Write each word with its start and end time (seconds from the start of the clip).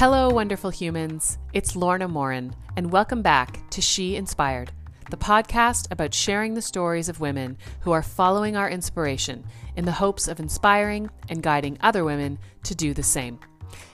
Hello, 0.00 0.30
wonderful 0.30 0.70
humans. 0.70 1.36
It's 1.52 1.76
Lorna 1.76 2.08
Morin, 2.08 2.54
and 2.74 2.90
welcome 2.90 3.20
back 3.20 3.68
to 3.68 3.82
She 3.82 4.16
Inspired, 4.16 4.72
the 5.10 5.18
podcast 5.18 5.92
about 5.92 6.14
sharing 6.14 6.54
the 6.54 6.62
stories 6.62 7.10
of 7.10 7.20
women 7.20 7.58
who 7.80 7.92
are 7.92 8.00
following 8.00 8.56
our 8.56 8.70
inspiration 8.70 9.44
in 9.76 9.84
the 9.84 9.92
hopes 9.92 10.26
of 10.26 10.40
inspiring 10.40 11.10
and 11.28 11.42
guiding 11.42 11.76
other 11.82 12.02
women 12.02 12.38
to 12.62 12.74
do 12.74 12.94
the 12.94 13.02
same. 13.02 13.40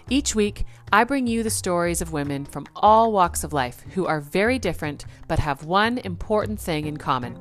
Each 0.08 0.32
week, 0.32 0.64
I 0.92 1.02
bring 1.02 1.26
you 1.26 1.42
the 1.42 1.50
stories 1.50 2.00
of 2.00 2.12
women 2.12 2.44
from 2.44 2.68
all 2.76 3.10
walks 3.10 3.42
of 3.42 3.52
life 3.52 3.82
who 3.94 4.06
are 4.06 4.20
very 4.20 4.60
different 4.60 5.06
but 5.26 5.40
have 5.40 5.64
one 5.64 5.98
important 5.98 6.60
thing 6.60 6.86
in 6.86 6.98
common. 6.98 7.36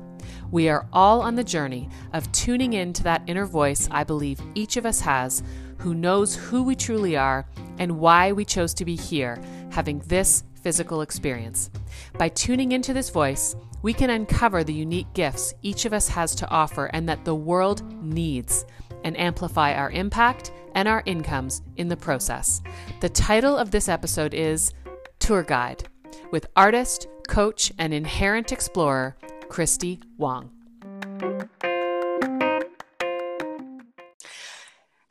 We 0.50 0.68
are 0.68 0.88
all 0.92 1.22
on 1.22 1.36
the 1.36 1.44
journey 1.44 1.88
of 2.12 2.32
tuning 2.32 2.72
in 2.72 2.92
to 2.94 3.04
that 3.04 3.22
inner 3.28 3.46
voice 3.46 3.88
I 3.92 4.02
believe 4.02 4.40
each 4.56 4.76
of 4.76 4.84
us 4.84 5.00
has 5.02 5.44
who 5.78 5.94
knows 5.94 6.34
who 6.34 6.64
we 6.64 6.74
truly 6.74 7.16
are 7.16 7.46
and 7.78 7.98
why 7.98 8.32
we 8.32 8.44
chose 8.44 8.74
to 8.74 8.84
be 8.84 8.96
here, 8.96 9.40
having 9.70 9.98
this 10.00 10.44
physical 10.62 11.02
experience. 11.02 11.70
By 12.18 12.28
tuning 12.28 12.72
into 12.72 12.92
this 12.92 13.10
voice, 13.10 13.54
we 13.82 13.92
can 13.92 14.10
uncover 14.10 14.64
the 14.64 14.72
unique 14.72 15.12
gifts 15.14 15.54
each 15.62 15.84
of 15.84 15.92
us 15.92 16.08
has 16.08 16.34
to 16.36 16.48
offer 16.48 16.86
and 16.86 17.08
that 17.08 17.24
the 17.24 17.34
world 17.34 17.82
needs, 18.02 18.64
and 19.04 19.18
amplify 19.18 19.74
our 19.74 19.90
impact 19.92 20.50
and 20.74 20.88
our 20.88 21.02
incomes 21.06 21.62
in 21.76 21.88
the 21.88 21.96
process. 21.96 22.60
The 23.00 23.08
title 23.08 23.56
of 23.56 23.70
this 23.70 23.88
episode 23.88 24.34
is 24.34 24.72
Tour 25.20 25.44
Guide 25.44 25.88
with 26.32 26.46
artist, 26.56 27.06
coach, 27.28 27.72
and 27.78 27.94
inherent 27.94 28.52
explorer, 28.52 29.16
Christy 29.48 30.00
Wong. 30.18 30.50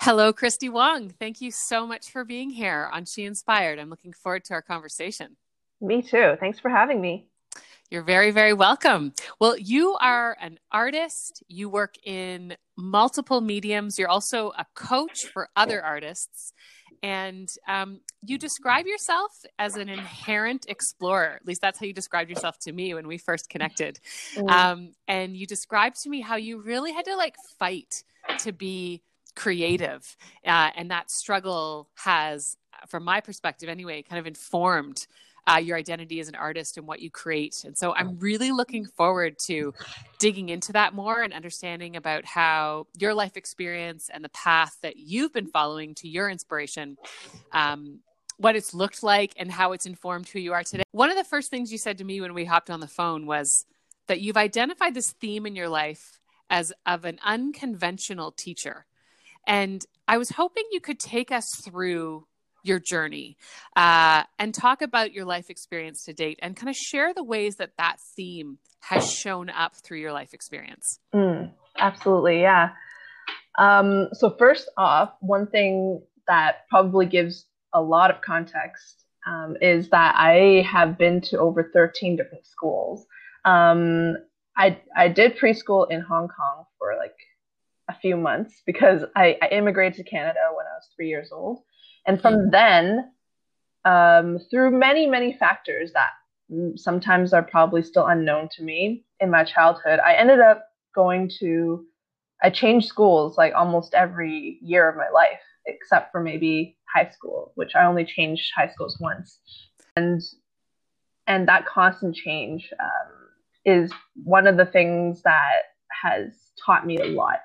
Hello, 0.06 0.32
Christy 0.32 0.70
Wong. 0.70 1.10
Thank 1.10 1.42
you 1.42 1.50
so 1.50 1.88
much 1.88 2.12
for 2.12 2.24
being 2.24 2.52
here 2.52 2.92
on 2.94 3.06
She 3.06 3.26
Inspired. 3.26 3.80
I'm 3.80 3.90
looking 3.90 4.14
forward 4.14 4.44
to 4.44 4.54
our 4.54 4.62
conversation. 4.62 5.36
Me 5.82 6.04
too. 6.04 6.36
Thanks 6.40 6.60
for 6.60 6.70
having 6.70 7.02
me. 7.02 7.26
You're 7.90 8.04
very, 8.04 8.30
very 8.30 8.54
welcome. 8.54 9.14
Well, 9.40 9.58
you 9.58 9.96
are 10.00 10.38
an 10.40 10.60
artist. 10.72 11.42
You 11.48 11.70
work 11.70 11.96
in 12.04 12.56
multiple 12.78 13.42
mediums. 13.42 13.98
You're 13.98 14.10
also 14.10 14.52
a 14.56 14.68
coach 14.76 15.26
for 15.34 15.50
other 15.56 15.84
artists. 15.84 16.54
And 17.02 17.50
um, 17.68 18.02
you 18.24 18.38
describe 18.38 18.86
yourself 18.86 19.32
as 19.58 19.76
an 19.76 19.90
inherent 19.90 20.68
explorer. 20.70 21.40
At 21.42 21.48
least 21.48 21.62
that's 21.62 21.80
how 21.80 21.88
you 21.88 21.94
described 21.94 22.30
yourself 22.30 22.60
to 22.60 22.72
me 22.72 22.94
when 22.94 23.08
we 23.08 23.18
first 23.18 23.50
connected. 23.50 24.00
Mm. 24.36 24.52
Um, 24.52 24.92
and 25.08 25.36
you 25.36 25.48
described 25.48 26.00
to 26.04 26.10
me 26.12 26.22
how 26.22 26.36
you 26.36 26.62
really 26.62 26.94
had 26.94 27.06
to 27.06 27.16
like 27.16 27.38
fight 27.58 28.04
to 28.42 28.52
be 28.52 29.02
creative. 29.36 30.16
Uh, 30.46 30.72
and 30.76 30.92
that 30.92 31.12
struggle 31.12 31.90
has, 31.96 32.58
from 32.88 33.04
my 33.04 33.22
perspective 33.22 33.70
anyway, 33.70 34.02
kind 34.02 34.20
of 34.20 34.28
informed 34.28 35.08
uh, 35.48 35.58
your 35.58 35.78
identity 35.78 36.20
as 36.20 36.28
an 36.28 36.36
artist 36.36 36.78
and 36.78 36.88
what 36.88 37.00
you 37.00 37.12
create. 37.12 37.64
And 37.66 37.78
so 37.78 37.94
I'm 37.94 38.18
really 38.20 38.52
looking 38.52 38.86
forward 38.86 39.38
to 39.46 39.74
digging 40.18 40.50
into 40.50 40.74
that 40.74 40.94
more 40.94 41.22
and 41.22 41.34
understanding 41.34 41.96
about 41.96 42.26
how 42.26 42.88
your 42.98 43.14
life 43.14 43.38
experience 43.38 44.10
and 44.12 44.24
the 44.24 44.30
path 44.30 44.78
that 44.82 44.98
you've 44.98 45.34
been 45.34 45.48
following 45.48 45.94
to 45.96 46.10
your 46.10 46.30
inspiration. 46.30 46.98
Um, 47.52 48.00
what 48.38 48.56
it's 48.56 48.74
looked 48.74 49.02
like 49.02 49.34
and 49.38 49.50
how 49.50 49.72
it's 49.72 49.86
informed 49.86 50.28
who 50.28 50.40
you 50.40 50.52
are 50.52 50.64
today. 50.64 50.84
One 50.92 51.10
of 51.10 51.16
the 51.16 51.24
first 51.24 51.50
things 51.50 51.72
you 51.72 51.78
said 51.78 52.00
to 52.00 52.04
me 52.04 52.20
when 52.20 52.34
we 52.34 52.44
hopped 52.44 52.70
on 52.70 52.82
the 52.82 52.88
phone 52.88 53.26
was 53.26 53.66
that 54.08 54.20
you've 54.20 54.36
identified 54.36 54.94
this 54.94 55.12
theme 55.12 55.46
in 55.46 55.56
your 55.56 55.70
life 55.70 56.20
as 56.50 56.74
of 56.86 57.06
an 57.06 57.20
unconventional 57.24 58.32
teacher. 58.32 58.86
And 59.48 59.86
I 60.08 60.18
was 60.18 60.32
hoping 60.32 60.64
you 60.72 60.80
could 60.80 61.00
take 61.00 61.32
us 61.32 61.46
through 61.64 62.28
your 62.64 62.80
journey 62.80 63.38
uh, 63.76 64.24
and 64.40 64.54
talk 64.54 64.82
about 64.82 65.14
your 65.14 65.26
life 65.26 65.50
experience 65.50 66.04
to 66.06 66.14
date 66.14 66.40
and 66.42 66.56
kind 66.56 66.70
of 66.70 66.76
share 66.76 67.14
the 67.14 67.24
ways 67.24 67.58
that 67.58 67.72
that 67.78 67.98
theme 68.16 68.58
has 68.82 69.12
shown 69.12 69.50
up 69.50 69.76
through 69.76 70.00
your 70.00 70.12
life 70.12 70.34
experience. 70.34 71.00
Mm, 71.14 71.52
absolutely, 71.78 72.42
yeah. 72.42 72.70
Um, 73.58 74.10
so, 74.14 74.36
first 74.38 74.70
off, 74.78 75.14
one 75.22 75.48
thing 75.48 76.02
that 76.28 76.68
probably 76.70 77.06
gives 77.06 77.46
a 77.74 77.82
lot 77.82 78.12
of 78.12 78.22
context 78.22 79.06
um, 79.28 79.56
is 79.62 79.90
that 79.90 80.16
I 80.18 80.68
have 80.70 80.98
been 80.98 81.22
to 81.22 81.40
over 81.40 81.72
13 81.74 82.16
different 82.16 82.46
schools. 82.46 83.06
Um, 83.44 84.18
I, 84.58 84.80
I 84.96 85.10
did 85.10 85.38
preschool 85.38 85.90
in 85.90 86.02
Hong 86.02 86.28
Kong 86.28 86.66
for 86.78 86.96
like 86.98 87.16
a 87.88 87.96
few 88.00 88.18
months 88.18 88.62
because 88.66 89.04
I, 89.16 89.38
I 89.42 89.48
immigrated 89.48 89.98
to 89.98 90.10
Canada 90.10 90.40
when 90.56 90.66
I 90.66 90.76
was 90.76 90.90
three 90.96 91.10
years 91.10 91.32
old. 91.32 91.60
And 92.08 92.22
from 92.22 92.36
mm-hmm. 92.36 92.50
then, 92.52 93.12
um, 93.86 94.40
through 94.50 94.72
many, 94.72 95.06
many 95.08 95.34
factors 95.34 95.92
that 95.94 96.12
sometimes 96.76 97.34
are 97.34 97.44
probably 97.44 97.84
still 97.84 98.06
unknown 98.08 98.50
to 98.56 98.64
me 98.64 99.06
in 99.20 99.30
my 99.30 99.44
childhood, 99.44 100.00
I 100.00 100.16
ended 100.16 100.40
up 100.40 100.66
going 100.94 101.30
to, 101.40 101.86
I 102.42 102.50
changed 102.50 102.88
schools 102.88 103.38
like 103.38 103.54
almost 103.56 103.94
every 103.94 104.60
year 104.62 104.90
of 104.90 104.96
my 104.96 105.10
life, 105.14 105.42
except 105.66 106.12
for 106.12 106.22
maybe 106.22 106.78
high 106.94 107.10
school, 107.10 107.52
which 107.56 107.76
I 107.76 107.86
only 107.86 108.06
changed 108.06 108.52
high 108.56 108.70
schools 108.70 108.98
once. 109.00 109.40
And 109.96 110.22
and 111.28 111.48
that 111.48 111.66
constant 111.66 112.16
change 112.16 112.72
um, 112.80 113.12
is 113.66 113.92
one 114.24 114.46
of 114.46 114.58
the 114.58 114.66
things 114.66 115.24
that 115.24 115.62
has 116.04 116.34
taught 116.64 116.86
me 116.86 117.00
a 117.00 117.06
lot 117.06 117.40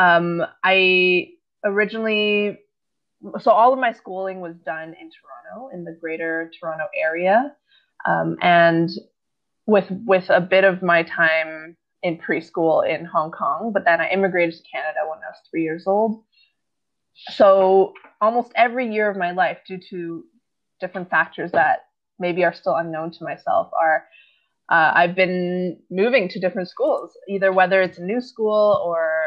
um, 0.00 0.42
I 0.64 1.32
originally, 1.64 2.58
so 3.38 3.50
all 3.50 3.72
of 3.72 3.78
my 3.78 3.92
schooling 3.92 4.40
was 4.40 4.56
done 4.64 4.94
in 5.00 5.10
Toronto, 5.10 5.68
in 5.74 5.84
the 5.84 5.92
greater 6.00 6.50
Toronto 6.58 6.86
area. 6.96 7.54
Um, 8.06 8.38
and 8.40 8.88
with 9.66 9.86
with 10.06 10.30
a 10.30 10.40
bit 10.40 10.64
of 10.64 10.82
my 10.82 11.02
time 11.02 11.76
in 12.02 12.16
preschool 12.16 12.88
in 12.88 13.04
Hong 13.04 13.30
Kong, 13.30 13.72
but 13.74 13.84
then 13.84 14.00
I 14.00 14.08
immigrated 14.08 14.54
to 14.54 14.62
Canada 14.72 15.00
when 15.02 15.18
I 15.18 15.28
was 15.28 15.36
three 15.50 15.64
years 15.64 15.86
old. 15.86 16.24
So 17.32 17.92
almost 18.22 18.52
every 18.56 18.90
year 18.90 19.10
of 19.10 19.18
my 19.18 19.32
life, 19.32 19.58
due 19.66 19.78
to 19.90 20.24
different 20.80 21.10
factors 21.10 21.52
that 21.52 21.80
maybe 22.18 22.42
are 22.42 22.54
still 22.54 22.76
unknown 22.76 23.10
to 23.12 23.24
myself, 23.24 23.70
are 23.78 24.06
uh, 24.70 24.92
I've 24.94 25.14
been 25.14 25.78
moving 25.90 26.26
to 26.30 26.40
different 26.40 26.70
schools, 26.70 27.12
either 27.28 27.52
whether 27.52 27.82
it's 27.82 27.98
a 27.98 28.04
new 28.04 28.22
school 28.22 28.80
or 28.82 29.20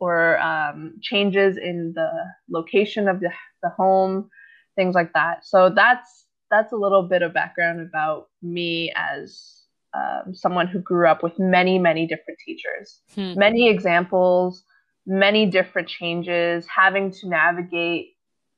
or 0.00 0.38
um, 0.40 0.94
changes 1.02 1.56
in 1.56 1.92
the 1.94 2.10
location 2.48 3.08
of 3.08 3.20
the, 3.20 3.30
the 3.62 3.68
home, 3.70 4.30
things 4.76 4.94
like 4.94 5.12
that. 5.14 5.44
So 5.46 5.70
that's 5.70 6.24
that's 6.50 6.72
a 6.72 6.76
little 6.76 7.02
bit 7.02 7.22
of 7.22 7.34
background 7.34 7.80
about 7.80 8.28
me 8.42 8.90
as 8.96 9.64
um, 9.94 10.34
someone 10.34 10.66
who 10.66 10.80
grew 10.80 11.06
up 11.06 11.22
with 11.22 11.38
many 11.38 11.78
many 11.78 12.06
different 12.06 12.38
teachers, 12.44 13.00
hmm. 13.14 13.34
many 13.38 13.68
examples, 13.68 14.64
many 15.06 15.46
different 15.46 15.88
changes, 15.88 16.66
having 16.66 17.10
to 17.10 17.28
navigate 17.28 18.14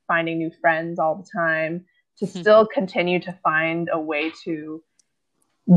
finding 0.07 0.37
new 0.37 0.51
friends 0.59 0.99
all 0.99 1.15
the 1.15 1.27
time 1.33 1.85
to 2.17 2.25
hmm. 2.25 2.39
still 2.39 2.65
continue 2.65 3.19
to 3.19 3.31
find 3.43 3.89
a 3.91 3.99
way 3.99 4.31
to 4.43 4.83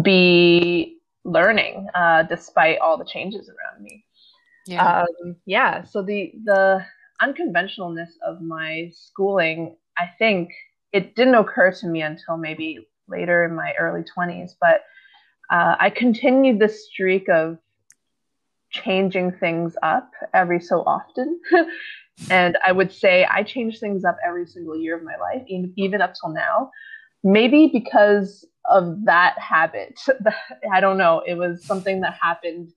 be 0.03 0.99
learning 1.25 1.87
uh, 1.95 2.23
despite 2.25 2.79
all 2.79 2.99
the 2.99 3.05
changes 3.05 3.49
around 3.49 3.83
me. 3.83 4.03
Yeah. 4.67 5.03
Um, 5.03 5.37
yeah. 5.47 5.85
So 5.85 6.03
the 6.03 6.33
the 6.45 6.85
unconventionalness 7.23 8.11
of 8.27 8.41
my 8.41 8.91
schooling, 8.93 9.77
I 9.99 10.07
think 10.19 10.51
it 10.93 11.15
didn't 11.15 11.35
occur 11.35 11.73
to 11.73 11.87
me 11.87 12.03
until 12.03 12.37
maybe 12.37 12.87
later 13.09 13.45
in 13.45 13.55
my 13.55 13.75
early 13.79 14.03
20s, 14.17 14.53
but 14.61 14.83
uh, 15.51 15.77
I 15.78 15.91
continued 15.91 16.59
this 16.59 16.87
streak 16.87 17.28
of 17.28 17.59
changing 18.71 19.33
things 19.33 19.77
up 19.83 20.11
every 20.33 20.61
so 20.61 20.81
often. 20.81 21.41
and 22.31 22.57
I 22.67 22.72
would 22.72 22.93
say 22.93 23.27
I 23.31 23.43
change 23.43 23.78
things 23.78 24.05
up 24.05 24.17
every 24.27 24.47
single 24.47 24.78
year 24.78 24.97
of 24.97 25.05
my 25.05 25.17
life, 25.17 25.43
even 25.49 26.01
up 26.01 26.15
till 26.21 26.31
now. 26.31 26.71
Maybe 27.22 27.71
because 27.72 28.45
of 28.71 29.05
that 29.05 29.39
habit. 29.39 30.01
I 30.72 30.81
don't 30.81 30.99
know. 30.99 31.22
It 31.27 31.34
was 31.34 31.65
something 31.65 32.01
that 32.01 32.17
happened 32.21 32.72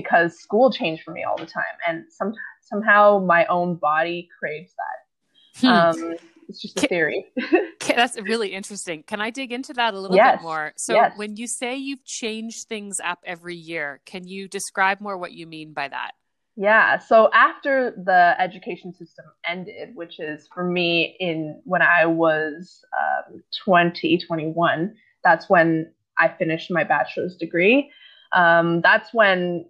because 0.00 0.38
school 0.38 0.70
changed 0.70 1.02
for 1.02 1.12
me 1.12 1.24
all 1.24 1.36
the 1.36 1.46
time, 1.46 1.64
and 1.86 2.04
some 2.10 2.34
somehow 2.60 3.18
my 3.18 3.46
own 3.46 3.76
body 3.76 4.28
craves 4.38 4.72
that. 4.74 5.60
Hmm. 5.60 6.02
Um, 6.02 6.16
it's 6.48 6.62
just 6.62 6.82
a 6.82 6.86
theory. 6.86 7.26
that's 7.86 8.18
really 8.22 8.54
interesting. 8.54 9.02
Can 9.02 9.20
I 9.20 9.30
dig 9.30 9.52
into 9.52 9.74
that 9.74 9.94
a 9.94 10.00
little 10.00 10.16
yes. 10.16 10.36
bit 10.36 10.42
more? 10.42 10.72
So, 10.76 10.94
yes. 10.94 11.12
when 11.16 11.36
you 11.36 11.46
say 11.46 11.76
you've 11.76 12.04
changed 12.04 12.68
things 12.68 13.00
up 13.04 13.18
every 13.24 13.56
year, 13.56 14.00
can 14.06 14.26
you 14.26 14.48
describe 14.48 15.00
more 15.00 15.18
what 15.18 15.32
you 15.32 15.46
mean 15.46 15.74
by 15.74 15.88
that? 15.88 16.12
Yeah. 16.56 16.98
So 16.98 17.30
after 17.32 17.92
the 18.04 18.34
education 18.40 18.92
system 18.92 19.26
ended, 19.46 19.94
which 19.94 20.18
is 20.18 20.48
for 20.52 20.64
me 20.64 21.16
in 21.20 21.60
when 21.64 21.82
I 21.82 22.04
was 22.06 22.84
um, 23.30 23.44
20, 23.64 24.18
21, 24.18 24.92
that's 25.22 25.48
when 25.48 25.92
I 26.18 26.28
finished 26.28 26.68
my 26.72 26.82
bachelor's 26.82 27.36
degree. 27.36 27.92
Um, 28.32 28.80
that's 28.80 29.14
when 29.14 29.66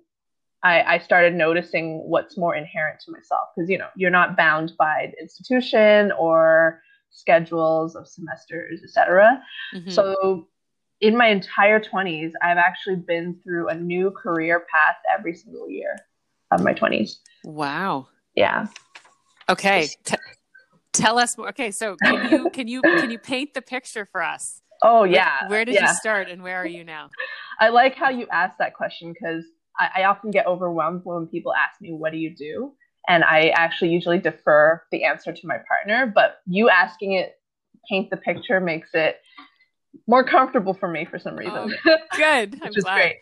I, 0.62 0.82
I 0.82 0.98
started 0.98 1.34
noticing 1.34 1.98
what's 2.08 2.36
more 2.36 2.54
inherent 2.54 3.00
to 3.06 3.12
myself 3.12 3.48
because 3.54 3.70
you 3.70 3.78
know 3.78 3.88
you're 3.96 4.10
not 4.10 4.36
bound 4.36 4.72
by 4.78 5.12
the 5.12 5.22
institution 5.22 6.12
or 6.18 6.82
schedules 7.10 7.94
of 7.94 8.08
semesters, 8.08 8.82
etc. 8.82 9.40
Mm-hmm. 9.74 9.90
So 9.90 10.48
in 11.00 11.16
my 11.16 11.28
entire 11.28 11.80
20s, 11.80 12.32
I've 12.42 12.58
actually 12.58 12.96
been 12.96 13.38
through 13.42 13.68
a 13.68 13.74
new 13.74 14.10
career 14.10 14.66
path 14.72 14.96
every 15.12 15.34
single 15.34 15.70
year 15.70 15.96
of 16.50 16.62
my 16.62 16.74
20s. 16.74 17.18
Wow. 17.44 18.08
Yeah. 18.34 18.66
Okay. 19.48 19.88
T- 20.04 20.16
tell 20.92 21.18
us 21.18 21.38
more. 21.38 21.48
Okay, 21.50 21.70
so 21.70 21.96
can 22.02 22.30
you 22.30 22.50
can 22.50 22.68
you 22.68 22.82
can 22.82 23.10
you 23.10 23.18
paint 23.18 23.54
the 23.54 23.62
picture 23.62 24.06
for 24.06 24.22
us? 24.22 24.62
Oh 24.82 25.04
yeah. 25.04 25.42
Where, 25.42 25.50
where 25.50 25.64
did 25.64 25.74
yeah. 25.74 25.88
you 25.88 25.94
start 25.94 26.28
and 26.28 26.42
where 26.42 26.56
are 26.56 26.66
you 26.66 26.84
now? 26.84 27.10
I 27.60 27.70
like 27.70 27.94
how 27.94 28.10
you 28.10 28.26
asked 28.30 28.58
that 28.58 28.74
question 28.74 29.12
because 29.12 29.44
I, 29.78 29.88
I 29.96 30.04
often 30.04 30.30
get 30.30 30.46
overwhelmed 30.46 31.02
when 31.04 31.26
people 31.26 31.52
ask 31.54 31.80
me, 31.80 31.92
"What 31.92 32.12
do 32.12 32.18
you 32.18 32.34
do?" 32.34 32.72
and 33.08 33.24
I 33.24 33.48
actually 33.56 33.90
usually 33.90 34.18
defer 34.18 34.82
the 34.92 35.04
answer 35.04 35.32
to 35.32 35.46
my 35.46 35.56
partner. 35.66 36.12
But 36.14 36.40
you 36.46 36.68
asking 36.68 37.12
it, 37.12 37.36
paint 37.88 38.10
the 38.10 38.18
picture, 38.18 38.60
makes 38.60 38.90
it 38.92 39.16
more 40.06 40.22
comfortable 40.22 40.74
for 40.74 40.88
me 40.88 41.06
for 41.06 41.18
some 41.18 41.34
reason. 41.34 41.74
Oh, 41.86 41.98
good, 42.16 42.52
which 42.60 42.62
I'm 42.64 42.72
is 42.76 42.84
glad. 42.84 42.96
great. 42.96 43.16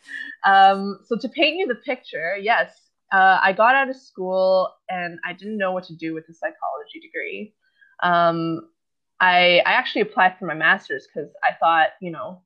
Um, 0.44 0.98
so 1.04 1.16
to 1.16 1.28
paint 1.28 1.58
you 1.58 1.66
the 1.66 1.76
picture, 1.76 2.36
yes, 2.36 2.74
uh, 3.12 3.38
I 3.40 3.52
got 3.52 3.76
out 3.76 3.88
of 3.88 3.96
school 3.96 4.68
and 4.90 5.18
I 5.24 5.32
didn't 5.32 5.56
know 5.56 5.70
what 5.70 5.84
to 5.84 5.94
do 5.94 6.12
with 6.14 6.26
the 6.26 6.34
psychology 6.34 7.00
degree. 7.00 7.54
Um, 8.02 8.68
I 9.20 9.62
I 9.64 9.72
actually 9.72 10.02
applied 10.02 10.36
for 10.38 10.46
my 10.46 10.54
master's 10.54 11.06
because 11.06 11.30
I 11.44 11.54
thought, 11.58 11.90
you 12.00 12.10
know, 12.10 12.42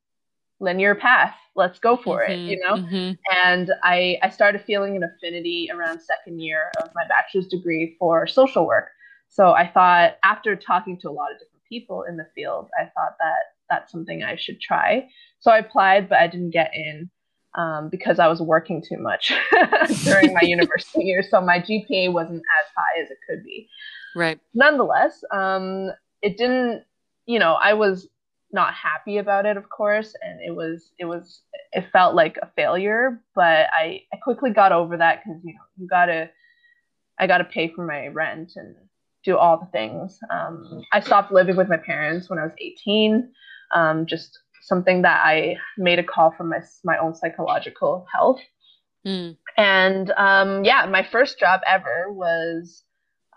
linear 0.61 0.95
path, 0.95 1.35
let's 1.57 1.79
go 1.79 1.97
for 1.97 2.21
mm-hmm, 2.21 2.33
it, 2.33 2.39
you 2.39 2.59
know. 2.59 2.75
Mm-hmm. 2.75 3.13
And 3.37 3.73
I 3.83 4.19
I 4.23 4.29
started 4.29 4.63
feeling 4.65 4.97
an 4.97 5.03
affinity 5.03 5.69
around 5.73 6.01
second 6.01 6.41
year 6.41 6.71
of 6.83 6.91
my 6.95 7.03
bachelor's 7.09 7.49
degree 7.49 7.97
for 7.99 8.27
social 8.27 8.67
work. 8.67 8.89
So 9.29 9.53
I 9.53 9.67
thought 9.67 10.17
after 10.25 10.57
talking 10.57 10.99
to 11.01 11.09
a 11.09 11.13
lot 11.13 11.31
of 11.33 11.39
different 11.39 11.65
people 11.69 12.05
in 12.09 12.17
the 12.17 12.27
field, 12.35 12.69
I 12.79 12.85
thought 12.85 13.17
that 13.19 13.37
that's 13.69 13.93
something 13.93 14.23
I 14.23 14.37
should 14.37 14.61
try. 14.61 15.09
So 15.39 15.51
I 15.51 15.59
applied, 15.59 16.09
but 16.09 16.19
I 16.19 16.27
didn't 16.27 16.51
get 16.51 16.73
in 16.75 17.09
um, 17.57 17.89
because 17.89 18.19
I 18.19 18.27
was 18.27 18.41
working 18.41 18.83
too 18.83 18.99
much 18.99 19.33
during 20.05 20.35
my 20.35 20.41
university 20.43 21.05
year. 21.05 21.23
So 21.23 21.41
my 21.41 21.59
GPA 21.59 22.13
wasn't 22.13 22.43
as 22.61 22.67
high 22.77 23.03
as 23.03 23.11
it 23.11 23.19
could 23.29 23.45
be. 23.45 23.69
Right. 24.15 24.41
Nonetheless, 24.55 25.23
um, 25.33 25.91
it 26.23 26.37
didn't, 26.37 26.83
you 27.27 27.39
know, 27.39 27.55
I 27.55 27.75
was 27.75 28.09
not 28.53 28.75
happy 28.75 29.19
about 29.19 29.47
it, 29.47 29.57
of 29.57 29.69
course, 29.69 30.15
and 30.23 30.41
it 30.41 30.55
was, 30.55 30.93
it 30.99 31.05
was, 31.05 31.43
it 31.73 31.87
felt 31.93 32.15
like 32.15 32.37
a 32.43 32.51
failure. 32.57 33.23
But 33.35 33.67
I, 33.73 34.03
I 34.13 34.17
quickly 34.23 34.51
got 34.51 34.73
over 34.73 34.97
that 34.97 35.23
because 35.25 35.41
you 35.45 35.55
know, 35.55 35.61
you 35.77 35.89
gotta, 35.89 36.31
I 37.19 37.27
gotta 37.27 37.45
pay 37.45 37.73
for 37.73 37.87
my 37.87 38.09
rent 38.09 38.53
and 38.57 38.75
do 39.25 39.37
all 39.37 39.59
the 39.59 39.67
things. 39.67 40.19
Um, 40.31 40.83
I 40.93 41.01
stopped 41.01 41.33
living 41.33 41.57
with 41.57 41.69
my 41.69 41.77
parents 41.77 42.31
when 42.31 42.39
I 42.39 42.45
was 42.45 42.53
18. 42.59 43.31
Um, 43.75 44.07
just 44.07 44.39
something 44.63 45.03
that 45.03 45.21
I 45.25 45.57
made 45.79 45.99
a 45.99 46.05
call 46.05 46.33
for 46.37 46.45
my 46.45 46.61
my 46.85 46.99
own 46.99 47.15
psychological 47.15 48.07
health. 48.13 48.41
Mm. 49.07 49.37
And 49.57 50.11
um, 50.13 50.65
yeah, 50.65 50.87
my 50.87 51.07
first 51.11 51.39
job 51.39 51.61
ever 51.67 52.13
was 52.13 52.83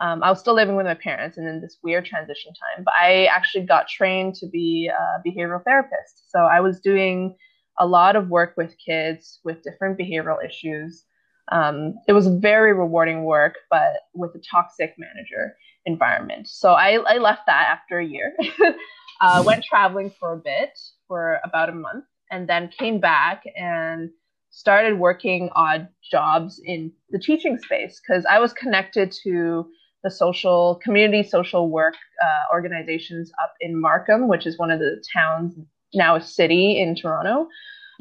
um, 0.04 0.22
I 0.22 0.30
was 0.30 0.40
still 0.42 0.54
living 0.54 0.76
with 0.76 0.86
my 0.86 0.96
parents 0.96 1.38
and 1.38 1.48
in 1.48 1.62
this 1.62 1.78
weird 1.82 2.04
transition 2.04 2.52
time, 2.54 2.84
but 2.84 2.94
I 2.94 3.26
actually 3.26 3.64
got 3.64 3.88
trained 3.88 4.36
to 4.36 4.48
be 4.48 4.90
a 4.90 5.22
behavioral 5.26 5.64
therapist. 5.64 6.30
So 6.30 6.40
I 6.40 6.60
was 6.60 6.82
doing 6.82 7.38
a 7.80 7.88
lot 7.88 8.18
of 8.18 8.28
work 8.28 8.56
with 8.58 8.76
kids 8.86 9.40
with 9.46 9.64
different 9.64 9.98
behavioral 9.98 10.44
issues. 10.46 11.06
Um, 11.54 11.94
it 12.06 12.12
was 12.12 12.28
very 12.28 12.74
rewarding 12.74 13.24
work, 13.24 13.56
but 13.70 13.94
with 14.14 14.36
a 14.36 14.40
toxic 14.40 14.94
manager 14.98 15.56
environment. 15.86 16.50
So 16.50 16.74
I, 16.74 16.98
I 17.08 17.18
left 17.20 17.44
that 17.48 17.68
after 17.70 18.00
a 18.00 18.06
year, 18.06 18.36
uh, 19.22 19.42
went 19.46 19.64
traveling 19.64 20.12
for 20.20 20.34
a 20.34 20.38
bit, 20.38 20.78
for 21.08 21.40
about 21.46 21.70
a 21.70 21.74
month 21.74 22.04
and 22.30 22.50
then 22.50 22.68
came 22.78 23.00
back 23.00 23.44
and 23.56 24.10
started 24.50 25.00
working 25.00 25.50
odd 25.56 25.88
jobs 26.12 26.62
in 26.66 26.92
the 27.10 27.20
teaching 27.20 27.58
space 27.58 28.02
because 28.06 28.26
I 28.30 28.40
was 28.40 28.52
connected 28.52 29.14
to 29.24 29.66
the 30.04 30.12
social 30.12 30.80
community 30.84 31.28
social 31.28 31.70
work 31.70 31.96
uh, 32.24 32.54
organizations 32.54 33.32
up 33.42 33.54
in 33.62 33.80
Markham, 33.80 34.28
which 34.28 34.46
is 34.46 34.58
one 34.58 34.72
of 34.72 34.80
the 34.80 35.04
towns 35.14 35.56
now 35.94 36.16
a 36.16 36.22
city 36.22 36.80
in 36.80 36.96
Toronto, 36.96 37.48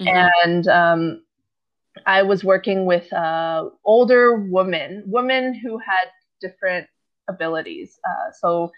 mm-hmm. 0.00 0.08
and 0.08 0.68
um, 0.68 1.22
I 2.06 2.22
was 2.22 2.42
working 2.42 2.86
with 2.86 3.12
uh, 3.12 3.68
older 3.84 4.36
women, 4.36 5.04
women 5.06 5.54
who 5.54 5.78
had 5.78 6.08
different 6.40 6.88
abilities. 7.28 7.98
Uh, 8.04 8.32
so 8.32 8.72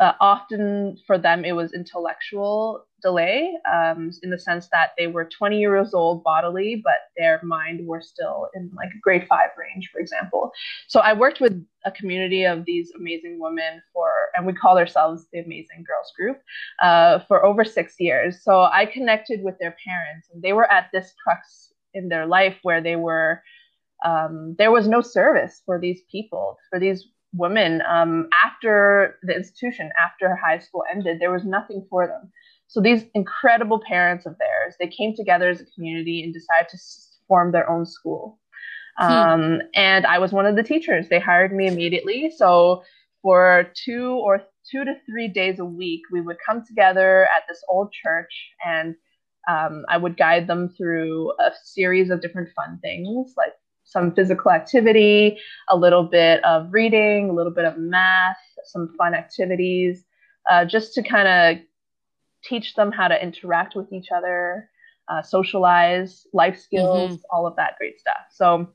uh, 0.00 0.12
often 0.20 0.96
for 1.06 1.18
them 1.18 1.44
it 1.44 1.52
was 1.52 1.72
intellectual 1.72 2.86
delay 3.02 3.54
um, 3.72 4.10
in 4.22 4.30
the 4.30 4.38
sense 4.38 4.68
that 4.72 4.92
they 4.98 5.08
were 5.08 5.26
20 5.26 5.58
years 5.60 5.94
old 5.94 6.24
bodily 6.24 6.80
but 6.84 6.94
their 7.18 7.40
mind 7.44 7.86
were 7.86 8.02
still 8.02 8.48
in 8.54 8.70
like 8.76 8.90
grade 9.02 9.26
five 9.28 9.50
range 9.58 9.90
for 9.92 10.00
example. 10.00 10.52
So 10.88 11.00
i 11.00 11.12
worked 11.12 11.40
with 11.40 11.54
a 11.86 11.92
community 11.92 12.44
of 12.44 12.64
these 12.66 12.92
amazing 12.98 13.38
women 13.40 13.82
for 13.92 14.10
and 14.36 14.46
we 14.46 14.54
call 14.54 14.78
ourselves 14.78 15.26
the 15.32 15.40
amazing 15.40 15.84
girls 15.86 16.12
group 16.18 16.40
uh, 16.82 17.20
for 17.28 17.44
over 17.44 17.64
six 17.64 17.96
years. 18.00 18.42
So 18.44 18.62
i 18.64 18.86
connected 18.86 19.42
with 19.42 19.56
their 19.60 19.76
parents 19.84 20.28
and 20.32 20.42
they 20.42 20.52
were 20.54 20.70
at 20.70 20.90
this 20.92 21.14
crux 21.22 21.72
in 21.94 22.08
their 22.08 22.26
life 22.26 22.56
where 22.62 22.82
they 22.82 22.96
were 22.96 23.38
um, 24.04 24.54
there 24.58 24.72
was 24.72 24.88
no 24.88 25.00
service 25.00 25.62
for 25.66 25.78
these 25.80 26.02
people 26.10 26.58
for 26.70 26.78
these 26.78 27.06
women. 27.34 27.82
Um, 27.88 28.28
after 28.44 29.18
the 29.22 29.34
institution, 29.36 29.90
after 30.00 30.34
high 30.36 30.58
school 30.58 30.84
ended, 30.90 31.18
there 31.20 31.32
was 31.32 31.44
nothing 31.44 31.86
for 31.90 32.06
them. 32.06 32.30
So 32.72 32.80
these 32.80 33.04
incredible 33.14 33.82
parents 33.86 34.24
of 34.24 34.34
theirs, 34.38 34.76
they 34.80 34.88
came 34.88 35.14
together 35.14 35.50
as 35.50 35.60
a 35.60 35.66
community 35.66 36.24
and 36.24 36.32
decided 36.32 36.70
to 36.70 36.78
form 37.28 37.52
their 37.52 37.68
own 37.68 37.84
school. 37.84 38.38
Hmm. 38.96 39.12
Um, 39.12 39.62
and 39.74 40.06
I 40.06 40.18
was 40.18 40.32
one 40.32 40.46
of 40.46 40.56
the 40.56 40.62
teachers. 40.62 41.06
They 41.10 41.20
hired 41.20 41.52
me 41.54 41.66
immediately. 41.66 42.32
So 42.34 42.82
for 43.20 43.70
two 43.74 44.12
or 44.24 44.40
two 44.70 44.86
to 44.86 44.94
three 45.04 45.28
days 45.28 45.58
a 45.58 45.66
week, 45.66 46.00
we 46.10 46.22
would 46.22 46.38
come 46.46 46.64
together 46.64 47.24
at 47.24 47.42
this 47.46 47.62
old 47.68 47.92
church 47.92 48.32
and 48.64 48.94
um, 49.50 49.84
I 49.90 49.98
would 49.98 50.16
guide 50.16 50.46
them 50.46 50.70
through 50.70 51.32
a 51.40 51.50
series 51.62 52.08
of 52.08 52.22
different 52.22 52.48
fun 52.56 52.78
things 52.80 53.34
like 53.36 53.52
some 53.84 54.14
physical 54.14 54.50
activity, 54.50 55.36
a 55.68 55.76
little 55.76 56.04
bit 56.04 56.42
of 56.42 56.72
reading, 56.72 57.28
a 57.28 57.34
little 57.34 57.52
bit 57.52 57.66
of 57.66 57.76
math, 57.76 58.38
some 58.64 58.94
fun 58.96 59.12
activities, 59.12 60.04
uh, 60.50 60.64
just 60.64 60.94
to 60.94 61.02
kind 61.02 61.28
of 61.28 61.62
teach 62.44 62.74
them 62.74 62.92
how 62.92 63.08
to 63.08 63.22
interact 63.22 63.74
with 63.74 63.92
each 63.92 64.08
other, 64.14 64.68
uh, 65.08 65.22
socialize, 65.22 66.26
life 66.32 66.58
skills, 66.58 67.12
mm-hmm. 67.12 67.36
all 67.36 67.46
of 67.46 67.56
that 67.56 67.76
great 67.78 68.00
stuff. 68.00 68.24
So 68.30 68.68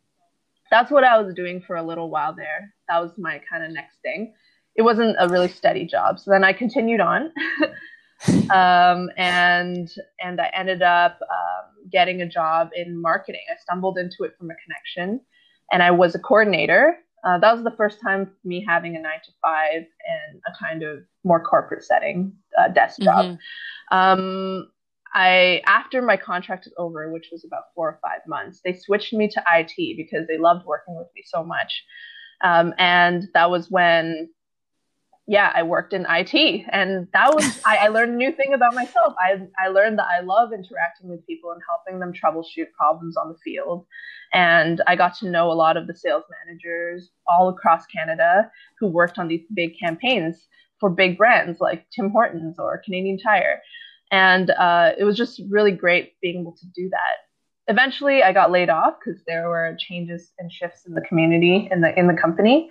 that's 0.69 0.91
what 0.91 1.03
I 1.03 1.19
was 1.19 1.33
doing 1.33 1.61
for 1.65 1.75
a 1.75 1.83
little 1.83 2.09
while 2.09 2.33
there. 2.35 2.73
That 2.89 2.99
was 2.99 3.11
my 3.17 3.41
kind 3.49 3.63
of 3.63 3.71
next 3.71 3.97
thing. 4.01 4.33
It 4.75 4.81
wasn't 4.81 5.15
a 5.19 5.27
really 5.27 5.47
steady 5.47 5.85
job. 5.85 6.19
So 6.19 6.31
then 6.31 6.43
I 6.43 6.53
continued 6.53 7.01
on. 7.01 7.31
um, 8.51 9.09
and 9.17 9.91
and 10.19 10.41
I 10.41 10.49
ended 10.53 10.81
up 10.81 11.19
um, 11.21 11.89
getting 11.91 12.21
a 12.21 12.27
job 12.27 12.69
in 12.75 12.99
marketing. 13.01 13.41
I 13.51 13.59
stumbled 13.61 13.97
into 13.97 14.23
it 14.23 14.33
from 14.37 14.49
a 14.49 14.55
connection, 14.63 15.21
and 15.71 15.83
I 15.83 15.91
was 15.91 16.15
a 16.15 16.19
coordinator. 16.19 16.97
Uh, 17.23 17.37
that 17.39 17.53
was 17.53 17.63
the 17.63 17.75
first 17.75 17.99
time 18.01 18.31
me 18.43 18.63
having 18.67 18.95
a 18.95 18.99
nine 18.99 19.19
to 19.23 19.31
five 19.41 19.83
and 19.83 20.41
a 20.47 20.63
kind 20.63 20.83
of 20.83 20.99
more 21.23 21.43
corporate 21.43 21.83
setting 21.83 22.31
uh, 22.57 22.69
desk 22.69 22.99
job. 22.99 23.25
Mm-hmm. 23.25 23.97
Um, 23.97 24.67
I 25.13 25.61
after 25.65 26.01
my 26.01 26.17
contract 26.17 26.65
was 26.65 26.73
over, 26.77 27.11
which 27.11 27.29
was 27.31 27.45
about 27.45 27.63
four 27.73 27.89
or 27.89 27.99
five 28.01 28.21
months, 28.27 28.61
they 28.63 28.73
switched 28.73 29.13
me 29.13 29.27
to 29.29 29.43
IT 29.53 29.97
because 29.97 30.27
they 30.27 30.37
loved 30.37 30.65
working 30.65 30.95
with 30.95 31.07
me 31.15 31.23
so 31.25 31.43
much. 31.43 31.83
Um, 32.41 32.73
and 32.77 33.27
that 33.33 33.49
was 33.49 33.71
when 33.71 34.29
yeah, 35.29 35.51
I 35.53 35.63
worked 35.63 35.91
in 35.91 36.05
IT, 36.09 36.65
and 36.69 37.05
that 37.11 37.33
was 37.33 37.59
I, 37.65 37.77
I, 37.77 37.87
learned 37.89 38.13
a 38.13 38.15
new 38.15 38.31
thing 38.31 38.53
about 38.53 38.73
myself. 38.73 39.13
I 39.19 39.41
I 39.61 39.67
learned 39.67 39.99
that 39.99 40.07
I 40.07 40.21
love 40.21 40.53
interacting 40.53 41.09
with 41.09 41.27
people 41.27 41.51
and 41.51 41.61
helping 41.67 41.99
them 41.99 42.13
troubleshoot 42.13 42.71
problems 42.77 43.17
on 43.17 43.27
the 43.27 43.37
field, 43.43 43.85
and 44.33 44.81
I 44.87 44.95
got 44.95 45.17
to 45.17 45.29
know 45.29 45.51
a 45.51 45.53
lot 45.53 45.75
of 45.75 45.85
the 45.85 45.95
sales 45.95 46.23
managers 46.45 47.09
all 47.27 47.49
across 47.49 47.85
Canada 47.87 48.49
who 48.79 48.87
worked 48.87 49.19
on 49.19 49.27
these 49.27 49.43
big 49.53 49.77
campaigns 49.77 50.47
for 50.79 50.89
big 50.89 51.17
brands 51.17 51.59
like 51.59 51.85
Tim 51.91 52.09
Hortons 52.09 52.57
or 52.59 52.81
Canadian 52.83 53.17
Tire, 53.17 53.61
and 54.11 54.49
uh, 54.51 54.91
it 54.97 55.03
was 55.03 55.17
just 55.17 55.41
really 55.49 55.71
great 55.71 56.13
being 56.21 56.41
able 56.41 56.53
to 56.53 56.65
do 56.75 56.89
that 56.89 57.27
eventually 57.67 58.23
I 58.23 58.33
got 58.33 58.51
laid 58.51 58.69
off 58.69 58.95
because 59.03 59.21
there 59.27 59.49
were 59.49 59.75
changes 59.79 60.31
and 60.39 60.51
shifts 60.51 60.85
in 60.85 60.93
the 60.93 61.01
community 61.01 61.67
in 61.71 61.81
the 61.81 61.97
in 61.97 62.07
the 62.07 62.13
company. 62.13 62.69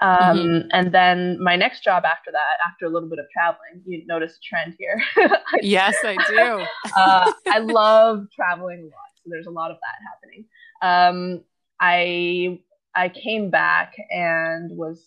Um, 0.00 0.18
mm-hmm. 0.18 0.68
And 0.72 0.92
then 0.92 1.42
my 1.42 1.56
next 1.56 1.82
job 1.82 2.04
after 2.04 2.30
that, 2.30 2.66
after 2.66 2.86
a 2.86 2.88
little 2.88 3.08
bit 3.08 3.18
of 3.18 3.26
traveling, 3.32 3.82
you 3.84 4.06
notice 4.06 4.36
a 4.36 4.48
trend 4.48 4.76
here. 4.78 5.02
yes, 5.60 5.96
I 6.04 6.16
do. 6.28 6.64
uh, 6.96 7.32
I 7.48 7.58
love 7.58 8.26
traveling 8.34 8.80
a 8.80 8.84
lot, 8.84 9.10
so 9.16 9.24
there's 9.26 9.46
a 9.46 9.50
lot 9.50 9.70
of 9.70 9.76
that 9.82 9.96
happening. 10.08 10.44
Um, 10.82 11.44
I 11.80 12.60
I 12.94 13.08
came 13.08 13.50
back 13.50 13.94
and 14.10 14.76
was 14.76 15.04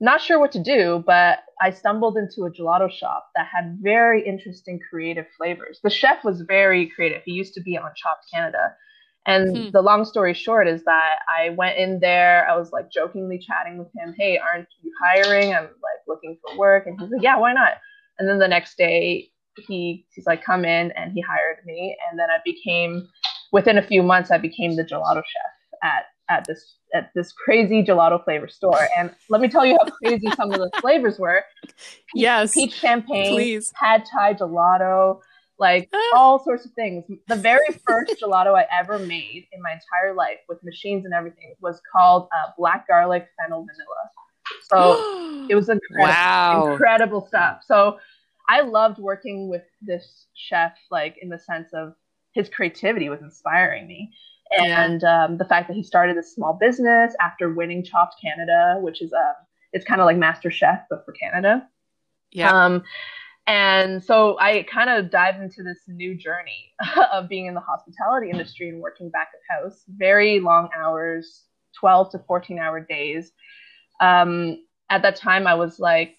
not 0.00 0.20
sure 0.20 0.38
what 0.38 0.52
to 0.52 0.62
do, 0.62 1.02
but 1.06 1.40
I 1.60 1.70
stumbled 1.70 2.16
into 2.16 2.44
a 2.44 2.50
gelato 2.50 2.90
shop 2.90 3.30
that 3.34 3.46
had 3.52 3.78
very 3.80 4.24
interesting 4.24 4.78
creative 4.88 5.26
flavors. 5.36 5.80
The 5.82 5.90
chef 5.90 6.24
was 6.24 6.42
very 6.42 6.90
creative. 6.94 7.22
He 7.24 7.32
used 7.32 7.54
to 7.54 7.60
be 7.60 7.76
on 7.76 7.90
Chopped 7.96 8.26
Canada. 8.32 8.74
And 9.26 9.56
hmm. 9.56 9.70
the 9.72 9.82
long 9.82 10.04
story 10.04 10.34
short 10.34 10.68
is 10.68 10.84
that 10.84 11.16
I 11.28 11.50
went 11.50 11.78
in 11.78 12.00
there, 12.00 12.48
I 12.48 12.56
was 12.56 12.70
like 12.72 12.90
jokingly 12.90 13.38
chatting 13.38 13.76
with 13.76 13.88
him, 13.96 14.14
Hey, 14.16 14.38
aren't 14.38 14.68
you 14.82 14.92
hiring? 15.02 15.52
I'm 15.52 15.64
like 15.64 16.00
looking 16.06 16.38
for 16.40 16.56
work. 16.56 16.86
And 16.86 16.98
he's 17.00 17.10
like, 17.10 17.22
Yeah, 17.22 17.38
why 17.38 17.52
not? 17.52 17.72
And 18.18 18.28
then 18.28 18.38
the 18.38 18.48
next 18.48 18.78
day 18.78 19.30
he 19.66 20.06
he's 20.14 20.26
like, 20.26 20.44
come 20.44 20.64
in 20.64 20.92
and 20.92 21.12
he 21.12 21.20
hired 21.20 21.64
me. 21.64 21.96
And 22.08 22.18
then 22.18 22.30
I 22.30 22.38
became 22.44 23.08
within 23.52 23.78
a 23.78 23.82
few 23.82 24.02
months 24.02 24.30
I 24.30 24.38
became 24.38 24.76
the 24.76 24.84
gelato 24.84 25.16
chef 25.16 25.80
at 25.82 26.04
at 26.28 26.44
this 26.46 26.76
at 26.94 27.10
this 27.14 27.32
crazy 27.32 27.82
gelato 27.82 28.22
flavor 28.22 28.48
store. 28.48 28.88
And 28.96 29.14
let 29.28 29.40
me 29.40 29.48
tell 29.48 29.64
you 29.64 29.78
how 29.78 29.90
crazy 30.04 30.28
some 30.36 30.52
of 30.52 30.58
the 30.58 30.70
flavors 30.80 31.18
were. 31.18 31.44
Yes. 32.14 32.54
Peach 32.54 32.74
champagne, 32.74 33.34
please. 33.34 33.72
pad 33.74 34.04
thai 34.10 34.34
gelato, 34.34 35.20
like 35.58 35.88
ah. 35.94 36.16
all 36.16 36.42
sorts 36.42 36.64
of 36.64 36.72
things. 36.72 37.04
The 37.26 37.36
very 37.36 37.66
first 37.86 38.16
gelato 38.22 38.58
I 38.58 38.66
ever 38.72 38.98
made 38.98 39.46
in 39.52 39.62
my 39.62 39.72
entire 39.72 40.14
life 40.14 40.38
with 40.48 40.62
machines 40.64 41.04
and 41.04 41.14
everything 41.14 41.54
was 41.60 41.80
called 41.92 42.28
uh, 42.32 42.50
black 42.56 42.86
garlic 42.88 43.28
fennel 43.38 43.66
vanilla. 43.66 44.10
So 44.70 45.46
it 45.50 45.54
was 45.54 45.68
incredible, 45.68 46.08
wow. 46.08 46.72
incredible 46.72 47.26
stuff. 47.26 47.60
So 47.66 47.98
I 48.48 48.62
loved 48.62 48.98
working 48.98 49.48
with 49.48 49.62
this 49.82 50.26
chef, 50.34 50.72
like 50.90 51.16
in 51.20 51.28
the 51.28 51.38
sense 51.38 51.68
of 51.74 51.94
his 52.32 52.48
creativity 52.48 53.08
was 53.08 53.20
inspiring 53.20 53.86
me 53.86 54.12
and 54.56 55.04
um, 55.04 55.36
the 55.36 55.44
fact 55.44 55.68
that 55.68 55.74
he 55.74 55.82
started 55.82 56.16
this 56.16 56.34
small 56.34 56.54
business 56.54 57.14
after 57.20 57.52
winning 57.52 57.84
Chopped 57.84 58.16
Canada, 58.22 58.78
which 58.80 59.02
is 59.02 59.12
a 59.12 59.32
it's 59.72 59.84
kind 59.84 60.00
of 60.00 60.06
like 60.06 60.16
Master 60.16 60.50
Chef 60.50 60.80
but 60.88 61.04
for 61.04 61.12
Canada. 61.12 61.68
Yeah. 62.32 62.50
Um, 62.50 62.82
and 63.46 64.04
so 64.04 64.38
I 64.38 64.62
kind 64.64 64.90
of 64.90 65.10
dived 65.10 65.42
into 65.42 65.62
this 65.62 65.78
new 65.86 66.14
journey 66.14 66.74
of 67.12 67.28
being 67.28 67.46
in 67.46 67.54
the 67.54 67.60
hospitality 67.60 68.30
industry 68.30 68.68
and 68.68 68.80
working 68.80 69.10
back 69.10 69.28
of 69.34 69.64
house, 69.64 69.84
very 69.88 70.38
long 70.40 70.68
hours, 70.76 71.44
12 71.78 72.10
to 72.12 72.18
14 72.20 72.58
hour 72.58 72.80
days. 72.80 73.32
Um, 74.00 74.58
at 74.90 75.02
that 75.02 75.16
time, 75.16 75.46
I 75.46 75.54
was 75.54 75.78
like, 75.78 76.16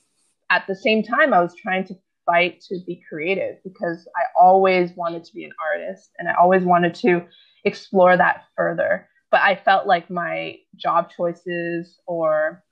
at 0.49 0.65
the 0.67 0.75
same 0.75 1.03
time, 1.03 1.33
I 1.33 1.41
was 1.41 1.55
trying 1.55 1.85
to 1.85 1.95
fight 2.25 2.61
to 2.61 2.79
be 2.85 3.01
creative 3.07 3.57
because 3.63 4.07
I 4.15 4.23
always 4.39 4.91
wanted 4.95 5.23
to 5.23 5.33
be 5.33 5.43
an 5.43 5.51
artist 5.71 6.09
and 6.17 6.27
I 6.27 6.33
always 6.33 6.63
wanted 6.63 6.95
to 6.95 7.25
explore 7.63 8.17
that 8.17 8.45
further. 8.55 9.07
But 9.31 9.41
I 9.41 9.55
felt 9.55 9.87
like 9.87 10.09
my 10.09 10.57
job 10.75 11.09
choices 11.15 11.99
or 12.07 12.63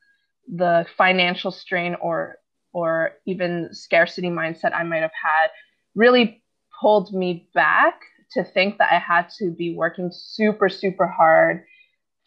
the 0.48 0.86
financial 0.98 1.52
strain 1.52 1.96
or 1.96 2.38
or 2.74 3.12
even 3.26 3.70
scarcity 3.72 4.30
mindset 4.30 4.74
I 4.74 4.84
might 4.84 5.02
have 5.02 5.12
had 5.12 5.48
really 5.96 6.44
pulled 6.80 7.14
me 7.14 7.50
back 7.54 8.00
to 8.32 8.44
think 8.44 8.78
that 8.78 8.92
I 8.92 9.00
had 9.00 9.30
to 9.40 9.52
be 9.52 9.74
working 9.76 10.12
super, 10.14 10.70
super 10.70 11.08
hard 11.08 11.64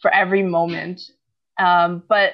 for 0.01 0.13
every 0.13 0.43
moment. 0.43 1.01
Um, 1.59 2.03
but 2.09 2.33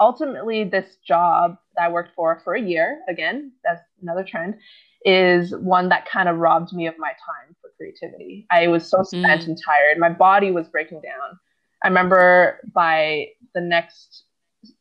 ultimately, 0.00 0.64
this 0.64 0.96
job 1.06 1.56
that 1.76 1.84
I 1.84 1.88
worked 1.90 2.14
for 2.14 2.40
for 2.42 2.54
a 2.54 2.60
year, 2.60 3.00
again, 3.08 3.52
that's 3.62 3.82
another 4.02 4.24
trend, 4.24 4.56
is 5.04 5.54
one 5.56 5.88
that 5.90 6.08
kind 6.08 6.28
of 6.28 6.38
robbed 6.38 6.72
me 6.72 6.86
of 6.86 6.94
my 6.98 7.08
time 7.10 7.54
for 7.60 7.70
creativity. 7.76 8.46
I 8.50 8.66
was 8.68 8.88
so 8.88 9.02
spent 9.02 9.42
mm. 9.42 9.48
and 9.48 9.58
tired. 9.64 9.98
My 9.98 10.08
body 10.08 10.50
was 10.50 10.68
breaking 10.68 11.00
down. 11.00 11.38
I 11.82 11.88
remember 11.88 12.60
by 12.74 13.28
the 13.54 13.60
next 13.60 14.24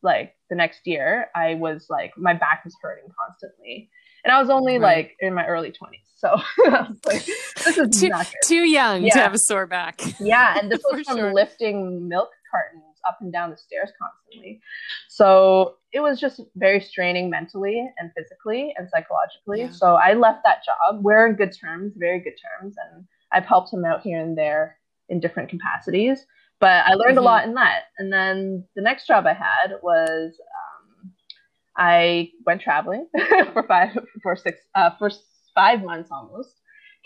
like 0.01 0.33
the 0.49 0.55
next 0.55 0.81
year, 0.85 1.29
I 1.35 1.55
was 1.55 1.87
like 1.89 2.13
my 2.17 2.33
back 2.33 2.63
was 2.65 2.75
hurting 2.81 3.09
constantly. 3.19 3.89
And 4.23 4.33
I 4.33 4.41
was 4.41 4.49
only 4.49 4.77
right. 4.77 4.97
like 4.97 5.15
in 5.19 5.33
my 5.33 5.45
early 5.45 5.69
20s. 5.69 6.01
So 6.15 6.29
I 6.65 6.87
was 6.89 6.99
like, 7.05 7.25
this 7.63 7.77
is 7.77 7.99
too, 7.99 8.11
too 8.43 8.67
young 8.67 9.03
yeah. 9.03 9.13
to 9.13 9.19
have 9.19 9.33
a 9.33 9.39
sore 9.39 9.67
back. 9.67 10.01
Yeah. 10.19 10.57
And 10.59 10.71
this 10.71 10.81
was 10.91 11.05
from 11.05 11.17
sure. 11.17 11.33
lifting 11.33 12.07
milk 12.07 12.29
cartons 12.51 12.96
up 13.07 13.17
and 13.21 13.31
down 13.31 13.49
the 13.49 13.57
stairs 13.57 13.91
constantly. 14.01 14.59
So 15.07 15.75
it 15.93 15.99
was 15.99 16.19
just 16.19 16.41
very 16.55 16.79
straining 16.79 17.29
mentally 17.29 17.89
and 17.97 18.11
physically 18.15 18.73
and 18.77 18.87
psychologically. 18.89 19.61
Yeah. 19.61 19.71
So 19.71 19.95
I 19.95 20.13
left 20.13 20.41
that 20.43 20.63
job. 20.63 21.03
We're 21.03 21.27
in 21.27 21.35
good 21.35 21.55
terms, 21.59 21.93
very 21.97 22.19
good 22.19 22.35
terms, 22.59 22.75
and 22.91 23.05
I've 23.31 23.45
helped 23.45 23.73
him 23.73 23.85
out 23.85 24.01
here 24.01 24.19
and 24.19 24.37
there 24.37 24.77
in 25.09 25.19
different 25.19 25.49
capacities. 25.49 26.25
But 26.59 26.85
I 26.85 26.93
learned 26.93 27.17
mm-hmm. 27.17 27.19
a 27.19 27.21
lot 27.21 27.45
in 27.45 27.53
that. 27.53 27.83
And 27.99 28.11
then 28.11 28.65
the 28.75 28.81
next 28.81 29.05
job 29.07 29.25
I 29.25 29.33
had 29.33 29.75
was 29.83 30.33
um, 30.33 31.11
I 31.77 32.31
went 32.45 32.61
traveling 32.61 33.07
for 33.53 33.63
five, 33.63 33.97
for 34.23 34.35
six, 34.35 34.59
uh, 34.75 34.91
for 34.97 35.11
five 35.53 35.83
months 35.83 36.09
almost. 36.11 36.55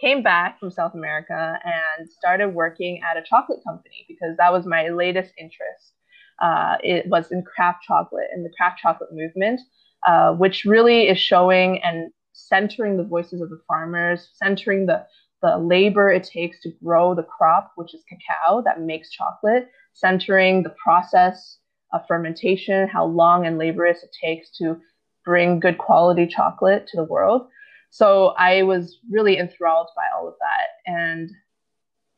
Came 0.02 0.24
back 0.24 0.60
from 0.60 0.72
South 0.72 0.96
America 0.96 1.60
and 1.64 2.10
started 2.10 2.50
working 2.50 3.02
at 3.10 3.18
a 3.18 3.24
chocolate 3.24 3.60
company 3.66 4.06
because 4.08 4.36
that 4.38 4.52
was 4.52 4.66
my 4.66 4.90
latest 4.90 5.32
interest 5.40 5.94
uh, 6.42 6.78
it 6.84 7.08
was 7.08 7.32
in 7.32 7.44
craft 7.44 7.84
chocolate 7.84 8.28
and 8.34 8.44
the 8.44 8.52
craft 8.58 8.80
chocolate 8.80 9.14
movement, 9.14 9.62
uh, 10.08 10.34
which 10.34 10.66
really 10.66 11.08
is 11.08 11.20
showing 11.20 11.82
and 11.84 12.12
centering 12.34 12.98
the 12.98 13.04
voices 13.04 13.42
of 13.42 13.50
the 13.50 13.62
farmers, 13.68 14.30
centering 14.34 14.86
the 14.88 15.06
the 15.44 15.58
labor 15.58 16.12
it 16.12 16.24
takes 16.24 16.62
to 16.62 16.72
grow 16.84 17.16
the 17.16 17.24
crop, 17.24 17.72
which 17.76 17.96
is 17.96 18.04
cacao 18.08 18.62
that 18.62 18.80
makes 18.80 19.10
chocolate, 19.10 19.72
centering 19.94 20.62
the 20.62 20.76
process 20.84 21.58
of 21.94 22.02
fermentation, 22.08 22.88
how 22.88 23.06
long 23.06 23.48
and 23.48 23.58
laborious 23.58 24.04
it 24.04 24.12
takes 24.22 24.56
to 24.56 24.80
bring 25.26 25.60
good 25.60 25.80
quality 25.80 26.28
chocolate 26.28 26.86
to 26.88 26.98
the 26.98 27.04
world. 27.04 27.48
So 27.92 28.30
I 28.38 28.64
was 28.64 28.98
really 29.10 29.38
enthralled 29.38 29.88
by 29.96 30.06
all 30.16 30.28
of 30.28 30.36
that 30.40 30.92
and 30.92 31.30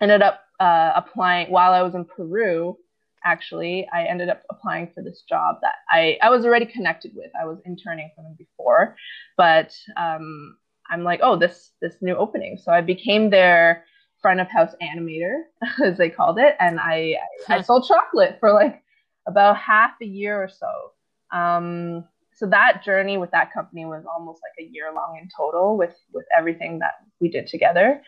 ended 0.01 0.22
up 0.22 0.42
uh, 0.60 0.94
applying 0.96 1.51
while 1.51 1.74
I 1.74 1.82
was 1.82 1.96
in 1.96 2.06
Peru 2.06 2.77
actually, 3.24 3.88
I 3.94 4.03
ended 4.03 4.30
up 4.30 4.44
applying 4.50 4.92
for 4.94 5.01
this 5.01 5.24
job 5.27 5.58
that 5.62 5.75
I, 5.89 6.18
I 6.22 6.30
was 6.30 6.46
already 6.46 6.65
connected 6.65 7.12
with. 7.15 7.32
I 7.39 7.46
was 7.46 7.60
interning 7.65 8.12
for 8.15 8.22
them 8.22 8.36
before, 8.38 8.96
but 9.38 9.74
um, 9.98 10.58
I'm 10.89 11.03
like, 11.03 11.22
oh, 11.24 11.38
this 11.38 11.72
this 11.82 11.96
new 12.01 12.15
opening. 12.15 12.58
So 12.62 12.72
I 12.72 12.82
became 12.82 13.30
their 13.30 13.86
front 14.22 14.39
of 14.39 14.48
house 14.48 14.74
animator, 14.82 15.44
as 15.84 15.98
they 15.98 16.10
called 16.10 16.39
it, 16.39 16.56
and 16.60 16.80
I 16.80 17.18
I, 17.48 17.56
I 17.58 17.62
sold 17.62 17.88
chocolate 17.88 18.38
for 18.39 18.51
like 18.53 18.82
about 19.27 19.58
half 19.58 19.92
a 20.01 20.06
year 20.06 20.42
or 20.42 20.50
so. 20.50 21.38
Um, 21.38 22.06
so 22.36 22.46
that 22.48 22.84
journey 22.84 23.18
with 23.18 23.32
that 23.32 23.54
company 23.54 23.86
was 23.86 24.04
almost 24.06 24.42
like 24.42 24.66
a 24.66 24.70
year 24.70 24.92
long 24.94 25.18
in 25.22 25.30
total 25.36 25.78
with 25.78 25.96
with 26.12 26.25
everything 26.36 26.80
that 26.80 26.94
we 27.20 27.30
did 27.30 27.48
together. 27.48 28.02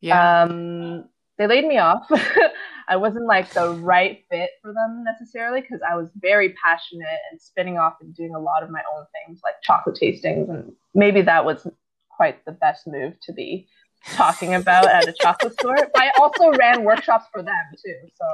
Yeah. 0.00 0.42
Um, 0.42 1.04
they 1.38 1.46
laid 1.46 1.66
me 1.66 1.78
off. 1.78 2.06
I 2.88 2.96
wasn't 2.96 3.26
like 3.26 3.50
the 3.50 3.74
right 3.74 4.24
fit 4.30 4.50
for 4.60 4.72
them 4.72 5.04
necessarily 5.04 5.60
because 5.60 5.80
I 5.88 5.96
was 5.96 6.08
very 6.16 6.54
passionate 6.62 7.18
and 7.30 7.40
spinning 7.40 7.78
off 7.78 7.94
and 8.00 8.14
doing 8.14 8.34
a 8.34 8.40
lot 8.40 8.62
of 8.62 8.70
my 8.70 8.82
own 8.94 9.06
things 9.12 9.40
like 9.42 9.54
chocolate 9.62 9.98
tastings 10.00 10.50
and 10.50 10.72
maybe 10.94 11.22
that 11.22 11.44
was 11.44 11.66
quite 12.10 12.44
the 12.44 12.52
best 12.52 12.86
move 12.86 13.14
to 13.22 13.32
be 13.32 13.68
talking 14.10 14.54
about 14.54 14.86
at 14.86 15.08
a 15.08 15.14
chocolate 15.20 15.54
store. 15.54 15.76
But 15.76 15.96
i 16.02 16.10
also 16.20 16.50
ran 16.52 16.84
workshops 16.84 17.26
for 17.32 17.42
them 17.42 17.54
too. 17.84 17.96
So 18.14 18.26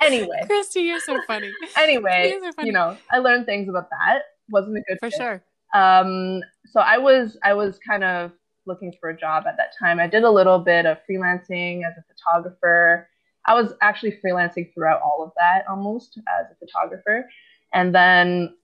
anyway. 0.00 0.42
Christy, 0.46 0.82
you're 0.82 1.00
so 1.00 1.20
funny. 1.26 1.52
Anyway, 1.76 2.38
so 2.40 2.52
funny. 2.52 2.68
you 2.68 2.72
know, 2.72 2.96
I 3.10 3.18
learned 3.18 3.46
things 3.46 3.68
about 3.68 3.90
that. 3.90 4.20
Wasn't 4.50 4.76
a 4.76 4.82
good 4.88 4.98
for 5.00 5.10
fit. 5.10 5.18
sure. 5.18 5.42
Um 5.74 6.42
so 6.66 6.80
I 6.80 6.98
was 6.98 7.38
I 7.42 7.54
was 7.54 7.78
kind 7.86 8.04
of 8.04 8.32
looking 8.66 8.92
for 9.00 9.10
a 9.10 9.16
job 9.16 9.44
at 9.46 9.56
that 9.56 9.72
time. 9.78 9.98
I 9.98 10.06
did 10.06 10.24
a 10.24 10.30
little 10.30 10.58
bit 10.58 10.86
of 10.86 10.98
freelancing 11.10 11.80
as 11.86 11.94
a 11.96 12.04
photographer. 12.12 13.08
I 13.46 13.54
was 13.54 13.72
actually 13.80 14.18
freelancing 14.24 14.72
throughout 14.74 15.00
all 15.00 15.24
of 15.24 15.32
that 15.36 15.64
almost 15.68 16.18
as 16.18 16.46
a 16.52 16.54
photographer. 16.66 17.28
And 17.72 17.94
then 17.94 18.54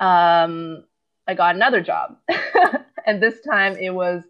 um, 0.00 0.84
I 1.26 1.34
got 1.34 1.56
another 1.56 1.80
job. 1.82 2.16
and 3.06 3.22
this 3.22 3.40
time 3.40 3.76
it 3.76 3.90
was 3.90 4.22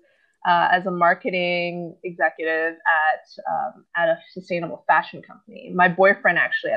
uh, 0.49 0.69
as 0.73 0.87
a 0.87 0.91
marketing 0.91 1.97
executive 2.05 2.75
at, 2.75 3.29
um, 3.51 3.85
at 3.97 4.09
a 4.09 4.19
sustainable 4.33 4.85
fashion 4.87 5.21
company. 5.21 5.71
My 5.75 5.89
boyfriend 5.89 6.39
actually 6.39 6.73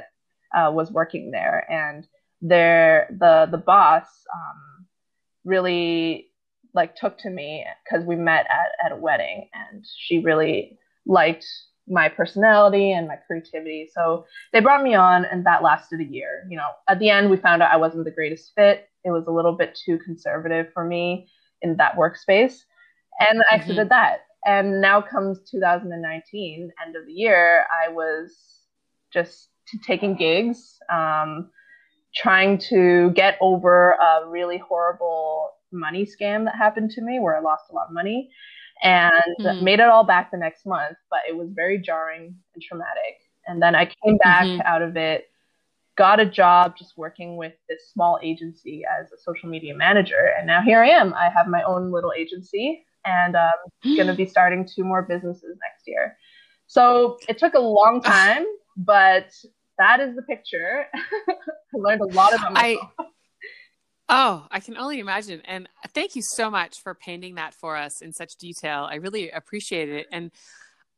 uh, 0.56 0.70
was 0.72 0.92
working 0.92 1.32
there, 1.32 1.66
and 1.72 2.06
there 2.42 3.08
the 3.20 3.48
the 3.52 3.58
boss 3.58 4.06
um, 4.34 4.86
really 5.46 6.28
like 6.74 6.96
took 6.96 7.18
to 7.20 7.30
me 7.30 7.66
because 7.84 8.06
we 8.06 8.16
met 8.16 8.46
at, 8.50 8.86
at 8.86 8.92
a 8.92 8.96
wedding 8.96 9.50
and 9.54 9.86
she 9.98 10.20
really 10.20 10.78
liked 11.06 11.46
my 11.88 12.08
personality 12.08 12.94
and 12.94 13.08
my 13.08 13.18
creativity. 13.28 13.90
So 13.94 14.26
they 14.54 14.62
brought 14.62 14.84
me 14.84 14.96
on 14.96 15.26
and 15.26 15.46
that 15.46 15.64
lasted 15.64 16.00
a 16.00 16.06
year. 16.06 16.48
You 16.50 16.58
know, 16.58 16.70
at 16.88 17.00
the 17.00 17.10
end 17.10 17.30
we 17.30 17.38
found 17.38 17.62
out 17.62 17.72
I 17.72 17.78
wasn't 17.78 18.06
the 18.06 18.12
greatest 18.12 18.54
fit. 18.56 18.88
It 19.04 19.12
was 19.12 19.26
a 19.28 19.32
little 19.32 19.54
bit 19.54 19.78
too 19.86 19.98
conservative 20.00 20.68
for 20.74 20.86
me 20.86 21.28
in 21.62 21.76
that 21.78 21.96
workspace. 21.96 22.60
And 23.20 23.42
I 23.52 23.56
exited 23.56 23.78
mm-hmm. 23.78 23.90
that. 23.90 24.22
And 24.46 24.82
now 24.82 25.02
comes 25.02 25.40
2019, 25.50 26.72
end 26.86 26.96
of 26.96 27.06
the 27.06 27.12
year, 27.12 27.66
I 27.72 27.92
was 27.92 28.36
just 29.14 29.50
taking 29.86 30.16
gigs. 30.16 30.78
Um, 30.92 31.50
trying 32.16 32.58
to 32.58 33.12
get 33.12 33.38
over 33.42 33.92
a 33.92 34.28
really 34.28 34.58
horrible 34.58 35.52
money 35.72 36.06
scam 36.06 36.46
that 36.46 36.56
happened 36.56 36.92
to 36.92 37.02
me 37.02 37.20
where 37.20 37.38
I 37.38 37.42
lost 37.42 37.66
a 37.72 37.74
lot 37.74 37.88
of 37.88 37.94
money 37.94 38.30
and 38.84 39.12
mm. 39.40 39.62
made 39.62 39.80
it 39.80 39.88
all 39.88 40.04
back 40.04 40.32
the 40.32 40.38
next 40.38 40.66
month. 40.66 40.98
But 41.10 41.20
it 41.28 41.36
was 41.36 41.50
very 41.54 41.80
jarring 41.80 42.36
and 42.54 42.64
traumatic. 42.64 43.22
And 43.48 43.62
then 43.62 43.76
I 43.76 43.86
came 43.86 44.18
back 44.18 44.44
mm-hmm. 44.44 44.62
out 44.66 44.82
of 44.82 44.98
it, 44.98 45.26
got 45.98 46.20
a 46.20 46.26
job 46.26 46.76
just 46.78 46.98
working 46.98 47.38
with 47.38 47.54
this 47.70 47.90
small 47.92 48.20
agency 48.22 48.84
as 48.86 49.12
a 49.12 49.18
social 49.18 49.50
media 49.50 49.76
manager. 49.76 50.34
And 50.38 50.48
now 50.48 50.62
here 50.62 50.84
I 50.84 50.90
am. 50.90 51.14
I 51.14 51.30
have 51.30 51.48
my 51.48 51.64
own 51.64 51.92
little 51.92 52.14
agency 52.18 52.86
and 53.06 53.36
I'm 53.36 53.52
um, 53.86 53.96
going 53.96 54.08
to 54.08 54.14
be 54.14 54.26
starting 54.28 54.68
two 54.68 54.84
more 54.84 55.02
businesses 55.02 55.58
next 55.68 55.88
year. 55.88 56.18
So 56.68 57.18
it 57.28 57.38
took 57.38 57.54
a 57.54 57.60
long 57.60 58.02
time, 58.02 58.46
but 58.78 59.34
that 59.82 60.00
is 60.00 60.16
the 60.16 60.22
picture. 60.22 60.86
I 60.94 61.34
learned 61.74 62.02
a 62.02 62.06
lot 62.06 62.36
about 62.36 62.54
myself. 62.54 62.92
I, 63.00 63.06
oh, 64.10 64.48
I 64.52 64.60
can 64.60 64.78
only 64.78 65.00
imagine. 65.00 65.42
And 65.46 65.68
thank 65.90 66.16
you 66.16 66.22
so 66.22 66.52
much 66.52 66.82
for 66.84 66.94
painting 66.94 67.36
that 67.36 67.56
for 67.56 67.76
us 67.76 68.02
in 68.02 68.14
such 68.14 68.36
detail. 68.36 68.88
I 68.90 68.96
really 68.96 69.32
appreciate 69.32 69.90
it. 69.90 70.06
And 70.12 70.32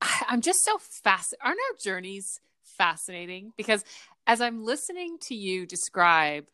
I, 0.01 0.25
I'm 0.27 0.41
just 0.41 0.63
so 0.65 0.77
fast. 0.79 1.33
Aren't 1.41 1.59
our 1.59 1.77
journeys 1.81 2.41
fascinating? 2.77 3.53
Because 3.55 3.85
as 4.27 4.41
I'm 4.41 4.65
listening 4.65 5.17
to 5.27 5.35
you 5.35 5.65
describe 5.65 6.45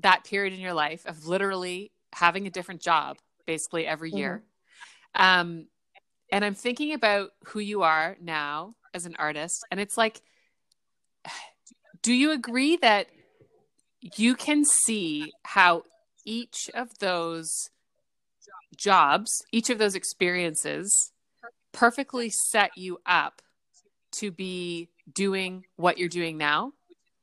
that 0.00 0.22
period 0.22 0.54
in 0.54 0.60
your 0.60 0.74
life 0.74 1.04
of 1.04 1.26
literally 1.26 1.90
having 2.12 2.46
a 2.46 2.50
different 2.50 2.80
job 2.80 3.18
basically 3.44 3.88
every 3.88 4.12
year. 4.12 4.44
Mm-hmm. 5.16 5.40
Um, 5.40 5.66
and 6.30 6.44
I'm 6.44 6.54
thinking 6.54 6.92
about 6.92 7.30
who 7.46 7.58
you 7.58 7.82
are 7.82 8.16
now 8.20 8.76
as 8.94 9.04
an 9.04 9.16
artist. 9.18 9.66
And 9.72 9.80
it's 9.80 9.96
like, 9.96 10.20
do 12.02 12.12
you 12.12 12.30
agree 12.30 12.76
that 12.76 13.06
you 14.16 14.34
can 14.34 14.64
see 14.64 15.32
how 15.44 15.82
each 16.24 16.70
of 16.74 16.98
those 17.00 17.70
jobs, 18.76 19.30
each 19.52 19.70
of 19.70 19.78
those 19.78 19.94
experiences 19.94 21.12
perfectly 21.72 22.30
set 22.30 22.70
you 22.76 22.98
up 23.06 23.42
to 24.12 24.30
be 24.30 24.88
doing 25.12 25.64
what 25.76 25.98
you're 25.98 26.08
doing 26.08 26.36
now, 26.36 26.72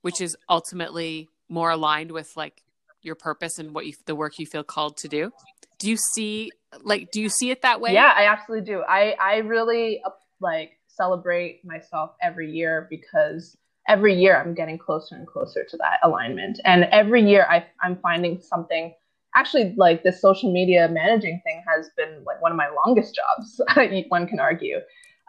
which 0.02 0.22
is 0.22 0.38
ultimately 0.50 1.30
more 1.50 1.72
aligned 1.72 2.12
with 2.12 2.32
like 2.36 2.62
your 3.02 3.16
purpose 3.16 3.60
and 3.60 3.74
what 3.74 3.86
you 3.86 3.94
the 4.06 4.16
work 4.16 4.40
you 4.40 4.46
feel 4.46 4.64
called 4.64 4.98
to 4.98 5.08
do? 5.08 5.32
Do 5.80 5.90
you 5.90 5.98
see 5.98 6.52
like 6.82 7.12
do 7.12 7.22
you 7.22 7.30
see 7.30 7.52
it 7.52 7.62
that 7.62 7.80
way? 7.82 7.94
Yeah, 7.94 8.14
I 8.16 8.26
absolutely 8.26 8.66
do. 8.66 8.82
I 8.88 9.16
I 9.20 9.38
really 9.38 10.02
like 10.40 10.72
celebrate 10.88 11.64
myself 11.64 12.12
every 12.22 12.52
year 12.52 12.88
because 12.90 13.58
every 13.88 14.16
year 14.16 14.42
I'm 14.42 14.54
getting 14.54 14.78
closer 14.78 15.16
and 15.16 15.28
closer 15.28 15.64
to 15.64 15.78
that 15.78 16.00
alignment. 16.04 16.60
And 16.66 16.86
every 16.86 17.28
year 17.28 17.46
I, 17.50 17.66
I'm 17.82 17.98
finding 17.98 18.42
something. 18.42 18.94
Actually, 19.36 19.74
like 19.78 20.04
this 20.04 20.22
social 20.22 20.52
media 20.52 20.88
managing 20.90 21.42
thing 21.44 21.62
has 21.68 21.90
been 21.98 22.24
like 22.26 22.42
one 22.42 22.52
of 22.52 22.58
my 22.58 22.70
longest 22.86 23.16
jobs. 23.16 23.62
one 24.10 24.28
can 24.28 24.40
argue. 24.40 24.78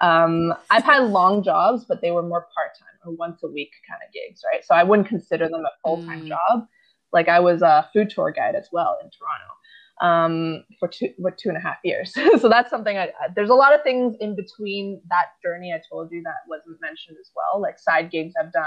Um, 0.00 0.52
I've 0.70 0.84
had 0.84 1.04
long 1.04 1.42
jobs, 1.42 1.84
but 1.88 2.02
they 2.02 2.10
were 2.10 2.22
more 2.22 2.46
part 2.54 2.78
time 2.78 2.88
or 3.04 3.16
once 3.16 3.42
a 3.42 3.48
week 3.48 3.70
kind 3.88 4.00
of 4.06 4.12
gigs, 4.12 4.42
right? 4.52 4.64
So 4.64 4.74
I 4.74 4.82
wouldn't 4.82 5.08
consider 5.08 5.48
them 5.48 5.64
a 5.64 5.70
full 5.82 6.04
time 6.04 6.22
mm. 6.22 6.28
job. 6.28 6.66
Like 7.12 7.28
I 7.28 7.40
was 7.40 7.62
a 7.62 7.88
food 7.92 8.10
tour 8.10 8.30
guide 8.30 8.54
as 8.54 8.68
well 8.72 8.98
in 9.02 9.10
Toronto 9.10 9.55
um, 10.00 10.64
for 10.78 10.88
two, 10.88 11.08
what, 11.16 11.38
two 11.38 11.48
and 11.48 11.56
a 11.56 11.60
half 11.60 11.76
years. 11.84 12.12
so 12.40 12.48
that's 12.48 12.70
something 12.70 12.98
I, 12.98 13.10
there's 13.34 13.50
a 13.50 13.54
lot 13.54 13.74
of 13.74 13.82
things 13.82 14.16
in 14.20 14.36
between 14.36 15.00
that 15.08 15.26
journey 15.42 15.72
I 15.72 15.80
told 15.90 16.10
you 16.12 16.22
that 16.24 16.48
wasn't 16.48 16.80
mentioned 16.80 17.16
as 17.20 17.30
well, 17.34 17.60
like 17.60 17.78
side 17.78 18.10
gigs 18.10 18.34
I've 18.38 18.52
done, 18.52 18.66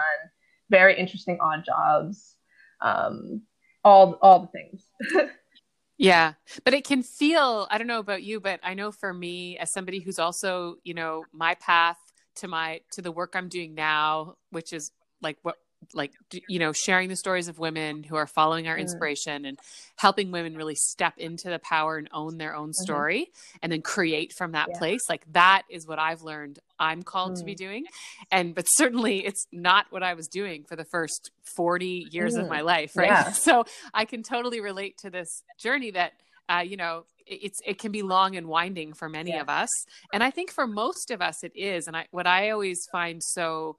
very 0.70 0.98
interesting 0.98 1.38
odd 1.42 1.64
jobs, 1.66 2.36
um, 2.82 3.44
all, 3.84 4.18
all 4.22 4.40
the 4.42 4.48
things. 4.48 5.30
yeah. 5.98 6.34
But 6.64 6.74
it 6.74 6.84
can 6.84 7.04
feel, 7.04 7.68
I 7.70 7.78
don't 7.78 7.88
know 7.88 8.00
about 8.00 8.24
you, 8.24 8.40
but 8.40 8.60
I 8.64 8.74
know 8.74 8.92
for 8.92 9.14
me 9.14 9.58
as 9.58 9.72
somebody 9.72 10.00
who's 10.00 10.20
also, 10.20 10.76
you 10.84 10.94
know, 10.94 11.24
my 11.32 11.56
path 11.56 11.98
to 12.38 12.48
my, 12.48 12.82
to 12.92 13.02
the 13.02 13.12
work 13.12 13.34
I'm 13.36 13.50
doing 13.50 13.76
now, 13.76 14.36
which 14.50 14.74
is 14.74 14.92
like 15.22 15.38
what 15.44 15.58
like 15.94 16.14
you 16.48 16.60
know 16.60 16.72
sharing 16.72 17.10
the 17.10 17.16
stories 17.16 17.48
of 17.48 17.58
women 17.58 18.04
who 18.04 18.16
are 18.16 18.28
following 18.28 18.68
our 18.68 18.76
mm. 18.76 18.82
inspiration 18.82 19.46
and 19.46 19.58
helping 19.96 20.32
women 20.32 20.56
really 20.56 20.76
step 20.76 21.14
into 21.18 21.50
the 21.50 21.60
power 21.60 21.98
and 21.98 22.08
own 22.14 22.38
their 22.38 22.56
own 22.56 22.70
mm-hmm. 22.70 22.84
story 22.84 23.22
mm-hmm. 23.22 23.58
and 23.64 23.72
then 23.72 23.82
create 23.82 24.34
from 24.34 24.52
that 24.52 24.68
yeah. 24.70 24.78
place 24.78 25.02
like 25.10 25.26
that 25.32 25.64
is 25.70 25.88
what 25.88 25.98
i've 25.98 26.22
learned 26.22 26.60
i'm 26.80 27.02
called 27.02 27.34
mm. 27.34 27.40
to 27.40 27.46
be 27.46 27.54
mm. 27.54 27.58
doing 27.58 27.86
and 28.32 28.54
but 28.54 28.66
certainly 28.66 29.26
it's 29.26 29.48
not 29.52 29.86
what 29.90 30.04
i 30.04 30.14
was 30.14 30.28
doing 30.28 30.64
for 30.64 30.76
the 30.76 30.86
first 30.86 31.32
40 31.56 32.08
years 32.12 32.36
mm. 32.36 32.42
of 32.42 32.50
my 32.50 32.62
life 32.62 32.96
right 32.96 33.08
yeah. 33.08 33.32
so 33.32 33.66
i 33.94 34.06
can 34.06 34.22
totally 34.22 34.62
relate 34.62 34.98
to 35.00 35.10
this 35.10 35.44
journey 35.58 35.92
that 35.92 36.14
uh, 36.50 36.60
you 36.60 36.78
know 36.78 37.06
it's 37.30 37.60
it 37.66 37.78
can 37.78 37.92
be 37.92 38.02
long 38.02 38.36
and 38.36 38.48
winding 38.48 38.94
for 38.94 39.08
many 39.08 39.32
yeah. 39.32 39.42
of 39.42 39.50
us 39.50 39.70
and 40.12 40.24
i 40.24 40.32
think 40.32 40.52
for 40.52 40.66
most 40.66 41.12
of 41.12 41.22
us 41.22 41.44
it 41.44 41.52
is 41.56 41.88
and 41.88 41.96
i 41.96 42.08
what 42.12 42.26
i 42.26 42.50
always 42.50 42.88
find 42.92 43.22
so 43.24 43.78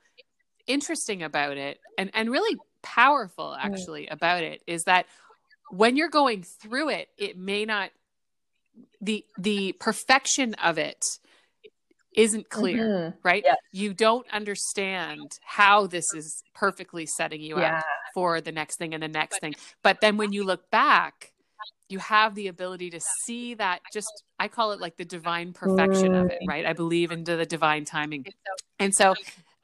interesting 0.71 1.23
about 1.23 1.57
it 1.57 1.81
and 1.99 2.11
and 2.15 2.31
really 2.31 2.57
powerful 2.83 3.57
actually 3.59 4.03
mm. 4.03 4.13
about 4.13 4.43
it 4.45 4.63
is 4.67 4.85
that 4.85 5.07
when 5.71 5.97
you're 5.97 6.09
going 6.09 6.43
through 6.43 6.89
it 6.89 7.09
it 7.19 7.37
may 7.37 7.65
not 7.65 7.91
the 9.01 9.25
the 9.37 9.73
perfection 9.73 10.55
of 10.55 10.79
it 10.79 11.05
isn't 12.15 12.49
clear 12.49 12.89
mm-hmm. 12.89 13.19
right 13.25 13.43
yes. 13.45 13.57
you 13.73 13.93
don't 13.93 14.27
understand 14.33 15.39
how 15.45 15.87
this 15.87 16.15
is 16.15 16.43
perfectly 16.55 17.05
setting 17.05 17.41
you 17.41 17.59
yeah. 17.59 17.79
up 17.79 17.85
for 18.15 18.41
the 18.41 18.53
next 18.53 18.77
thing 18.77 18.95
and 18.95 19.03
the 19.03 19.09
next 19.09 19.41
thing 19.41 19.55
but 19.83 20.01
then 20.01 20.17
when 20.17 20.33
you 20.33 20.45
look 20.45 20.71
back 20.71 21.33
you 21.89 21.99
have 21.99 22.37
the 22.37 22.47
ability 22.47 22.91
to 22.91 23.01
see 23.25 23.55
that 23.55 23.81
just 23.93 24.23
i 24.39 24.47
call 24.47 24.71
it 24.71 24.81
like 24.81 24.97
the 24.97 25.05
divine 25.05 25.53
perfection 25.53 26.13
mm. 26.13 26.25
of 26.25 26.31
it 26.31 26.39
mm. 26.43 26.49
right 26.49 26.65
i 26.65 26.73
believe 26.73 27.11
into 27.11 27.37
the 27.37 27.47
divine 27.47 27.85
timing 27.85 28.25
and 28.79 28.95
so 28.95 29.15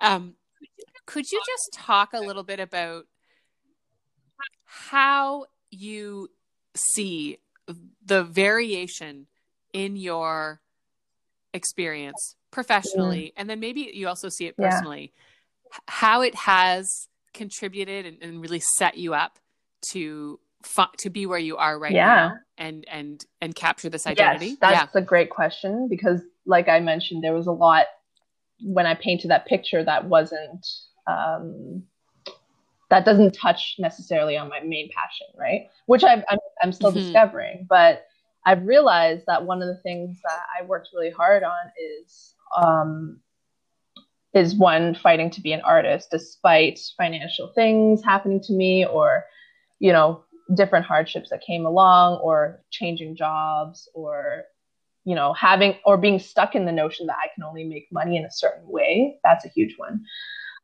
um 0.00 0.34
could 1.06 1.30
you 1.30 1.40
just 1.46 1.72
talk 1.72 2.12
a 2.12 2.20
little 2.20 2.42
bit 2.42 2.60
about 2.60 3.06
how 4.64 5.46
you 5.70 6.28
see 6.74 7.38
the 8.04 8.22
variation 8.22 9.26
in 9.72 9.96
your 9.96 10.60
experience 11.54 12.36
professionally 12.50 13.26
mm. 13.26 13.32
and 13.36 13.48
then 13.48 13.60
maybe 13.60 13.90
you 13.94 14.06
also 14.08 14.28
see 14.28 14.46
it 14.46 14.56
personally 14.56 15.12
yeah. 15.72 15.78
how 15.88 16.22
it 16.22 16.34
has 16.34 17.08
contributed 17.32 18.06
and, 18.06 18.18
and, 18.22 18.40
really 18.40 18.62
set 18.76 18.96
you 18.96 19.14
up 19.14 19.38
to 19.90 20.38
to 20.98 21.10
be 21.10 21.26
where 21.26 21.38
you 21.38 21.56
are 21.56 21.78
right 21.78 21.92
yeah. 21.92 22.06
now 22.06 22.32
and 22.58 22.84
and 22.88 23.24
and 23.40 23.54
capture 23.54 23.88
this 23.88 24.06
identity 24.06 24.48
yes, 24.48 24.58
that's 24.60 24.94
yeah. 24.94 25.00
a 25.00 25.04
great 25.04 25.30
question 25.30 25.86
because 25.88 26.20
like 26.44 26.68
i 26.68 26.80
mentioned 26.80 27.22
there 27.22 27.34
was 27.34 27.46
a 27.46 27.52
lot 27.52 27.86
when 28.62 28.86
i 28.86 28.94
painted 28.94 29.30
that 29.30 29.46
picture 29.46 29.84
that 29.84 30.06
wasn't 30.06 30.66
um, 31.06 31.82
that 32.90 33.04
doesn't 33.04 33.32
touch 33.32 33.76
necessarily 33.78 34.36
on 34.36 34.48
my 34.48 34.60
main 34.60 34.88
passion, 34.94 35.26
right? 35.36 35.68
Which 35.86 36.04
i 36.04 36.12
am 36.12 36.22
I'm, 36.28 36.38
I'm 36.62 36.72
still 36.72 36.90
mm-hmm. 36.90 37.00
discovering, 37.00 37.66
but 37.68 38.06
I've 38.44 38.64
realized 38.64 39.24
that 39.26 39.44
one 39.44 39.60
of 39.60 39.68
the 39.68 39.80
things 39.82 40.20
that 40.22 40.42
I 40.58 40.64
worked 40.64 40.90
really 40.94 41.10
hard 41.10 41.42
on 41.42 41.72
is 42.04 42.34
um, 42.56 43.20
is 44.34 44.54
one 44.54 44.94
fighting 44.94 45.30
to 45.30 45.40
be 45.40 45.52
an 45.52 45.62
artist 45.62 46.08
despite 46.10 46.78
financial 46.96 47.48
things 47.54 48.04
happening 48.04 48.40
to 48.40 48.52
me 48.52 48.86
or 48.86 49.24
you 49.78 49.92
know 49.92 50.22
different 50.54 50.86
hardships 50.86 51.30
that 51.30 51.40
came 51.44 51.66
along 51.66 52.20
or 52.22 52.62
changing 52.70 53.16
jobs 53.16 53.88
or 53.94 54.44
you 55.04 55.14
know 55.14 55.32
having 55.32 55.74
or 55.84 55.96
being 55.96 56.18
stuck 56.18 56.54
in 56.54 56.66
the 56.66 56.72
notion 56.72 57.06
that 57.06 57.16
I 57.16 57.28
can 57.34 57.42
only 57.42 57.64
make 57.64 57.88
money 57.90 58.16
in 58.16 58.24
a 58.24 58.30
certain 58.30 58.68
way 58.68 59.18
that's 59.24 59.44
a 59.44 59.48
huge 59.48 59.74
one 59.76 60.04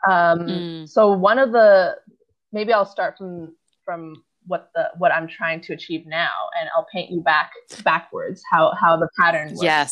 um, 0.09 0.41
mm. 0.41 0.89
So 0.89 1.13
one 1.13 1.39
of 1.39 1.53
the 1.53 1.97
maybe 2.53 2.73
I'll 2.73 2.87
start 2.87 3.17
from 3.19 3.55
from 3.85 4.23
what 4.47 4.71
the 4.75 4.91
what 4.99 5.13
I'm 5.13 5.29
trying 5.29 5.61
to 5.63 5.73
achieve 5.73 6.07
now, 6.07 6.33
and 6.59 6.69
I'll 6.77 6.87
paint 6.93 7.11
you 7.11 7.21
back 7.21 7.53
backwards 7.85 8.43
how 8.51 8.73
how 8.81 8.97
the 8.97 9.09
pattern 9.19 9.51
works. 9.51 9.63
Yes, 9.63 9.91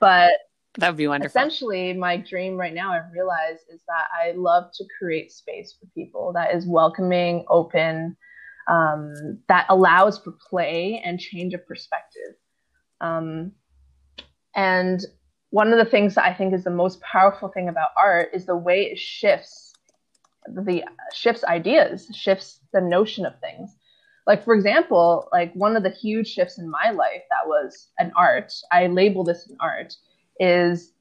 but 0.00 0.32
that 0.78 0.88
would 0.88 0.96
be 0.96 1.08
wonderful. 1.08 1.38
Essentially, 1.38 1.92
my 1.92 2.16
dream 2.16 2.56
right 2.56 2.72
now, 2.72 2.92
I've 2.92 3.12
realized, 3.12 3.62
is 3.72 3.82
that 3.88 4.06
I 4.14 4.32
love 4.32 4.70
to 4.74 4.84
create 4.98 5.32
space 5.32 5.74
for 5.78 5.86
people 5.94 6.32
that 6.34 6.54
is 6.54 6.66
welcoming, 6.66 7.44
open, 7.48 8.16
um, 8.68 9.38
that 9.48 9.66
allows 9.68 10.18
for 10.18 10.32
play 10.48 11.02
and 11.04 11.18
change 11.18 11.54
of 11.54 11.66
perspective. 11.66 12.34
Um, 13.00 13.52
and 14.54 15.00
one 15.50 15.72
of 15.72 15.78
the 15.78 15.90
things 15.90 16.14
that 16.14 16.24
I 16.24 16.32
think 16.32 16.54
is 16.54 16.64
the 16.64 16.70
most 16.70 17.00
powerful 17.00 17.48
thing 17.48 17.68
about 17.68 17.90
art 17.96 18.30
is 18.32 18.46
the 18.46 18.56
way 18.56 18.84
it 18.84 18.98
shifts 18.98 19.74
the 20.46 20.82
shifts 21.12 21.44
ideas, 21.44 22.08
shifts 22.14 22.60
the 22.72 22.80
notion 22.80 23.26
of 23.26 23.38
things. 23.40 23.76
Like 24.26 24.44
for 24.44 24.54
example, 24.54 25.28
like 25.32 25.52
one 25.54 25.76
of 25.76 25.82
the 25.82 25.90
huge 25.90 26.28
shifts 26.28 26.58
in 26.58 26.70
my 26.70 26.90
life 26.90 27.22
that 27.30 27.46
was 27.46 27.88
an 27.98 28.12
art, 28.16 28.52
I 28.72 28.86
label 28.86 29.24
this 29.24 29.48
an 29.48 29.56
art, 29.60 29.94
is 30.38 30.92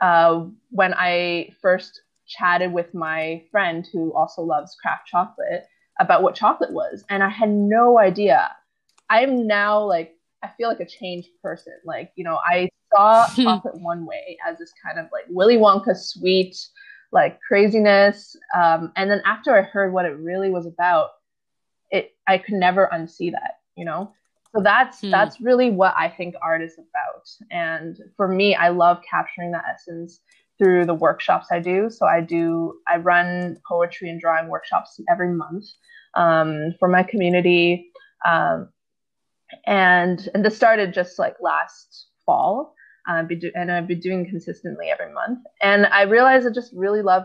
uh, 0.00 0.46
when 0.70 0.94
I 0.94 1.50
first 1.60 2.02
chatted 2.26 2.72
with 2.72 2.94
my 2.94 3.42
friend 3.50 3.86
who 3.92 4.12
also 4.14 4.42
loves 4.42 4.76
craft 4.80 5.06
chocolate 5.06 5.66
about 6.00 6.22
what 6.22 6.34
chocolate 6.34 6.72
was. 6.72 7.04
And 7.08 7.22
I 7.22 7.28
had 7.28 7.50
no 7.50 7.98
idea. 7.98 8.50
I'm 9.10 9.46
now 9.46 9.84
like, 9.84 10.16
I 10.42 10.50
feel 10.56 10.68
like 10.68 10.80
a 10.80 10.86
changed 10.86 11.28
person. 11.42 11.74
Like, 11.84 12.12
you 12.16 12.24
know, 12.24 12.38
I 12.44 12.70
saw 12.94 13.26
chocolate 13.36 13.80
one 13.80 14.06
way 14.06 14.36
as 14.46 14.58
this 14.58 14.72
kind 14.84 14.98
of 14.98 15.06
like 15.12 15.24
Willy 15.28 15.56
Wonka 15.56 15.96
sweet, 15.96 16.56
like 17.10 17.40
craziness. 17.40 18.36
Um, 18.54 18.92
and 18.96 19.10
then 19.10 19.22
after 19.24 19.56
I 19.56 19.62
heard 19.62 19.92
what 19.92 20.04
it 20.04 20.16
really 20.18 20.50
was 20.50 20.66
about, 20.66 21.10
it 21.90 22.14
I 22.26 22.38
could 22.38 22.54
never 22.54 22.88
unsee 22.92 23.32
that, 23.32 23.60
you 23.76 23.84
know? 23.84 24.12
So 24.54 24.62
that's 24.62 25.00
hmm. 25.00 25.10
that's 25.10 25.40
really 25.40 25.70
what 25.70 25.94
I 25.96 26.08
think 26.08 26.34
art 26.42 26.62
is 26.62 26.74
about. 26.74 27.28
And 27.50 27.98
for 28.16 28.28
me, 28.28 28.54
I 28.54 28.68
love 28.68 29.00
capturing 29.08 29.52
that 29.52 29.64
essence 29.72 30.20
through 30.58 30.86
the 30.86 30.94
workshops 30.94 31.48
I 31.50 31.58
do. 31.58 31.88
So 31.90 32.06
I 32.06 32.20
do 32.20 32.74
I 32.86 32.98
run 32.98 33.58
poetry 33.66 34.10
and 34.10 34.20
drawing 34.20 34.48
workshops 34.48 35.00
every 35.10 35.32
month 35.32 35.64
um, 36.14 36.74
for 36.78 36.88
my 36.88 37.02
community, 37.02 37.90
um, 38.26 38.68
and 39.66 40.28
and 40.34 40.44
this 40.44 40.56
started 40.56 40.92
just 40.92 41.18
like 41.18 41.36
last 41.40 42.06
fall. 42.26 42.74
Uh, 43.08 43.22
do- 43.22 43.52
and 43.54 43.70
I've 43.70 43.88
been 43.88 44.00
doing 44.00 44.28
consistently 44.28 44.88
every 44.88 45.12
month. 45.12 45.40
And 45.60 45.86
I 45.86 46.02
realized 46.02 46.46
I 46.46 46.50
just 46.50 46.72
really 46.74 47.02
love 47.02 47.24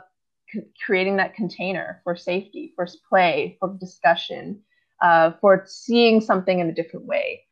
creating 0.85 1.17
that 1.17 1.35
container 1.35 2.01
for 2.03 2.15
safety, 2.15 2.73
for 2.75 2.87
play, 3.09 3.57
for 3.59 3.77
discussion, 3.79 4.61
uh, 5.01 5.31
for 5.41 5.63
seeing 5.67 6.21
something 6.21 6.59
in 6.59 6.69
a 6.69 6.73
different 6.73 7.05
way. 7.05 7.46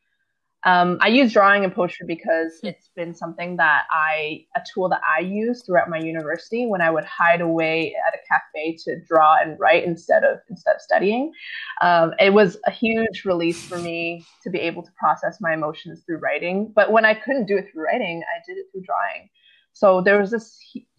Um, 0.66 0.98
I 1.00 1.06
use 1.06 1.32
drawing 1.32 1.62
and 1.62 1.72
poetry 1.72 2.06
because 2.08 2.58
hmm. 2.60 2.66
it's 2.66 2.90
been 2.96 3.14
something 3.14 3.56
that 3.56 3.84
I, 3.90 4.44
a 4.56 4.60
tool 4.74 4.88
that 4.88 5.00
I 5.08 5.20
use 5.20 5.62
throughout 5.64 5.88
my 5.88 5.98
university 5.98 6.66
when 6.66 6.80
I 6.80 6.90
would 6.90 7.04
hide 7.04 7.40
away 7.40 7.94
at 8.06 8.18
a 8.18 8.22
cafe 8.28 8.76
to 8.84 9.00
draw 9.06 9.36
and 9.40 9.58
write 9.60 9.84
instead 9.84 10.24
of 10.24 10.38
instead 10.50 10.74
of 10.74 10.82
studying. 10.82 11.32
Um, 11.82 12.14
it 12.18 12.30
was 12.30 12.58
a 12.66 12.72
huge 12.72 13.24
release 13.24 13.64
for 13.64 13.78
me 13.78 14.26
to 14.42 14.50
be 14.50 14.58
able 14.58 14.82
to 14.82 14.90
process 14.98 15.38
my 15.40 15.54
emotions 15.54 16.02
through 16.04 16.18
writing. 16.18 16.72
But 16.74 16.90
when 16.90 17.04
I 17.04 17.14
couldn't 17.14 17.46
do 17.46 17.56
it 17.56 17.68
through 17.70 17.84
writing, 17.84 18.22
I 18.24 18.42
did 18.44 18.58
it 18.58 18.66
through 18.72 18.82
drawing. 18.82 19.30
So 19.72 20.00
there 20.00 20.20
was 20.20 20.32
this 20.32 20.58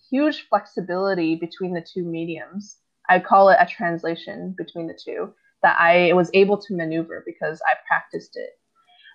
huge 0.10 0.48
flexibility 0.48 1.36
between 1.36 1.74
the 1.74 1.86
two 1.94 2.06
mediums. 2.06 2.78
I 3.10 3.20
call 3.20 3.50
it 3.50 3.58
a 3.60 3.66
translation 3.66 4.56
between 4.58 4.88
the 4.88 4.98
two 5.04 5.34
that 5.62 5.78
I 5.78 6.14
was 6.14 6.30
able 6.34 6.58
to 6.58 6.76
maneuver 6.76 7.24
because 7.26 7.60
I 7.68 7.74
practiced 7.88 8.38
it 8.38 8.52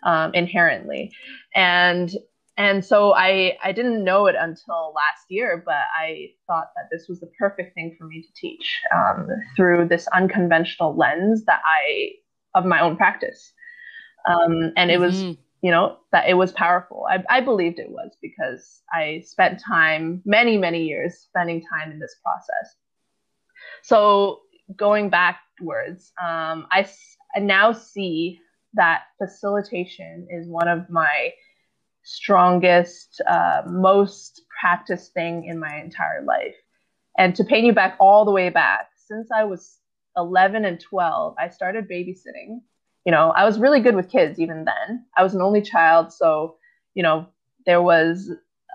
um, 0.03 0.33
inherently, 0.35 1.12
and 1.55 2.12
and 2.57 2.85
so 2.85 3.15
I 3.15 3.57
I 3.62 3.73
didn't 3.73 4.05
know 4.05 4.27
it 4.27 4.37
until 4.38 4.93
last 4.95 5.25
year, 5.29 5.62
but 5.65 5.85
I 5.99 6.31
thought 6.47 6.71
that 6.77 6.88
this 6.91 7.09
was 7.09 7.21
the 7.21 7.31
perfect 7.38 7.75
thing 7.75 7.97
for 7.99 8.07
me 8.07 8.23
to 8.23 8.29
teach 8.35 8.81
um, 8.95 9.29
through 9.57 9.88
this 9.88 10.07
unconventional 10.09 10.95
lens 10.97 11.45
that 11.47 11.61
I 11.65 12.11
of 12.55 12.67
my 12.67 12.81
own 12.81 12.97
practice, 12.97 13.53
um, 14.29 14.73
and 14.77 14.91
it 14.91 15.01
was 15.01 15.15
mm-hmm. 15.15 15.41
you 15.62 15.71
know 15.71 15.97
that 16.12 16.29
it 16.29 16.35
was 16.35 16.53
powerful. 16.53 17.07
I, 17.09 17.25
I, 17.31 17.41
believed 17.41 17.79
it 17.79 17.91
was 17.91 18.11
because 18.21 18.83
i 18.93 19.23
spent 19.25 19.59
time 19.59 20.21
many 20.27 20.59
many 20.59 20.85
years 20.85 21.19
spending 21.19 21.62
time 21.62 21.91
in 21.91 21.99
this 21.99 22.17
process. 22.23 22.77
So 23.83 24.41
going 24.77 25.11
backwards 25.11 26.12
um, 26.21 26.67
I, 26.71 26.88
I 27.35 27.41
now 27.41 27.73
see 27.73 28.41
that 28.75 29.03
facilitation 29.19 30.27
is 30.31 30.49
one 30.49 30.69
of 30.69 30.89
my 30.89 31.33
strongest 32.05 33.21
uh, 33.29 33.63
most 33.67 34.43
practiced 34.61 35.13
thing 35.15 35.45
in 35.45 35.59
my 35.59 35.81
entire 35.81 36.23
life 36.25 36.55
and 37.19 37.35
to 37.35 37.45
paint 37.45 37.65
you 37.65 37.73
back 37.73 37.97
all 38.01 38.25
the 38.25 38.31
way 38.31 38.49
back 38.49 38.89
since 38.97 39.31
i 39.31 39.45
was 39.45 39.79
11 40.17 40.65
and 40.65 40.81
12 40.81 41.35
i 41.39 41.49
started 41.49 41.89
babysitting 41.89 42.61
you 43.05 43.11
know, 43.11 43.31
I 43.31 43.45
was 43.45 43.59
really 43.59 43.81
good 43.81 43.97
with 43.97 44.11
kids 44.11 44.39
even 44.39 44.65
then. 44.65 45.05
I 45.17 45.23
was 45.23 45.35
an 45.35 45.43
only 45.43 45.63
child, 45.63 46.13
so 46.13 46.57
you 46.95 47.03
know, 47.03 47.27
there 47.65 47.83
was, 47.83 48.31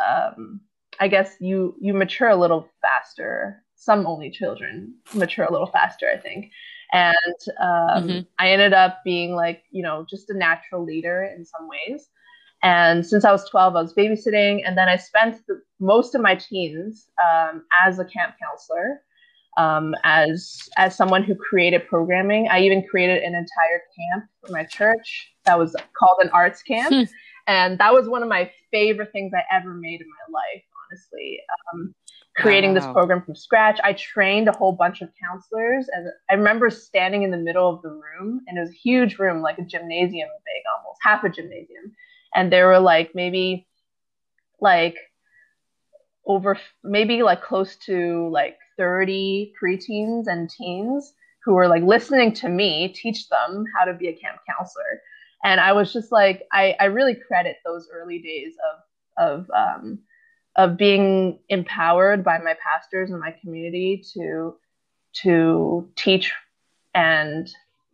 um, 0.06 0.62
I 1.00 1.08
guess 1.08 1.36
you 1.40 1.76
you 1.80 1.94
mature 1.94 2.30
a 2.30 2.36
little 2.36 2.68
faster. 2.82 3.64
Some 3.76 4.08
only 4.08 4.32
children 4.32 4.96
mature 5.14 5.46
a 5.46 5.52
little 5.52 5.68
faster, 5.68 6.10
I 6.14 6.18
think. 6.20 6.52
And 6.94 7.16
um, 7.62 8.08
mm-hmm. 8.08 8.20
I 8.40 8.52
ended 8.52 8.74
up 8.74 9.00
being 9.04 9.36
like, 9.36 9.64
you 9.72 9.84
know, 9.84 10.06
just 10.10 10.30
a 10.30 10.38
natural 10.38 10.84
leader 10.84 11.30
in 11.36 11.46
some 11.46 11.68
ways. 11.68 12.10
And 12.64 13.06
since 13.06 13.24
I 13.24 13.32
was 13.32 13.48
12, 13.50 13.76
I 13.76 13.82
was 13.82 13.94
babysitting. 13.94 14.62
And 14.66 14.78
then 14.78 14.90
I 14.90 14.96
spent 14.96 15.46
the, 15.48 15.62
most 15.80 16.16
of 16.16 16.22
my 16.22 16.36
teens 16.36 17.08
um, 17.24 17.64
as 17.86 18.00
a 18.00 18.06
camp 18.06 18.36
counselor 18.42 19.02
um, 19.58 19.96
as 20.04 20.70
as 20.78 20.96
someone 20.96 21.24
who 21.24 21.36
created 21.36 21.88
programming. 21.88 22.48
I 22.50 22.62
even 22.62 22.84
created 22.88 23.24
an 23.24 23.34
entire 23.34 23.82
camp 23.98 24.30
for 24.42 24.52
my 24.52 24.64
church 24.64 25.34
that 25.46 25.58
was 25.60 25.76
called 25.98 26.20
an 26.22 26.30
arts 26.30 26.62
camp, 26.62 26.94
hmm. 26.94 27.04
and 27.48 27.78
that 27.80 27.94
was 27.94 28.08
one 28.08 28.24
of 28.24 28.30
my 28.30 28.50
favorite 28.72 29.12
things 29.12 29.34
I 29.36 29.44
ever 29.56 29.74
made 29.74 30.00
in 30.00 30.08
my 30.08 30.40
life. 30.40 30.64
Honestly, 30.90 31.40
um, 31.74 31.94
creating 32.38 32.74
wow. 32.74 32.80
this 32.80 32.86
program 32.94 33.22
from 33.22 33.36
scratch. 33.36 33.80
I 33.84 33.94
trained 33.94 34.48
a 34.48 34.52
whole 34.52 34.72
bunch 34.72 35.02
of 35.02 35.10
counselors, 35.22 35.88
and 35.92 36.10
I 36.30 36.36
remember 36.36 36.70
standing 36.70 37.24
in 37.24 37.32
the 37.32 37.38
middle 37.38 37.68
of 37.70 37.82
the 37.82 37.90
room, 37.90 38.42
and 38.48 38.58
it 38.58 38.62
was 38.62 38.70
a 38.70 38.74
huge 38.74 39.18
room, 39.18 39.42
like 39.42 39.58
a 39.58 39.64
gymnasium 39.64 40.30
big, 40.46 40.64
almost 40.78 41.00
half 41.02 41.24
a 41.24 41.30
gymnasium, 41.30 41.94
and 42.36 42.52
there 42.52 42.68
were 42.68 42.80
like 42.80 43.12
maybe 43.16 43.68
like 44.62 44.96
over 46.26 46.58
maybe 46.84 47.24
like 47.24 47.42
close 47.42 47.76
to 47.78 48.30
like 48.30 48.58
30 48.78 49.54
preteens 49.62 50.26
and 50.28 50.50
teens 50.50 51.14
who 51.44 51.54
were 51.54 51.68
like 51.68 51.84
listening 51.84 52.34
to 52.34 52.50
me 52.50 52.90
teach 52.90 53.30
them 53.30 53.66
how 53.76 53.86
to 53.86 53.94
be 53.94 54.10
a 54.10 54.14
camp 54.14 54.38
counselor. 54.48 55.02
And 55.44 55.62
I 55.62 55.72
was 55.72 55.94
just 55.94 56.12
like, 56.12 56.44
I, 56.52 56.76
I 56.80 56.86
really 56.86 57.16
credit 57.16 57.58
those 57.66 57.88
early 57.94 58.20
days 58.20 58.54
of, 59.18 59.48
of, 59.48 59.52
um, 59.56 60.00
of 60.58 60.76
being 60.76 61.40
empowered 61.50 62.24
by 62.24 62.40
my 62.40 62.56
pastors 62.64 63.12
and 63.12 63.20
my 63.20 63.34
community 63.42 64.04
to, 64.14 64.56
to 65.22 65.90
teach 65.96 66.34
and 66.96 67.48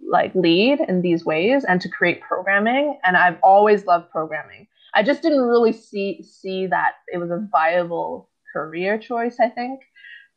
like 0.09 0.33
lead 0.33 0.79
in 0.79 1.01
these 1.01 1.25
ways 1.25 1.65
and 1.65 1.81
to 1.81 1.89
create 1.89 2.21
programming. 2.21 2.99
And 3.03 3.17
I've 3.17 3.37
always 3.43 3.85
loved 3.85 4.09
programming. 4.11 4.67
I 4.95 5.03
just 5.03 5.21
didn't 5.21 5.41
really 5.41 5.73
see, 5.73 6.23
see 6.23 6.67
that 6.67 6.93
it 7.11 7.17
was 7.17 7.31
a 7.31 7.47
viable 7.51 8.29
career 8.53 8.97
choice, 8.97 9.37
I 9.39 9.49
think. 9.49 9.81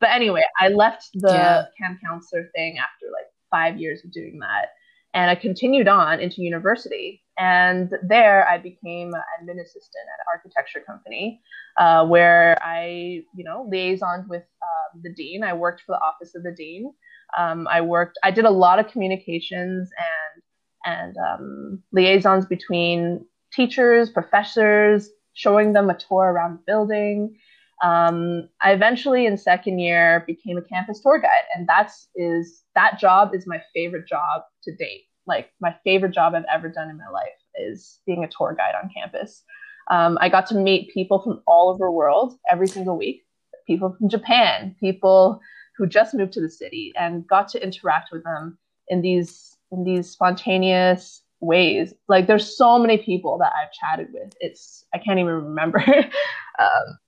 But 0.00 0.10
anyway, 0.10 0.42
I 0.60 0.68
left 0.68 1.10
the 1.14 1.32
yeah. 1.32 1.64
camp 1.78 2.00
counselor 2.04 2.50
thing 2.54 2.78
after 2.78 3.06
like 3.06 3.26
five 3.50 3.78
years 3.80 4.04
of 4.04 4.12
doing 4.12 4.38
that. 4.40 4.70
And 5.16 5.30
I 5.30 5.34
continued 5.34 5.88
on 5.88 6.20
into 6.20 6.42
university. 6.42 7.22
And 7.38 7.90
there 8.06 8.46
I 8.46 8.58
became 8.58 9.14
an 9.14 9.22
admin 9.40 9.62
assistant 9.62 10.04
at 10.12 10.20
an 10.20 10.26
architecture 10.34 10.80
company 10.86 11.40
uh, 11.78 12.06
where 12.06 12.58
I, 12.62 13.22
you 13.34 13.44
know, 13.44 13.68
liaisoned 13.72 14.28
with 14.28 14.42
uh, 14.42 14.98
the 15.02 15.14
dean. 15.14 15.42
I 15.42 15.54
worked 15.54 15.82
for 15.86 15.92
the 15.92 16.04
office 16.04 16.34
of 16.34 16.42
the 16.42 16.52
dean. 16.52 16.92
Um, 17.38 17.66
I 17.70 17.80
worked, 17.80 18.18
I 18.22 18.30
did 18.30 18.44
a 18.44 18.50
lot 18.50 18.78
of 18.78 18.88
communications 18.88 19.90
and 19.98 20.42
and 20.88 21.16
um, 21.16 21.82
liaisons 21.92 22.46
between 22.46 23.26
teachers, 23.52 24.10
professors, 24.10 25.10
showing 25.32 25.72
them 25.72 25.90
a 25.90 25.98
tour 25.98 26.26
around 26.26 26.58
the 26.58 26.62
building, 26.64 27.36
um, 27.82 28.48
I 28.62 28.72
eventually 28.72 29.26
in 29.26 29.36
second 29.36 29.78
year 29.78 30.24
became 30.26 30.56
a 30.56 30.62
campus 30.62 31.00
tour 31.02 31.20
guide, 31.20 31.44
and 31.54 31.68
that's 31.68 32.08
is 32.14 32.64
that 32.74 32.98
job 32.98 33.34
is 33.34 33.46
my 33.46 33.60
favorite 33.74 34.08
job 34.08 34.42
to 34.64 34.74
date. 34.76 35.05
Like 35.26 35.50
my 35.60 35.74
favorite 35.84 36.12
job 36.12 36.34
I've 36.34 36.44
ever 36.52 36.68
done 36.68 36.90
in 36.90 36.96
my 36.96 37.08
life 37.08 37.28
is 37.54 38.00
being 38.06 38.24
a 38.24 38.28
tour 38.28 38.54
guide 38.56 38.74
on 38.80 38.90
campus. 38.94 39.42
Um, 39.90 40.18
I 40.20 40.28
got 40.28 40.46
to 40.48 40.54
meet 40.54 40.92
people 40.92 41.20
from 41.20 41.42
all 41.46 41.70
over 41.70 41.86
the 41.86 41.90
world 41.90 42.38
every 42.50 42.66
single 42.66 42.96
week. 42.96 43.24
People 43.66 43.94
from 43.98 44.08
Japan, 44.08 44.76
people 44.80 45.40
who 45.76 45.86
just 45.86 46.14
moved 46.14 46.32
to 46.34 46.40
the 46.40 46.50
city, 46.50 46.92
and 46.96 47.26
got 47.26 47.48
to 47.48 47.62
interact 47.62 48.10
with 48.12 48.24
them 48.24 48.58
in 48.88 49.02
these 49.02 49.56
in 49.72 49.84
these 49.84 50.10
spontaneous 50.10 51.22
ways. 51.40 51.92
Like 52.08 52.26
there's 52.26 52.56
so 52.56 52.78
many 52.78 52.98
people 52.98 53.38
that 53.38 53.52
I've 53.60 53.72
chatted 53.72 54.12
with. 54.12 54.34
It's 54.40 54.84
I 54.94 54.98
can't 54.98 55.18
even 55.18 55.32
remember. 55.32 55.82
um, 56.58 56.98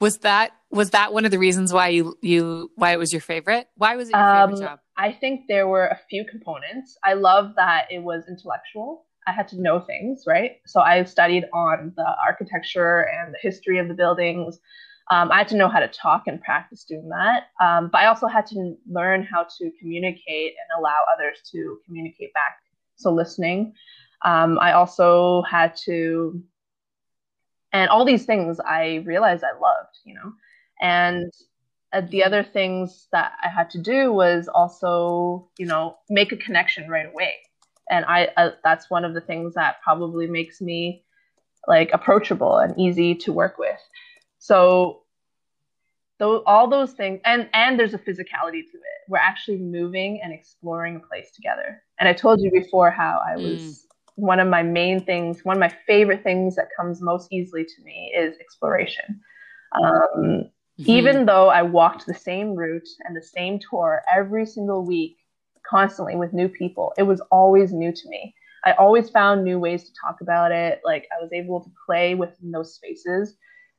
was 0.00 0.18
that 0.18 0.52
was 0.70 0.90
that 0.90 1.12
one 1.12 1.24
of 1.24 1.30
the 1.30 1.38
reasons 1.38 1.72
why 1.72 1.88
you 1.88 2.18
you 2.22 2.70
why 2.74 2.92
it 2.92 2.98
was 2.98 3.12
your 3.12 3.20
favorite? 3.20 3.68
Why 3.76 3.96
was 3.96 4.08
it 4.08 4.12
your 4.12 4.22
um, 4.22 4.50
favorite 4.50 4.66
job? 4.66 4.80
I 5.02 5.10
think 5.10 5.48
there 5.48 5.66
were 5.66 5.88
a 5.88 5.98
few 6.08 6.24
components. 6.24 6.96
I 7.02 7.14
love 7.14 7.54
that 7.56 7.88
it 7.90 7.98
was 7.98 8.28
intellectual. 8.28 9.04
I 9.26 9.32
had 9.32 9.48
to 9.48 9.60
know 9.60 9.80
things, 9.80 10.24
right? 10.28 10.60
So 10.64 10.80
I 10.80 11.02
studied 11.02 11.44
on 11.52 11.92
the 11.96 12.06
architecture 12.24 13.08
and 13.08 13.34
the 13.34 13.38
history 13.40 13.78
of 13.80 13.88
the 13.88 13.94
buildings. 13.94 14.60
Um, 15.10 15.32
I 15.32 15.38
had 15.38 15.48
to 15.48 15.56
know 15.56 15.68
how 15.68 15.80
to 15.80 15.88
talk 15.88 16.28
and 16.28 16.40
practice 16.40 16.84
doing 16.84 17.08
that. 17.08 17.48
Um, 17.60 17.88
but 17.90 17.98
I 17.98 18.06
also 18.06 18.28
had 18.28 18.46
to 18.46 18.76
learn 18.88 19.24
how 19.24 19.44
to 19.58 19.72
communicate 19.80 20.54
and 20.60 20.78
allow 20.78 20.98
others 21.12 21.38
to 21.50 21.80
communicate 21.84 22.32
back. 22.32 22.58
So 22.94 23.12
listening. 23.12 23.74
Um, 24.24 24.56
I 24.60 24.72
also 24.72 25.42
had 25.42 25.74
to 25.84 26.40
and 27.72 27.90
all 27.90 28.04
these 28.04 28.24
things 28.24 28.60
I 28.60 29.02
realized 29.04 29.42
I 29.42 29.58
loved, 29.58 29.98
you 30.04 30.14
know, 30.14 30.32
and 30.80 31.32
the 32.00 32.24
other 32.24 32.42
things 32.42 33.08
that 33.12 33.32
I 33.42 33.48
had 33.48 33.70
to 33.70 33.78
do 33.78 34.12
was 34.12 34.48
also, 34.48 35.48
you 35.58 35.66
know, 35.66 35.98
make 36.08 36.32
a 36.32 36.36
connection 36.36 36.88
right 36.88 37.06
away. 37.06 37.34
And 37.90 38.04
I, 38.06 38.28
I 38.36 38.52
that's 38.64 38.88
one 38.90 39.04
of 39.04 39.14
the 39.14 39.20
things 39.20 39.54
that 39.54 39.82
probably 39.82 40.26
makes 40.26 40.60
me 40.60 41.04
like 41.68 41.90
approachable 41.92 42.58
and 42.58 42.78
easy 42.78 43.14
to 43.16 43.32
work 43.32 43.58
with. 43.58 43.78
So 44.38 45.02
those, 46.18 46.42
all 46.46 46.68
those 46.68 46.92
things 46.92 47.20
and 47.24 47.48
and 47.52 47.78
there's 47.78 47.94
a 47.94 47.98
physicality 47.98 48.62
to 48.62 48.76
it. 48.76 48.98
We're 49.08 49.18
actually 49.18 49.58
moving 49.58 50.20
and 50.22 50.32
exploring 50.32 50.96
a 50.96 51.00
place 51.00 51.32
together. 51.32 51.82
And 52.00 52.08
I 52.08 52.14
told 52.14 52.40
you 52.40 52.50
before 52.50 52.90
how 52.90 53.20
I 53.26 53.36
was 53.36 53.60
mm. 53.60 53.76
one 54.14 54.40
of 54.40 54.48
my 54.48 54.62
main 54.62 55.04
things, 55.04 55.44
one 55.44 55.56
of 55.56 55.60
my 55.60 55.74
favorite 55.86 56.22
things 56.22 56.56
that 56.56 56.68
comes 56.74 57.02
most 57.02 57.28
easily 57.30 57.64
to 57.64 57.82
me 57.84 58.12
is 58.16 58.38
exploration. 58.38 59.20
Um, 59.82 60.50
Mm-hmm. 60.82 60.90
Even 60.90 61.26
though 61.26 61.48
I 61.48 61.62
walked 61.62 62.06
the 62.06 62.14
same 62.14 62.54
route 62.54 62.88
and 63.04 63.16
the 63.16 63.22
same 63.22 63.60
tour 63.70 64.02
every 64.12 64.46
single 64.46 64.84
week, 64.84 65.16
constantly 65.64 66.16
with 66.16 66.32
new 66.32 66.48
people, 66.48 66.92
it 66.98 67.04
was 67.04 67.20
always 67.30 67.72
new 67.72 67.92
to 67.92 68.08
me. 68.08 68.34
I 68.64 68.72
always 68.72 69.08
found 69.10 69.44
new 69.44 69.58
ways 69.58 69.84
to 69.84 69.90
talk 70.04 70.20
about 70.20 70.50
it. 70.50 70.80
Like 70.84 71.08
I 71.16 71.22
was 71.22 71.32
able 71.32 71.60
to 71.60 71.70
play 71.86 72.14
within 72.14 72.50
those 72.50 72.74
spaces, 72.74 73.36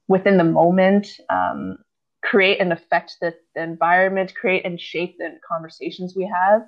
within 0.08 0.38
the 0.38 0.44
moment, 0.46 1.08
um, 1.30 1.78
create 2.24 2.62
and 2.62 2.72
affect 2.72 3.18
the, 3.20 3.34
the 3.54 3.64
environment, 3.64 4.34
create 4.34 4.66
and 4.66 4.80
shape 4.80 5.18
the 5.18 5.38
conversations 5.48 6.16
we 6.16 6.26
have. 6.26 6.62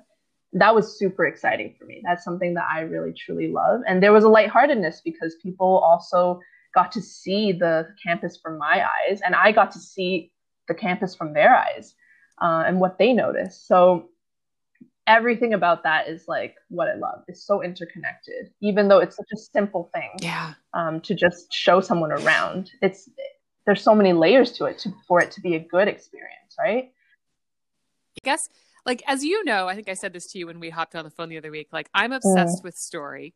That 0.52 0.74
was 0.74 0.98
super 0.98 1.26
exciting 1.26 1.74
for 1.78 1.86
me. 1.86 2.02
That's 2.04 2.24
something 2.24 2.54
that 2.54 2.66
I 2.70 2.80
really 2.80 3.12
truly 3.12 3.48
love. 3.48 3.80
And 3.86 4.02
there 4.02 4.12
was 4.12 4.24
a 4.24 4.28
lightheartedness 4.28 5.00
because 5.02 5.36
people 5.42 5.78
also 5.78 6.40
got 6.76 6.92
to 6.92 7.02
see 7.02 7.50
the 7.50 7.88
campus 8.04 8.38
from 8.40 8.58
my 8.58 8.86
eyes, 8.94 9.20
and 9.24 9.34
I 9.34 9.50
got 9.50 9.72
to 9.72 9.80
see 9.80 10.30
the 10.68 10.74
campus 10.74 11.16
from 11.16 11.32
their 11.32 11.56
eyes 11.56 11.94
uh, 12.40 12.64
and 12.66 12.78
what 12.78 12.98
they 12.98 13.12
noticed. 13.12 13.66
So 13.66 14.10
everything 15.06 15.54
about 15.54 15.82
that 15.84 16.06
is 16.06 16.28
like 16.28 16.56
what 16.68 16.88
I 16.88 16.94
love. 16.94 17.22
It's 17.28 17.44
so 17.44 17.62
interconnected, 17.62 18.50
even 18.60 18.88
though 18.88 18.98
it's 18.98 19.16
such 19.16 19.30
a 19.32 19.38
simple 19.38 19.90
thing. 19.94 20.10
Yeah. 20.20 20.54
Um, 20.74 21.00
to 21.00 21.14
just 21.14 21.52
show 21.52 21.80
someone 21.80 22.12
around, 22.12 22.72
it's 22.82 23.08
there's 23.64 23.82
so 23.82 23.94
many 23.94 24.12
layers 24.12 24.52
to 24.52 24.66
it 24.66 24.78
to, 24.80 24.92
for 25.08 25.20
it 25.20 25.30
to 25.32 25.40
be 25.40 25.56
a 25.56 25.60
good 25.60 25.88
experience, 25.88 26.54
right? 26.58 26.92
I 28.18 28.20
guess, 28.22 28.48
like 28.84 29.02
as 29.06 29.24
you 29.24 29.44
know, 29.44 29.66
I 29.66 29.74
think 29.74 29.88
I 29.88 29.94
said 29.94 30.12
this 30.12 30.26
to 30.32 30.38
you 30.38 30.46
when 30.46 30.60
we 30.60 30.70
hopped 30.70 30.94
on 30.94 31.04
the 31.04 31.10
phone 31.10 31.30
the 31.30 31.38
other 31.38 31.50
week. 31.50 31.68
Like 31.72 31.88
I'm 31.94 32.12
obsessed 32.12 32.60
mm. 32.60 32.64
with 32.64 32.76
story, 32.76 33.34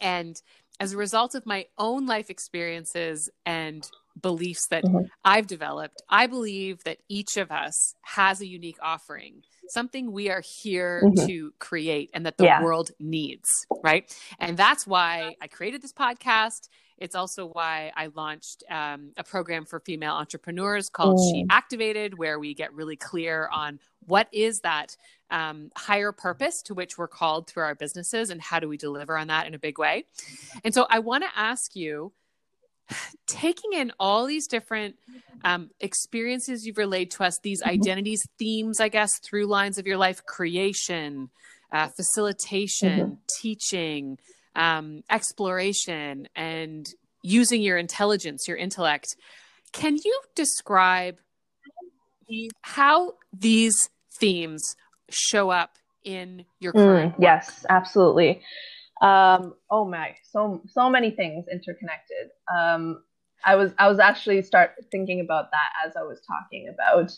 and 0.00 0.40
as 0.80 0.92
a 0.92 0.96
result 0.96 1.34
of 1.34 1.46
my 1.46 1.66
own 1.78 2.06
life 2.06 2.30
experiences 2.30 3.30
and 3.44 3.88
beliefs 4.20 4.66
that 4.68 4.84
mm-hmm. 4.84 5.06
I've 5.24 5.46
developed, 5.46 6.02
I 6.08 6.26
believe 6.26 6.84
that 6.84 6.98
each 7.08 7.36
of 7.36 7.50
us 7.50 7.94
has 8.02 8.40
a 8.40 8.46
unique 8.46 8.78
offering, 8.82 9.42
something 9.68 10.12
we 10.12 10.30
are 10.30 10.42
here 10.62 11.02
mm-hmm. 11.04 11.26
to 11.26 11.52
create 11.58 12.10
and 12.14 12.26
that 12.26 12.38
the 12.38 12.44
yeah. 12.44 12.62
world 12.62 12.90
needs, 12.98 13.48
right? 13.82 14.14
And 14.38 14.56
that's 14.56 14.86
why 14.86 15.36
I 15.40 15.46
created 15.48 15.82
this 15.82 15.92
podcast. 15.92 16.68
It's 16.98 17.14
also 17.14 17.46
why 17.46 17.92
I 17.94 18.08
launched 18.14 18.64
um, 18.70 19.12
a 19.18 19.24
program 19.24 19.66
for 19.66 19.80
female 19.80 20.14
entrepreneurs 20.14 20.88
called 20.88 21.18
mm. 21.18 21.30
She 21.30 21.44
Activated, 21.50 22.16
where 22.16 22.38
we 22.38 22.54
get 22.54 22.72
really 22.72 22.96
clear 22.96 23.48
on 23.52 23.80
what 24.06 24.28
is 24.32 24.60
that 24.60 24.96
um, 25.30 25.70
higher 25.76 26.12
purpose 26.12 26.62
to 26.62 26.74
which 26.74 26.96
we're 26.96 27.08
called 27.08 27.48
through 27.48 27.64
our 27.64 27.74
businesses 27.74 28.30
and 28.30 28.40
how 28.40 28.60
do 28.60 28.68
we 28.68 28.76
deliver 28.76 29.16
on 29.16 29.28
that 29.28 29.46
in 29.46 29.54
a 29.54 29.58
big 29.58 29.78
way. 29.78 30.04
And 30.64 30.72
so 30.72 30.86
I 30.88 31.00
want 31.00 31.24
to 31.24 31.30
ask 31.34 31.74
you 31.74 32.12
taking 33.26 33.72
in 33.72 33.92
all 33.98 34.26
these 34.26 34.46
different 34.46 34.96
um, 35.44 35.70
experiences 35.80 36.64
you've 36.64 36.78
relayed 36.78 37.10
to 37.12 37.24
us, 37.24 37.38
these 37.42 37.60
mm-hmm. 37.60 37.70
identities, 37.70 38.26
themes, 38.38 38.80
I 38.80 38.88
guess, 38.88 39.18
through 39.18 39.46
lines 39.46 39.78
of 39.78 39.86
your 39.86 39.96
life 39.96 40.24
creation, 40.24 41.30
uh, 41.72 41.88
facilitation, 41.88 43.00
mm-hmm. 43.00 43.14
teaching, 43.40 44.18
um, 44.54 45.02
exploration, 45.10 46.28
and 46.34 46.86
using 47.22 47.60
your 47.60 47.76
intelligence, 47.76 48.46
your 48.46 48.56
intellect. 48.56 49.16
Can 49.72 49.96
you 49.96 50.20
describe 50.34 51.18
how 52.62 53.14
these 53.32 53.90
themes 54.18 54.76
show 55.10 55.50
up 55.50 55.78
in 56.04 56.44
your 56.60 56.72
mm, 56.72 56.84
current 56.84 57.12
mm, 57.14 57.22
yes 57.22 57.64
absolutely. 57.68 58.42
Um, 59.02 59.54
oh 59.70 59.84
my 59.84 60.16
so 60.30 60.62
so 60.68 60.88
many 60.88 61.10
things 61.10 61.46
interconnected. 61.50 62.30
Um, 62.54 63.02
i 63.44 63.54
was 63.54 63.72
i 63.78 63.88
was 63.88 63.98
actually 63.98 64.42
start 64.42 64.72
thinking 64.90 65.20
about 65.20 65.50
that 65.50 65.68
as 65.86 65.94
i 65.96 66.02
was 66.02 66.20
talking 66.26 66.68
about 66.72 67.12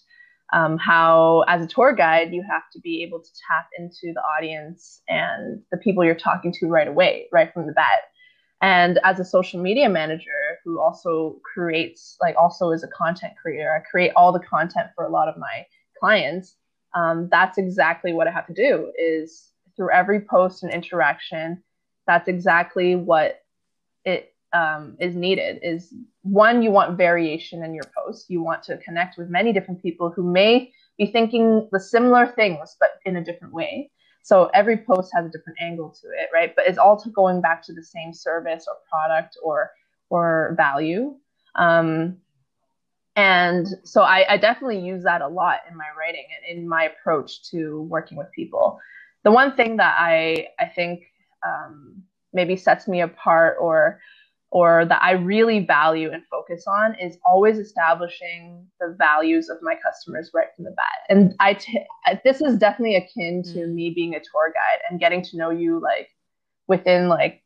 um, 0.52 0.78
how 0.78 1.44
as 1.46 1.62
a 1.62 1.66
tour 1.66 1.92
guide 1.92 2.32
you 2.32 2.42
have 2.48 2.62
to 2.72 2.80
be 2.80 3.02
able 3.02 3.20
to 3.20 3.30
tap 3.48 3.68
into 3.78 4.14
the 4.14 4.20
audience 4.20 5.02
and 5.08 5.60
the 5.70 5.76
people 5.76 6.04
you're 6.04 6.14
talking 6.14 6.52
to 6.52 6.66
right 6.68 6.88
away 6.88 7.26
right 7.32 7.52
from 7.52 7.66
the 7.66 7.72
bat. 7.72 7.98
And 8.60 8.98
as 9.04 9.20
a 9.20 9.24
social 9.24 9.60
media 9.60 9.88
manager 9.88 10.58
who 10.64 10.80
also 10.80 11.38
creates 11.54 12.16
like 12.20 12.34
also 12.36 12.70
is 12.70 12.82
a 12.82 12.88
content 12.88 13.34
creator 13.40 13.70
i 13.72 13.88
create 13.88 14.10
all 14.16 14.32
the 14.32 14.40
content 14.40 14.88
for 14.94 15.04
a 15.04 15.10
lot 15.10 15.28
of 15.28 15.36
my 15.36 15.66
clients 16.00 16.56
um, 16.94 17.28
that's 17.30 17.58
exactly 17.58 18.12
what 18.12 18.26
I 18.26 18.30
have 18.30 18.46
to 18.46 18.54
do 18.54 18.92
is 18.98 19.52
through 19.76 19.92
every 19.92 20.20
post 20.20 20.62
and 20.62 20.72
interaction, 20.72 21.62
that's 22.06 22.28
exactly 22.28 22.96
what 22.96 23.42
it 24.04 24.34
um, 24.52 24.96
is 24.98 25.14
needed 25.14 25.60
is 25.62 25.92
one, 26.22 26.62
you 26.62 26.70
want 26.70 26.96
variation 26.96 27.62
in 27.62 27.74
your 27.74 27.84
post. 27.96 28.30
You 28.30 28.42
want 28.42 28.62
to 28.64 28.78
connect 28.78 29.18
with 29.18 29.28
many 29.28 29.52
different 29.52 29.82
people 29.82 30.10
who 30.10 30.22
may 30.22 30.72
be 30.96 31.06
thinking 31.06 31.68
the 31.72 31.80
similar 31.80 32.26
things, 32.26 32.76
but 32.80 32.90
in 33.04 33.16
a 33.16 33.24
different 33.24 33.52
way. 33.52 33.90
So 34.22 34.50
every 34.52 34.76
post 34.76 35.12
has 35.14 35.26
a 35.26 35.30
different 35.30 35.58
angle 35.60 35.90
to 36.02 36.08
it, 36.08 36.28
right? 36.34 36.54
But 36.54 36.66
it's 36.66 36.78
all 36.78 37.02
going 37.14 37.40
back 37.40 37.62
to 37.64 37.72
the 37.72 37.82
same 37.82 38.12
service 38.12 38.66
or 38.68 38.76
product 38.90 39.36
or 39.42 39.70
or 40.10 40.54
value. 40.56 41.14
Um, 41.54 42.16
and 43.18 43.66
so 43.82 44.02
I, 44.02 44.34
I, 44.34 44.36
definitely 44.36 44.78
use 44.78 45.02
that 45.02 45.22
a 45.22 45.26
lot 45.26 45.58
in 45.68 45.76
my 45.76 45.86
writing 45.98 46.24
and 46.36 46.56
in 46.56 46.68
my 46.68 46.84
approach 46.84 47.42
to 47.50 47.82
working 47.90 48.16
with 48.16 48.30
people. 48.30 48.78
The 49.24 49.32
one 49.32 49.56
thing 49.56 49.76
that 49.78 49.96
i 49.98 50.46
i 50.60 50.66
think 50.66 51.02
um, 51.46 52.02
maybe 52.32 52.56
sets 52.56 52.86
me 52.86 53.00
apart 53.00 53.56
or 53.60 54.00
or 54.50 54.84
that 54.86 55.02
i 55.02 55.10
really 55.10 55.66
value 55.66 56.10
and 56.12 56.22
focus 56.30 56.64
on 56.66 56.94
is 56.94 57.18
always 57.26 57.58
establishing 57.58 58.64
the 58.80 58.94
values 58.96 59.48
of 59.48 59.58
my 59.62 59.74
customers 59.84 60.30
right 60.32 60.48
from 60.54 60.64
the 60.64 60.70
bat. 60.70 60.98
And 61.10 61.34
I 61.40 61.54
t- 61.54 61.84
this 62.24 62.40
is 62.40 62.56
definitely 62.56 62.96
akin 62.96 63.42
to 63.52 63.58
mm. 63.58 63.74
me 63.74 63.90
being 63.90 64.14
a 64.14 64.20
tour 64.20 64.52
guide 64.54 64.80
and 64.88 65.00
getting 65.00 65.22
to 65.22 65.36
know 65.36 65.50
you 65.50 65.80
like 65.80 66.08
within 66.68 67.08
like 67.08 67.42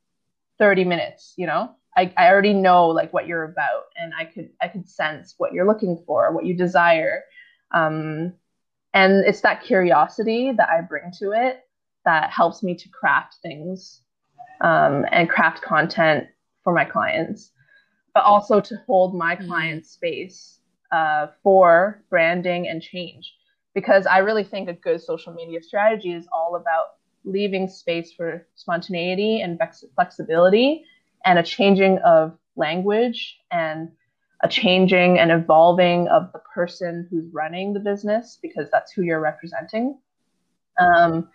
30 0.58 0.84
minutes 0.84 1.32
you 1.36 1.46
know 1.46 1.74
I, 1.96 2.12
I 2.16 2.28
already 2.28 2.54
know 2.54 2.88
like 2.88 3.12
what 3.12 3.26
you're 3.26 3.44
about 3.44 3.84
and 3.96 4.12
I 4.18 4.24
could 4.24 4.50
I 4.60 4.68
could 4.68 4.88
sense 4.88 5.34
what 5.36 5.52
you're 5.52 5.66
looking 5.66 6.02
for, 6.06 6.32
what 6.32 6.46
you 6.46 6.54
desire. 6.54 7.22
Um, 7.72 8.34
and 8.94 9.24
it's 9.24 9.40
that 9.42 9.62
curiosity 9.62 10.52
that 10.52 10.68
I 10.68 10.80
bring 10.82 11.10
to 11.18 11.32
it 11.32 11.60
that 12.04 12.30
helps 12.30 12.62
me 12.62 12.74
to 12.74 12.88
craft 12.88 13.36
things 13.42 14.02
um, 14.60 15.06
and 15.10 15.28
craft 15.28 15.62
content 15.62 16.26
for 16.62 16.72
my 16.72 16.84
clients, 16.84 17.50
but 18.14 18.24
also 18.24 18.60
to 18.60 18.76
hold 18.86 19.14
my 19.14 19.36
mm-hmm. 19.36 19.46
client 19.48 19.86
space 19.86 20.60
uh, 20.90 21.28
for 21.42 22.02
branding 22.10 22.68
and 22.68 22.82
change. 22.82 23.34
Because 23.74 24.06
I 24.06 24.18
really 24.18 24.44
think 24.44 24.68
a 24.68 24.74
good 24.74 25.00
social 25.00 25.32
media 25.32 25.62
strategy 25.62 26.12
is 26.12 26.26
all 26.32 26.56
about 26.56 26.84
leaving 27.24 27.68
space 27.68 28.12
for 28.12 28.46
spontaneity 28.54 29.40
and 29.40 29.58
flexibility 29.94 30.84
and 31.24 31.38
a 31.38 31.42
changing 31.42 31.98
of 31.98 32.36
language 32.56 33.38
and 33.50 33.90
a 34.42 34.48
changing 34.48 35.18
and 35.18 35.30
evolving 35.30 36.08
of 36.08 36.32
the 36.32 36.40
person 36.54 37.06
who's 37.10 37.32
running 37.32 37.72
the 37.72 37.80
business 37.80 38.38
because 38.42 38.68
that's 38.70 38.92
who 38.92 39.02
you're 39.02 39.20
representing. 39.20 39.98
Um, 40.78 41.28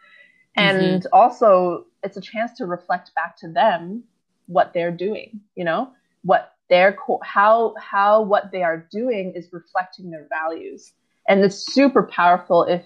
and 0.56 1.04
mm-hmm. 1.04 1.08
also, 1.13 1.86
it's 2.04 2.17
a 2.17 2.21
chance 2.21 2.58
to 2.58 2.65
reflect 2.65 3.13
back 3.15 3.38
to 3.38 3.52
them 3.52 4.04
what 4.47 4.73
they're 4.73 4.91
doing. 4.91 5.39
You 5.56 5.65
know 5.65 5.91
what 6.23 6.54
their 6.69 6.93
co- 6.93 7.21
how 7.23 7.76
how 7.80 8.21
what 8.21 8.52
they 8.52 8.63
are 8.63 8.88
doing 8.91 9.34
is 9.36 9.50
reflecting 9.52 10.10
their 10.10 10.28
values, 10.30 10.93
and 11.28 11.43
it's 11.43 11.73
super 11.73 12.04
powerful 12.04 12.63
if 12.63 12.84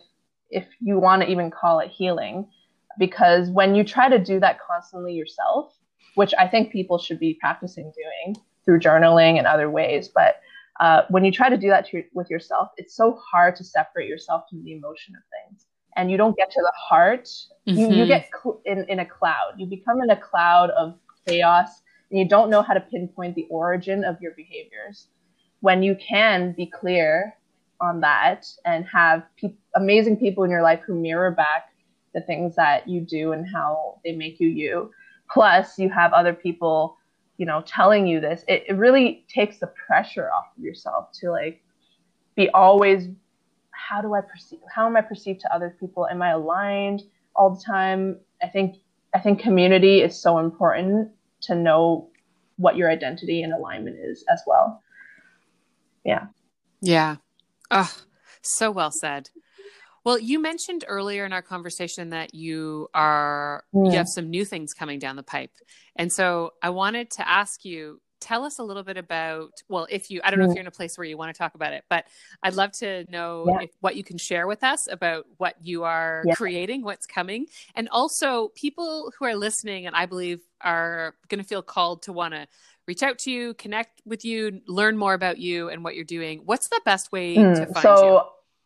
if 0.49 0.67
you 0.81 0.99
want 0.99 1.21
to 1.21 1.29
even 1.29 1.49
call 1.49 1.79
it 1.79 1.89
healing, 1.89 2.47
because 2.99 3.49
when 3.49 3.73
you 3.73 3.83
try 3.83 4.09
to 4.09 4.19
do 4.19 4.39
that 4.41 4.59
constantly 4.59 5.13
yourself, 5.13 5.73
which 6.15 6.33
I 6.37 6.47
think 6.47 6.71
people 6.71 6.97
should 6.97 7.19
be 7.19 7.37
practicing 7.39 7.91
doing 7.95 8.35
through 8.65 8.79
journaling 8.79 9.37
and 9.37 9.47
other 9.47 9.69
ways. 9.69 10.09
But 10.13 10.41
uh, 10.79 11.03
when 11.09 11.23
you 11.23 11.31
try 11.31 11.49
to 11.49 11.57
do 11.57 11.69
that 11.69 11.87
to, 11.89 12.03
with 12.13 12.29
yourself, 12.29 12.69
it's 12.77 12.95
so 12.95 13.19
hard 13.31 13.55
to 13.57 13.63
separate 13.63 14.07
yourself 14.07 14.43
from 14.49 14.63
the 14.63 14.73
emotion 14.73 15.15
of 15.15 15.21
things. 15.31 15.65
And 15.95 16.09
you 16.09 16.17
don't 16.17 16.37
get 16.37 16.49
to 16.51 16.61
the 16.61 16.71
heart. 16.75 17.25
Mm-hmm. 17.67 17.77
You, 17.77 17.87
you 17.87 17.93
mm-hmm. 17.95 18.07
get 18.07 18.29
cl- 18.41 18.61
in, 18.65 18.85
in 18.89 18.99
a 18.99 19.05
cloud. 19.05 19.53
You 19.57 19.65
become 19.65 20.01
in 20.01 20.09
a 20.09 20.15
cloud 20.15 20.69
of 20.71 20.95
chaos 21.27 21.81
and 22.09 22.19
you 22.19 22.27
don't 22.27 22.49
know 22.49 22.61
how 22.61 22.73
to 22.73 22.81
pinpoint 22.81 23.35
the 23.35 23.47
origin 23.49 24.03
of 24.03 24.21
your 24.21 24.31
behaviors. 24.31 25.07
When 25.59 25.83
you 25.83 25.95
can 25.95 26.53
be 26.53 26.65
clear 26.65 27.35
on 27.79 28.01
that 28.01 28.45
and 28.65 28.85
have 28.85 29.23
pe- 29.39 29.53
amazing 29.75 30.17
people 30.17 30.43
in 30.43 30.51
your 30.51 30.61
life 30.61 30.81
who 30.85 30.95
mirror 30.95 31.31
back 31.31 31.69
the 32.13 32.21
things 32.21 32.55
that 32.55 32.87
you 32.87 33.01
do 33.01 33.31
and 33.31 33.45
how 33.47 33.99
they 34.03 34.11
make 34.11 34.39
you 34.39 34.47
you. 34.47 34.91
Plus, 35.33 35.77
you 35.79 35.89
have 35.89 36.13
other 36.13 36.33
people, 36.33 36.97
you 37.37 37.45
know, 37.45 37.61
telling 37.65 38.05
you 38.07 38.19
this. 38.19 38.43
It, 38.47 38.65
it 38.67 38.73
really 38.73 39.25
takes 39.27 39.59
the 39.59 39.67
pressure 39.67 40.29
off 40.31 40.45
of 40.57 40.63
yourself 40.63 41.11
to 41.21 41.31
like 41.31 41.63
be 42.35 42.49
always 42.49 43.07
how 43.71 44.01
do 44.01 44.13
I 44.13 44.21
perceive 44.21 44.59
how 44.73 44.85
am 44.85 44.95
I 44.95 45.01
perceived 45.01 45.41
to 45.41 45.53
other 45.53 45.75
people? 45.79 46.07
Am 46.07 46.21
I 46.21 46.31
aligned 46.31 47.03
all 47.35 47.55
the 47.55 47.61
time? 47.61 48.19
I 48.41 48.47
think 48.47 48.77
I 49.13 49.19
think 49.19 49.39
community 49.39 50.01
is 50.01 50.21
so 50.21 50.39
important 50.39 51.09
to 51.41 51.55
know 51.55 52.09
what 52.57 52.75
your 52.75 52.89
identity 52.89 53.41
and 53.43 53.53
alignment 53.53 53.97
is 53.99 54.23
as 54.29 54.41
well. 54.45 54.81
Yeah. 56.03 56.27
Yeah. 56.81 57.17
Oh, 57.69 57.91
so 58.41 58.71
well 58.71 58.91
said. 58.91 59.29
Well, 60.03 60.17
you 60.17 60.41
mentioned 60.41 60.85
earlier 60.87 61.25
in 61.25 61.33
our 61.33 61.41
conversation 61.41 62.09
that 62.09 62.33
you 62.33 62.89
are 62.93 63.63
mm. 63.73 63.91
you 63.91 63.97
have 63.97 64.07
some 64.07 64.29
new 64.29 64.45
things 64.45 64.73
coming 64.73 64.99
down 64.99 65.15
the 65.15 65.23
pipe. 65.23 65.51
And 65.95 66.11
so 66.11 66.53
I 66.61 66.71
wanted 66.71 67.11
to 67.11 67.27
ask 67.27 67.65
you 67.65 68.01
tell 68.21 68.45
us 68.45 68.59
a 68.59 68.63
little 68.63 68.83
bit 68.83 68.97
about 68.97 69.51
well 69.67 69.87
if 69.89 70.09
you 70.09 70.21
i 70.23 70.29
don't 70.29 70.39
know 70.39 70.45
if 70.45 70.51
mm. 70.51 70.55
you're 70.55 70.61
in 70.61 70.67
a 70.67 70.71
place 70.71 70.97
where 70.97 71.05
you 71.05 71.17
want 71.17 71.33
to 71.33 71.37
talk 71.37 71.55
about 71.55 71.73
it 71.73 71.83
but 71.89 72.05
i'd 72.43 72.53
love 72.53 72.71
to 72.71 73.03
know 73.09 73.45
yeah. 73.47 73.63
if, 73.63 73.71
what 73.81 73.95
you 73.95 74.03
can 74.03 74.17
share 74.17 74.47
with 74.47 74.63
us 74.63 74.87
about 74.89 75.25
what 75.37 75.55
you 75.59 75.83
are 75.83 76.23
yeah. 76.25 76.35
creating 76.35 76.83
what's 76.83 77.07
coming 77.07 77.47
and 77.75 77.89
also 77.89 78.49
people 78.49 79.11
who 79.17 79.25
are 79.25 79.35
listening 79.35 79.87
and 79.87 79.95
i 79.95 80.05
believe 80.05 80.39
are 80.61 81.15
going 81.27 81.41
to 81.41 81.47
feel 81.47 81.63
called 81.63 82.03
to 82.03 82.13
want 82.13 82.33
to 82.33 82.47
reach 82.87 83.01
out 83.01 83.17
to 83.17 83.31
you 83.31 83.55
connect 83.55 84.01
with 84.05 84.23
you 84.23 84.61
learn 84.67 84.95
more 84.97 85.15
about 85.15 85.39
you 85.39 85.69
and 85.69 85.83
what 85.83 85.95
you're 85.95 86.05
doing 86.05 86.41
what's 86.45 86.69
the 86.69 86.81
best 86.85 87.11
way 87.11 87.35
mm. 87.35 87.55
to 87.55 87.65
find 87.73 87.81
so, 87.81 88.05
you 88.05 88.21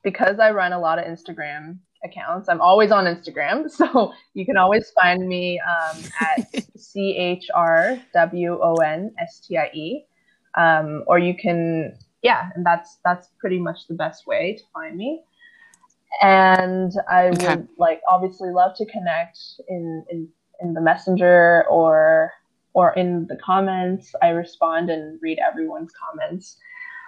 because 0.05 0.39
I 0.39 0.51
run 0.51 0.71
a 0.71 0.79
lot 0.79 0.99
of 0.99 1.05
Instagram 1.05 1.79
accounts, 2.03 2.47
I'm 2.47 2.61
always 2.61 2.91
on 2.91 3.05
Instagram. 3.05 3.65
So 3.75 4.13
you 4.35 4.45
can 4.45 4.55
always 4.55 4.91
find 4.91 5.27
me 5.27 5.59
um, 5.59 5.97
at 6.21 6.63
C 6.77 7.17
H 7.17 7.47
R 7.53 7.99
W 8.13 8.59
O 8.61 8.75
N 8.75 9.11
S 9.19 9.41
T 9.45 9.57
I 9.57 9.69
E. 9.73 10.05
Um, 10.57 11.03
or 11.07 11.19
you 11.19 11.35
can, 11.35 11.97
yeah, 12.21 12.49
and 12.55 12.65
that's 12.65 12.99
that's 13.03 13.29
pretty 13.39 13.59
much 13.59 13.87
the 13.87 13.95
best 13.95 14.25
way 14.27 14.55
to 14.57 14.63
find 14.73 14.95
me. 14.95 15.21
And 16.21 16.93
I 17.09 17.27
okay. 17.29 17.47
would 17.47 17.67
like 17.77 18.01
obviously 18.07 18.51
love 18.51 18.73
to 18.77 18.85
connect 18.85 19.39
in, 19.67 20.05
in 20.09 20.29
in 20.61 20.73
the 20.73 20.81
messenger 20.81 21.65
or 21.67 22.31
or 22.73 22.93
in 22.93 23.25
the 23.27 23.37
comments. 23.43 24.13
I 24.21 24.29
respond 24.29 24.89
and 24.91 25.19
read 25.21 25.39
everyone's 25.39 25.91
comments. 25.91 26.57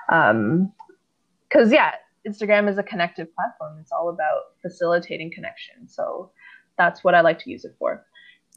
Um, 0.10 0.74
because 1.48 1.72
yeah, 1.72 1.94
Instagram 2.28 2.70
is 2.70 2.78
a 2.78 2.84
connective 2.84 3.34
platform. 3.34 3.78
It's 3.80 3.92
all 3.92 4.10
about 4.10 4.56
facilitating 4.62 5.32
connection. 5.32 5.88
So 5.88 6.32
that's 6.78 7.04
what 7.04 7.16
I 7.16 7.22
like 7.22 7.40
to 7.40 7.50
use 7.50 7.66
it 7.66 7.76
for. 7.80 8.06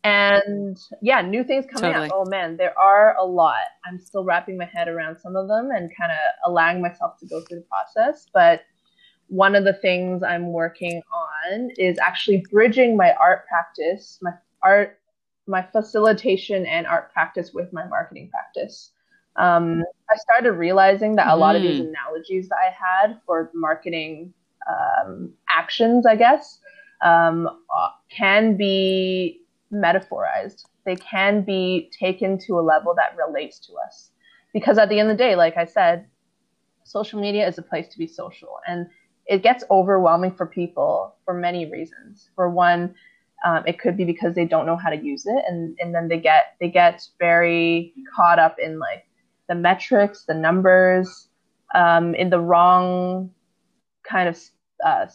And 0.03 0.79
yeah, 1.03 1.21
new 1.21 1.45
things 1.45 1.67
coming 1.67 1.93
totally. 1.93 2.09
up. 2.09 2.15
Oh 2.15 2.25
man, 2.25 2.57
there 2.57 2.79
are 2.79 3.17
a 3.17 3.25
lot. 3.25 3.65
I'm 3.87 3.99
still 3.99 4.25
wrapping 4.25 4.57
my 4.57 4.65
head 4.65 4.89
around 4.89 5.19
some 5.19 5.37
of 5.37 5.47
them 5.47 5.71
and 5.71 5.95
kind 5.95 6.11
of 6.11 6.19
allowing 6.47 6.81
myself 6.81 7.19
to 7.21 7.27
go 7.27 7.43
through 7.43 7.59
the 7.59 7.67
process. 7.67 8.27
But 8.33 8.63
one 9.29 9.55
of 9.55 9.65
the 9.65 9.75
things 9.75 10.23
I'm 10.23 10.53
working 10.53 11.03
on 11.13 11.71
is 11.77 11.99
actually 11.99 12.45
bridging 12.51 12.97
my 12.97 13.13
art 13.15 13.47
practice, 13.47 14.19
my 14.23 14.33
art, 14.63 14.99
my 15.47 15.63
facilitation 15.71 16.65
and 16.67 16.87
art 16.87 17.13
practice 17.13 17.53
with 17.53 17.73
my 17.73 17.87
marketing 17.87 18.31
practice 18.31 18.93
um, 19.37 19.85
I 20.11 20.17
started 20.17 20.53
realizing 20.53 21.17
that 21.17 21.29
a 21.29 21.37
lot 21.37 21.57
of 21.57 21.63
these 21.63 21.81
mm. 21.81 21.89
analogies 21.89 22.49
that 22.49 22.57
I 22.57 22.73
had 22.73 23.21
for 23.27 23.51
marketing 23.55 24.33
um, 24.69 25.33
actions, 25.49 26.07
I 26.07 26.17
guess, 26.17 26.59
um, 27.03 27.47
uh, 27.47 27.89
can 28.11 28.57
be 28.57 29.41
metaphorized. 29.73 30.65
They 30.85 30.97
can 30.97 31.43
be 31.43 31.91
taken 31.99 32.39
to 32.47 32.59
a 32.59 32.63
level 32.63 32.95
that 32.97 33.17
relates 33.17 33.59
to 33.67 33.75
us. 33.87 34.11
Because 34.53 34.79
at 34.79 34.89
the 34.89 34.99
end 34.99 35.11
of 35.11 35.17
the 35.17 35.23
day, 35.23 35.37
like 35.37 35.57
I 35.57 35.65
said, 35.65 36.07
social 36.83 37.21
media 37.21 37.47
is 37.47 37.57
a 37.59 37.63
place 37.63 37.87
to 37.89 37.99
be 37.99 38.07
social. 38.09 38.59
And 38.67 38.89
it 39.27 39.45
gets 39.45 39.63
overwhelming 39.71 40.33
for 40.33 40.45
people 40.45 41.15
for 41.25 41.35
many 41.35 41.71
reasons. 41.71 42.31
For 42.35 42.51
one, 42.51 42.95
um, 43.45 43.63
it 43.67 43.79
could 43.79 43.97
be 43.97 44.05
because 44.05 44.35
they 44.35 44.45
don't 44.45 44.67
know 44.67 44.77
how 44.77 44.91
to 44.91 44.97
use 44.97 45.25
it, 45.25 45.45
and, 45.49 45.77
and 45.81 45.95
then 45.95 46.09
they 46.09 46.19
get 46.19 46.57
they 46.61 46.69
get 46.69 47.07
very 47.19 47.95
caught 48.15 48.39
up 48.39 48.57
in 48.63 48.79
like 48.79 49.07
the 49.51 49.57
metrics, 49.57 50.25
the 50.27 50.35
numbers, 50.35 51.29
um, 51.75 52.15
in 52.15 52.31
the 52.31 52.39
wrong 52.39 53.31
kind 54.09 54.29
of 54.29 54.39
uh, 54.87 55.07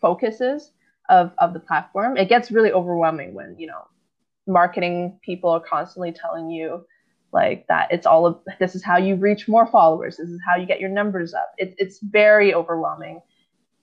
focuses 0.00 0.72
of, 1.08 1.30
of 1.38 1.54
the 1.54 1.60
platform. 1.60 2.16
It 2.16 2.28
gets 2.28 2.50
really 2.50 2.72
overwhelming 2.72 3.34
when, 3.34 3.54
you 3.56 3.68
know, 3.68 3.86
marketing 4.48 5.20
people 5.24 5.50
are 5.50 5.60
constantly 5.60 6.12
telling 6.12 6.50
you 6.50 6.84
like 7.32 7.66
that 7.68 7.88
it's 7.90 8.06
all 8.06 8.26
of 8.26 8.40
this 8.60 8.74
is 8.74 8.82
how 8.82 8.96
you 8.96 9.14
reach 9.14 9.46
more 9.46 9.66
followers. 9.66 10.16
This 10.16 10.28
is 10.28 10.40
how 10.44 10.56
you 10.56 10.66
get 10.66 10.80
your 10.80 10.90
numbers 10.90 11.32
up. 11.32 11.52
It, 11.56 11.74
it's 11.78 12.00
very 12.00 12.52
overwhelming. 12.52 13.20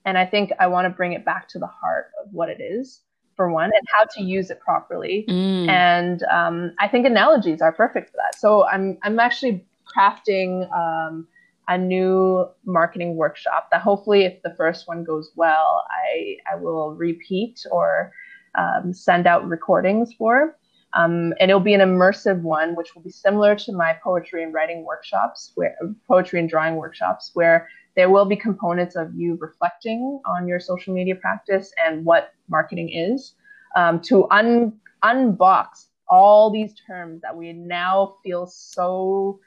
And 0.06 0.18
i 0.18 0.26
think 0.26 0.52
i 0.60 0.66
want 0.66 0.84
to 0.84 0.90
bring 0.90 1.14
it 1.14 1.24
back 1.24 1.48
to 1.48 1.58
the 1.58 1.66
heart 1.66 2.10
of 2.22 2.30
what 2.30 2.50
it 2.50 2.60
is 2.60 3.00
for 3.36 3.50
one, 3.50 3.70
and 3.74 3.86
how 3.86 4.04
to 4.16 4.22
use 4.22 4.50
it 4.50 4.60
properly. 4.60 5.24
Mm. 5.28 5.68
And 5.68 6.22
um, 6.24 6.72
I 6.80 6.88
think 6.88 7.06
analogies 7.06 7.60
are 7.60 7.72
perfect 7.72 8.10
for 8.10 8.16
that. 8.16 8.38
So 8.38 8.66
I'm 8.66 8.98
I'm 9.02 9.18
actually 9.18 9.64
crafting 9.96 10.70
um, 10.72 11.26
a 11.68 11.78
new 11.78 12.46
marketing 12.64 13.16
workshop 13.16 13.68
that 13.70 13.80
hopefully, 13.80 14.24
if 14.24 14.42
the 14.42 14.54
first 14.56 14.86
one 14.86 15.04
goes 15.04 15.30
well, 15.36 15.82
I 15.90 16.36
I 16.52 16.56
will 16.56 16.94
repeat 16.94 17.64
or 17.70 18.12
um, 18.54 18.92
send 18.92 19.26
out 19.26 19.48
recordings 19.48 20.12
for. 20.14 20.56
Um, 20.96 21.34
and 21.40 21.50
it'll 21.50 21.58
be 21.58 21.74
an 21.74 21.80
immersive 21.80 22.40
one, 22.42 22.76
which 22.76 22.94
will 22.94 23.02
be 23.02 23.10
similar 23.10 23.56
to 23.56 23.72
my 23.72 23.96
poetry 24.04 24.44
and 24.44 24.54
writing 24.54 24.84
workshops, 24.84 25.50
where 25.56 25.76
poetry 26.06 26.38
and 26.38 26.48
drawing 26.48 26.76
workshops, 26.76 27.32
where 27.34 27.68
there 27.96 28.10
will 28.10 28.24
be 28.24 28.36
components 28.36 28.96
of 28.96 29.14
you 29.14 29.36
reflecting 29.40 30.20
on 30.26 30.48
your 30.48 30.60
social 30.60 30.92
media 30.92 31.14
practice 31.14 31.72
and 31.84 32.04
what 32.04 32.32
marketing 32.48 32.90
is 32.90 33.34
um, 33.76 34.00
to 34.00 34.28
un- 34.30 34.72
unbox 35.02 35.86
all 36.08 36.50
these 36.50 36.74
terms 36.86 37.22
that 37.22 37.36
we 37.36 37.52
now 37.52 38.16
feel 38.22 38.46
so 38.46 39.38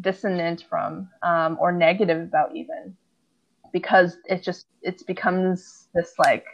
dissonant 0.00 0.64
from 0.68 1.08
um, 1.22 1.56
or 1.60 1.72
negative 1.72 2.22
about 2.22 2.54
even. 2.54 2.96
Because 3.72 4.16
it 4.24 4.42
just 4.42 4.66
it 4.82 5.06
becomes 5.06 5.88
this 5.94 6.14
like 6.18 6.46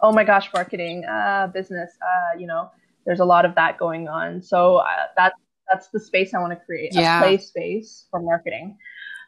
oh 0.00 0.10
my 0.10 0.24
gosh 0.24 0.48
marketing 0.54 1.04
uh, 1.04 1.48
business 1.48 1.90
uh, 2.00 2.38
you 2.38 2.46
know 2.46 2.70
there's 3.04 3.20
a 3.20 3.24
lot 3.24 3.44
of 3.44 3.54
that 3.56 3.78
going 3.78 4.08
on. 4.08 4.40
So 4.40 4.76
uh, 4.76 4.86
that 5.16 5.34
that's 5.72 5.88
the 5.88 6.00
space 6.00 6.34
i 6.34 6.38
want 6.38 6.52
to 6.52 6.64
create 6.64 6.94
yeah. 6.94 7.18
a 7.18 7.22
play 7.22 7.38
space 7.38 8.06
for 8.10 8.20
marketing 8.20 8.76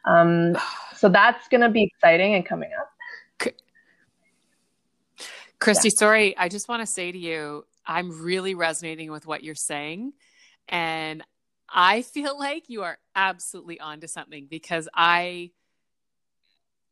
um, 0.05 0.57
so 0.95 1.09
that's 1.09 1.47
going 1.47 1.61
to 1.61 1.69
be 1.69 1.83
exciting 1.83 2.35
and 2.35 2.45
coming 2.45 2.69
up. 2.79 2.89
Christy, 5.59 5.89
yeah. 5.89 5.95
sorry, 5.95 6.37
I 6.37 6.49
just 6.49 6.67
want 6.67 6.81
to 6.81 6.85
say 6.85 7.11
to 7.11 7.17
you, 7.17 7.65
I'm 7.87 8.21
really 8.21 8.55
resonating 8.55 9.11
with 9.11 9.25
what 9.25 9.43
you're 9.43 9.55
saying. 9.55 10.13
And 10.67 11.23
I 11.69 12.01
feel 12.01 12.37
like 12.37 12.69
you 12.69 12.83
are 12.83 12.97
absolutely 13.15 13.79
onto 13.79 14.05
something 14.05 14.47
because 14.49 14.87
I, 14.93 15.51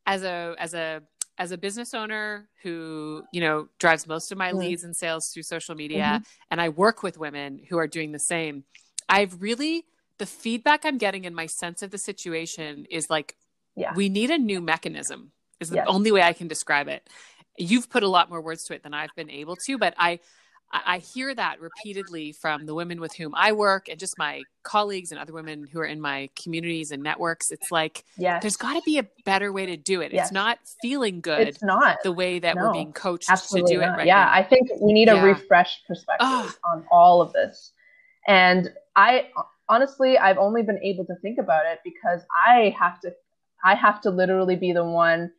as 0.05 0.23
a, 0.23 0.55
as 0.57 0.73
a, 0.73 1.03
as 1.37 1.51
a 1.51 1.57
business 1.57 1.93
owner 1.93 2.47
who 2.61 3.23
you 3.33 3.41
know 3.41 3.67
drives 3.79 4.05
most 4.05 4.31
of 4.31 4.37
my 4.37 4.49
mm-hmm. 4.49 4.59
leads 4.59 4.83
and 4.83 4.95
sales 4.95 5.29
through 5.29 5.41
social 5.41 5.73
media 5.73 6.03
mm-hmm. 6.03 6.23
and 6.51 6.61
i 6.61 6.69
work 6.69 7.01
with 7.01 7.17
women 7.17 7.59
who 7.69 7.77
are 7.79 7.87
doing 7.87 8.11
the 8.11 8.19
same 8.19 8.63
i've 9.09 9.41
really 9.41 9.83
the 10.19 10.25
feedback 10.25 10.85
I'm 10.85 10.97
getting 10.97 11.25
in 11.25 11.33
my 11.33 11.45
sense 11.45 11.81
of 11.81 11.91
the 11.91 11.97
situation 11.97 12.85
is 12.89 13.09
like, 13.09 13.35
yeah. 13.75 13.93
we 13.95 14.09
need 14.09 14.29
a 14.29 14.37
new 14.37 14.61
mechanism, 14.61 15.31
is 15.59 15.69
the 15.69 15.77
yes. 15.77 15.85
only 15.87 16.11
way 16.11 16.21
I 16.21 16.33
can 16.33 16.47
describe 16.47 16.87
it. 16.87 17.09
You've 17.57 17.89
put 17.89 18.03
a 18.03 18.07
lot 18.07 18.29
more 18.29 18.41
words 18.41 18.63
to 18.65 18.73
it 18.73 18.83
than 18.83 18.93
I've 18.93 19.13
been 19.15 19.29
able 19.29 19.55
to, 19.67 19.77
but 19.77 19.93
I, 19.97 20.19
I 20.71 20.97
hear 20.97 21.33
that 21.35 21.61
repeatedly 21.61 22.31
from 22.31 22.65
the 22.65 22.73
women 22.73 22.99
with 22.99 23.13
whom 23.13 23.33
I 23.35 23.51
work 23.51 23.89
and 23.89 23.99
just 23.99 24.17
my 24.17 24.41
colleagues 24.63 25.11
and 25.11 25.19
other 25.19 25.33
women 25.33 25.67
who 25.71 25.79
are 25.79 25.85
in 25.85 26.01
my 26.01 26.29
communities 26.41 26.91
and 26.91 27.03
networks. 27.03 27.51
It's 27.51 27.71
like 27.71 28.03
yes. 28.17 28.41
there's 28.41 28.57
got 28.57 28.73
to 28.73 28.81
be 28.83 28.97
a 28.97 29.07
better 29.23 29.53
way 29.53 29.67
to 29.67 29.77
do 29.77 30.01
it. 30.01 30.11
Yes. 30.11 30.25
It's 30.25 30.31
not 30.31 30.57
feeling 30.81 31.21
good. 31.21 31.47
It's 31.47 31.61
not 31.61 31.97
the 32.03 32.11
way 32.11 32.39
that 32.39 32.55
no, 32.55 32.63
we're 32.63 32.73
being 32.73 32.91
coached 32.91 33.27
to 33.27 33.63
do 33.67 33.77
not. 33.79 33.83
it. 33.83 33.97
Right 33.97 34.07
yeah, 34.07 34.25
now. 34.25 34.31
I 34.31 34.43
think 34.43 34.69
we 34.81 34.93
need 34.93 35.09
yeah. 35.09 35.21
a 35.21 35.25
refreshed 35.25 35.85
perspective 35.87 36.27
oh. 36.27 36.55
on 36.65 36.85
all 36.91 37.21
of 37.21 37.33
this. 37.33 37.71
And 38.27 38.73
I 38.95 39.27
honestly, 39.69 40.17
I've 40.17 40.37
only 40.37 40.63
been 40.63 40.79
able 40.83 41.05
to 41.05 41.15
think 41.21 41.39
about 41.39 41.65
it 41.65 41.79
because 41.83 42.21
I 42.47 42.75
have 42.79 42.99
to, 43.01 43.13
I 43.63 43.75
have 43.75 44.01
to 44.01 44.09
literally 44.09 44.55
be 44.55 44.73
the 44.73 44.85
one 44.85 45.31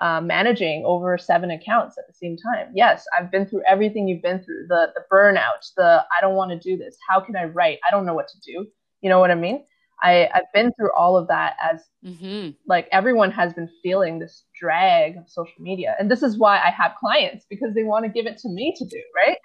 uh, 0.00 0.20
managing 0.20 0.84
over 0.84 1.18
seven 1.18 1.50
accounts 1.50 1.98
at 1.98 2.06
the 2.06 2.14
same 2.14 2.36
time. 2.36 2.70
Yes, 2.74 3.04
I've 3.16 3.30
been 3.30 3.46
through 3.46 3.62
everything 3.66 4.06
you've 4.06 4.22
been 4.22 4.42
through 4.42 4.66
the 4.68 4.92
the 4.94 5.02
burnout, 5.12 5.72
the 5.76 6.04
I 6.16 6.20
don't 6.20 6.36
want 6.36 6.50
to 6.50 6.58
do 6.58 6.76
this. 6.76 6.96
How 7.08 7.20
can 7.20 7.36
I 7.36 7.44
write? 7.44 7.78
I 7.86 7.90
don't 7.90 8.06
know 8.06 8.14
what 8.14 8.28
to 8.28 8.40
do. 8.40 8.66
You 9.00 9.10
know 9.10 9.20
what 9.20 9.30
I 9.30 9.34
mean? 9.34 9.64
I, 10.02 10.28
I've 10.32 10.52
been 10.54 10.72
through 10.74 10.92
all 10.92 11.16
of 11.16 11.26
that 11.28 11.56
as 11.60 11.82
mm-hmm. 12.04 12.50
like 12.66 12.88
everyone 12.92 13.32
has 13.32 13.52
been 13.52 13.68
feeling 13.82 14.18
this 14.18 14.44
drag 14.58 15.16
of 15.16 15.28
social 15.28 15.60
media. 15.60 15.96
And 15.98 16.10
this 16.10 16.22
is 16.22 16.38
why 16.38 16.58
I 16.58 16.70
have 16.70 16.92
clients 17.00 17.46
because 17.50 17.74
they 17.74 17.82
want 17.82 18.04
to 18.04 18.10
give 18.10 18.26
it 18.26 18.38
to 18.38 18.48
me 18.48 18.74
to 18.78 18.84
do, 18.84 19.02
right? 19.16 19.36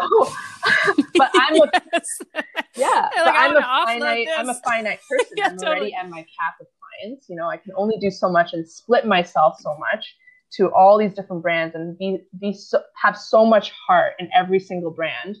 So, 0.00 0.32
but 1.16 1.30
I'm 1.34 1.56
a, 1.62 1.70
yes. 1.92 2.18
yeah, 2.76 3.08
like, 3.16 3.34
I'm 3.34 3.56
a 3.56 3.60
finite. 3.60 4.28
I'm 4.36 4.48
a 4.48 4.54
finite 4.54 5.00
person. 5.08 5.32
yeah, 5.36 5.48
I'm 5.48 5.58
already 5.58 5.94
at 5.94 6.08
my 6.08 6.20
cap 6.22 6.60
of 6.60 6.66
clients. 6.80 7.28
You 7.28 7.36
know, 7.36 7.48
I 7.48 7.56
can 7.56 7.72
only 7.76 7.96
do 7.98 8.10
so 8.10 8.30
much 8.30 8.52
and 8.52 8.68
split 8.68 9.06
myself 9.06 9.56
so 9.60 9.76
much 9.78 10.16
to 10.52 10.72
all 10.72 10.98
these 10.98 11.14
different 11.14 11.42
brands 11.42 11.74
and 11.74 11.98
be, 11.98 12.18
be 12.40 12.52
so, 12.52 12.80
have 13.00 13.16
so 13.16 13.44
much 13.44 13.72
heart 13.86 14.14
in 14.18 14.28
every 14.34 14.60
single 14.60 14.90
brand. 14.90 15.36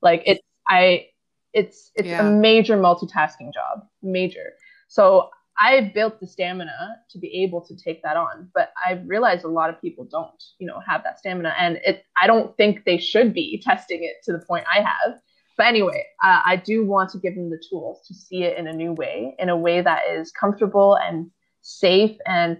Like 0.00 0.22
it's, 0.26 0.42
I, 0.68 1.08
it's 1.54 1.90
it's 1.94 2.08
yeah. 2.08 2.26
a 2.26 2.30
major 2.30 2.76
multitasking 2.76 3.52
job 3.54 3.86
major 4.02 4.52
so 4.88 5.30
i 5.60 5.92
built 5.94 6.20
the 6.20 6.26
stamina 6.26 6.96
to 7.10 7.18
be 7.18 7.42
able 7.42 7.60
to 7.60 7.76
take 7.76 8.02
that 8.02 8.16
on 8.16 8.48
but 8.54 8.72
i've 8.86 9.06
realized 9.06 9.44
a 9.44 9.48
lot 9.48 9.70
of 9.70 9.80
people 9.80 10.04
don't 10.10 10.42
you 10.58 10.66
know 10.66 10.80
have 10.86 11.02
that 11.04 11.18
stamina 11.18 11.54
and 11.58 11.78
it 11.84 12.04
i 12.20 12.26
don't 12.26 12.56
think 12.56 12.84
they 12.84 12.98
should 12.98 13.32
be 13.32 13.60
testing 13.64 14.04
it 14.04 14.16
to 14.24 14.32
the 14.32 14.44
point 14.46 14.64
i 14.72 14.80
have 14.80 15.18
but 15.56 15.66
anyway 15.66 16.04
uh, 16.24 16.40
i 16.44 16.56
do 16.56 16.84
want 16.84 17.10
to 17.10 17.18
give 17.18 17.34
them 17.34 17.50
the 17.50 17.62
tools 17.70 18.06
to 18.06 18.14
see 18.14 18.44
it 18.44 18.56
in 18.58 18.66
a 18.66 18.72
new 18.72 18.92
way 18.92 19.34
in 19.38 19.48
a 19.48 19.56
way 19.56 19.80
that 19.80 20.02
is 20.10 20.30
comfortable 20.32 20.96
and 20.96 21.30
safe 21.62 22.16
and 22.26 22.58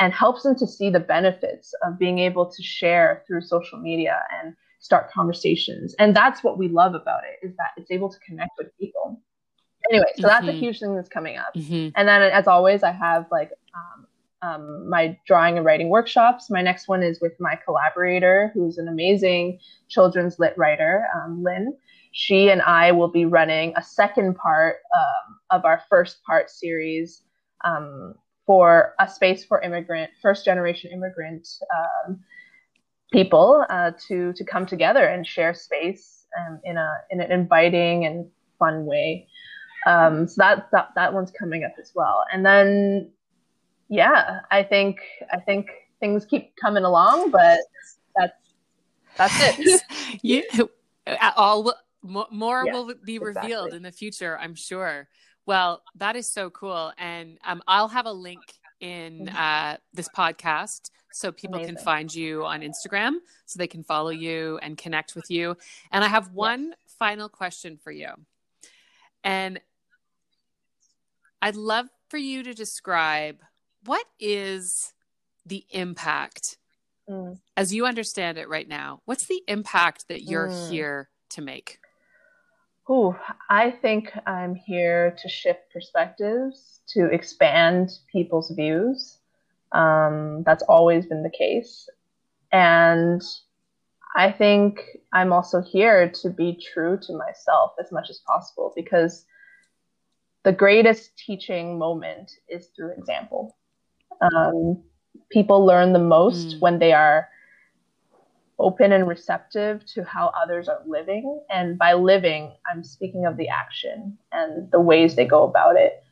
and 0.00 0.14
helps 0.14 0.42
them 0.42 0.56
to 0.56 0.66
see 0.66 0.88
the 0.88 0.98
benefits 0.98 1.74
of 1.84 1.98
being 1.98 2.18
able 2.18 2.50
to 2.50 2.62
share 2.62 3.22
through 3.26 3.42
social 3.42 3.78
media 3.78 4.22
and 4.42 4.54
start 4.80 5.10
conversations. 5.12 5.94
And 5.98 6.16
that's 6.16 6.42
what 6.42 6.58
we 6.58 6.68
love 6.68 6.94
about 6.94 7.20
it 7.24 7.46
is 7.46 7.54
that 7.56 7.72
it's 7.76 7.90
able 7.90 8.08
to 8.08 8.18
connect 8.26 8.52
with 8.58 8.68
people. 8.80 9.20
Anyway, 9.90 10.06
so 10.14 10.22
mm-hmm. 10.22 10.28
that's 10.28 10.46
a 10.46 10.50
mm-hmm. 10.50 10.60
huge 10.60 10.78
thing 10.78 10.94
that's 10.94 11.08
coming 11.08 11.36
up. 11.36 11.52
Mm-hmm. 11.54 11.88
And 11.96 12.08
then 12.08 12.22
as 12.22 12.46
always, 12.46 12.82
I 12.82 12.92
have 12.92 13.26
like 13.30 13.50
um, 13.74 14.06
um, 14.42 14.88
my 14.88 15.18
drawing 15.26 15.56
and 15.56 15.66
writing 15.66 15.88
workshops. 15.88 16.48
My 16.48 16.62
next 16.62 16.88
one 16.88 17.02
is 17.02 17.20
with 17.20 17.32
my 17.40 17.58
collaborator, 17.64 18.50
who's 18.54 18.78
an 18.78 18.88
amazing 18.88 19.58
children's 19.88 20.38
lit 20.38 20.54
writer, 20.56 21.06
um, 21.14 21.42
Lynn. 21.42 21.76
She 22.12 22.50
and 22.50 22.62
I 22.62 22.92
will 22.92 23.08
be 23.08 23.24
running 23.24 23.72
a 23.76 23.82
second 23.82 24.36
part 24.36 24.76
um, 24.96 25.38
of 25.50 25.64
our 25.64 25.82
first 25.88 26.22
part 26.24 26.50
series 26.50 27.22
um, 27.64 28.14
for 28.46 28.94
a 28.98 29.08
space 29.08 29.44
for 29.44 29.60
immigrant, 29.60 30.10
first 30.22 30.44
generation 30.44 30.90
immigrant 30.92 31.46
um, 31.76 32.20
people 33.12 33.64
uh, 33.70 33.92
to 34.08 34.32
to 34.32 34.44
come 34.44 34.66
together 34.66 35.06
and 35.06 35.26
share 35.26 35.54
space 35.54 36.26
um, 36.38 36.60
in 36.64 36.76
a 36.76 36.94
in 37.10 37.20
an 37.20 37.30
inviting 37.30 38.06
and 38.06 38.26
fun 38.58 38.86
way. 38.86 39.28
Um, 39.86 40.28
so 40.28 40.34
that, 40.38 40.70
that 40.72 40.90
that 40.94 41.12
one's 41.12 41.30
coming 41.30 41.64
up 41.64 41.72
as 41.80 41.92
well. 41.94 42.24
And 42.32 42.44
then, 42.44 43.10
yeah, 43.88 44.40
I 44.50 44.62
think 44.62 45.00
I 45.32 45.38
think 45.38 45.70
things 46.00 46.24
keep 46.24 46.54
coming 46.56 46.84
along, 46.84 47.30
but 47.30 47.60
that's 48.16 48.54
that's 49.16 49.58
it. 49.58 49.82
you 50.22 50.44
all 51.36 51.72
more 52.30 52.64
yes, 52.66 52.74
will 52.74 52.94
be 53.04 53.18
revealed 53.18 53.68
exactly. 53.68 53.76
in 53.76 53.82
the 53.82 53.92
future, 53.92 54.38
I'm 54.38 54.54
sure. 54.54 55.08
Well, 55.46 55.82
that 55.96 56.16
is 56.16 56.30
so 56.30 56.50
cool, 56.50 56.92
and 56.98 57.38
um, 57.44 57.62
I'll 57.66 57.88
have 57.88 58.06
a 58.06 58.12
link 58.12 58.40
in 58.80 59.26
mm-hmm. 59.26 59.36
uh, 59.36 59.76
this 59.92 60.08
podcast 60.08 60.90
so 61.12 61.32
people 61.32 61.56
Amazing. 61.56 61.76
can 61.76 61.84
find 61.84 62.14
you 62.14 62.44
on 62.44 62.60
Instagram 62.60 63.14
so 63.46 63.58
they 63.58 63.66
can 63.66 63.82
follow 63.82 64.10
you 64.10 64.58
and 64.62 64.78
connect 64.78 65.14
with 65.14 65.30
you. 65.30 65.56
And 65.92 66.04
I 66.04 66.08
have 66.08 66.32
one 66.32 66.68
yes. 66.68 66.94
final 66.98 67.28
question 67.28 67.78
for 67.82 67.90
you. 67.90 68.08
And 69.24 69.60
I'd 71.42 71.56
love 71.56 71.88
for 72.08 72.18
you 72.18 72.42
to 72.42 72.54
describe 72.54 73.40
what 73.84 74.04
is 74.18 74.92
the 75.46 75.64
impact 75.70 76.58
mm. 77.08 77.38
as 77.56 77.72
you 77.72 77.86
understand 77.86 78.38
it 78.38 78.48
right 78.48 78.68
now. 78.68 79.00
What's 79.04 79.26
the 79.26 79.42
impact 79.48 80.08
that 80.08 80.22
you're 80.22 80.48
mm. 80.48 80.70
here 80.70 81.08
to 81.30 81.42
make? 81.42 81.78
Ooh, 82.90 83.14
I 83.48 83.70
think 83.70 84.12
I'm 84.26 84.54
here 84.54 85.16
to 85.22 85.28
shift 85.28 85.72
perspectives, 85.72 86.80
to 86.88 87.06
expand 87.06 87.90
people's 88.10 88.50
views. 88.50 89.18
Um, 89.72 90.42
that's 90.44 90.64
always 90.64 91.06
been 91.06 91.22
the 91.22 91.30
case. 91.30 91.88
And 92.50 93.22
I 94.16 94.32
think 94.32 94.80
I'm 95.12 95.32
also 95.32 95.62
here 95.62 96.10
to 96.22 96.30
be 96.30 96.60
true 96.72 96.98
to 97.02 97.12
myself 97.16 97.72
as 97.78 97.92
much 97.92 98.10
as 98.10 98.20
possible 98.26 98.72
because 98.74 99.24
the 100.44 100.52
greatest 100.52 101.16
teaching 101.16 101.78
moment 101.78 102.32
is 102.48 102.68
through 102.74 102.92
example. 102.92 103.56
Um, 104.20 104.82
people 105.30 105.64
learn 105.64 105.92
the 105.92 105.98
most 105.98 106.56
mm. 106.56 106.60
when 106.60 106.78
they 106.78 106.92
are 106.92 107.28
open 108.58 108.92
and 108.92 109.08
receptive 109.08 109.84
to 109.86 110.04
how 110.04 110.32
others 110.40 110.68
are 110.68 110.82
living. 110.86 111.40
And 111.50 111.78
by 111.78 111.94
living, 111.94 112.52
I'm 112.70 112.84
speaking 112.84 113.24
of 113.26 113.36
the 113.36 113.48
action 113.48 114.18
and 114.32 114.70
the 114.70 114.80
ways 114.80 115.14
they 115.14 115.24
go 115.24 115.44
about 115.44 115.76
it 115.76 116.02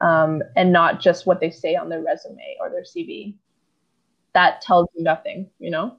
um, 0.00 0.42
and 0.56 0.72
not 0.72 1.00
just 1.00 1.26
what 1.26 1.40
they 1.40 1.50
say 1.50 1.76
on 1.76 1.88
their 1.88 2.02
resume 2.02 2.56
or 2.60 2.70
their 2.70 2.82
CV. 2.82 3.36
That 4.34 4.60
tells 4.62 4.88
you 4.94 5.04
nothing, 5.04 5.50
you 5.58 5.70
know? 5.70 5.96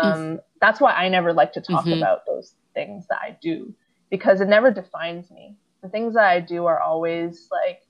Um. 0.00 0.40
That's 0.60 0.80
why 0.80 0.92
I 0.92 1.08
never 1.08 1.32
like 1.32 1.54
to 1.54 1.60
talk 1.60 1.84
mm-hmm. 1.86 1.98
about 1.98 2.26
those 2.26 2.54
things 2.74 3.06
that 3.08 3.18
I 3.22 3.36
do 3.40 3.74
because 4.10 4.40
it 4.40 4.48
never 4.48 4.70
defines 4.70 5.30
me. 5.30 5.56
The 5.82 5.88
things 5.88 6.14
that 6.14 6.24
I 6.24 6.40
do 6.40 6.66
are 6.66 6.80
always 6.80 7.48
like 7.50 7.82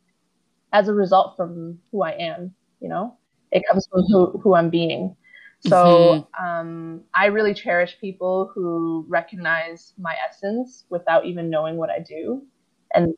as 0.72 0.88
a 0.88 0.95
result 0.95 1.36
from 1.36 1.78
who 1.91 2.03
I 2.03 2.12
am, 2.12 2.55
you 2.80 2.88
know? 2.88 3.16
It 3.51 3.64
comes 3.68 3.86
from 3.91 4.05
who, 4.05 4.38
who 4.38 4.55
I'm 4.55 4.70
being. 4.70 5.16
So 5.61 6.26
mm-hmm. 6.36 6.45
um, 6.45 7.01
I 7.14 7.26
really 7.26 7.53
cherish 7.53 7.99
people 8.01 8.51
who 8.55 9.05
recognize 9.09 9.93
my 9.99 10.14
essence 10.28 10.84
without 10.88 11.26
even 11.26 11.51
knowing 11.51 11.76
what 11.76 11.91
I 11.91 11.99
do. 11.99 12.43
And 12.95 13.14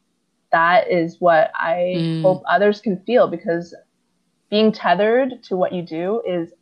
that 0.51 0.91
is 0.91 1.21
what 1.21 1.51
I 1.55 1.95
mm. 1.97 2.23
hope 2.23 2.43
others 2.49 2.81
can 2.81 3.03
feel 3.05 3.29
because 3.29 3.75
being 4.51 4.73
tethered 4.73 5.43
to 5.45 5.57
what 5.57 5.73
you 5.73 5.83
do 5.83 6.23
is 6.27 6.53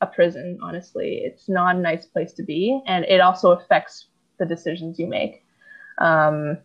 a 0.00 0.06
prison, 0.06 0.58
honestly. 0.62 1.20
It's 1.22 1.48
not 1.48 1.76
a 1.76 1.78
nice 1.78 2.06
place 2.06 2.32
to 2.34 2.42
be. 2.42 2.80
And 2.86 3.04
it 3.04 3.20
also 3.20 3.50
affects 3.52 4.06
the 4.38 4.46
decisions 4.46 4.98
you 4.98 5.06
make. 5.06 5.44
Um, 5.98 6.58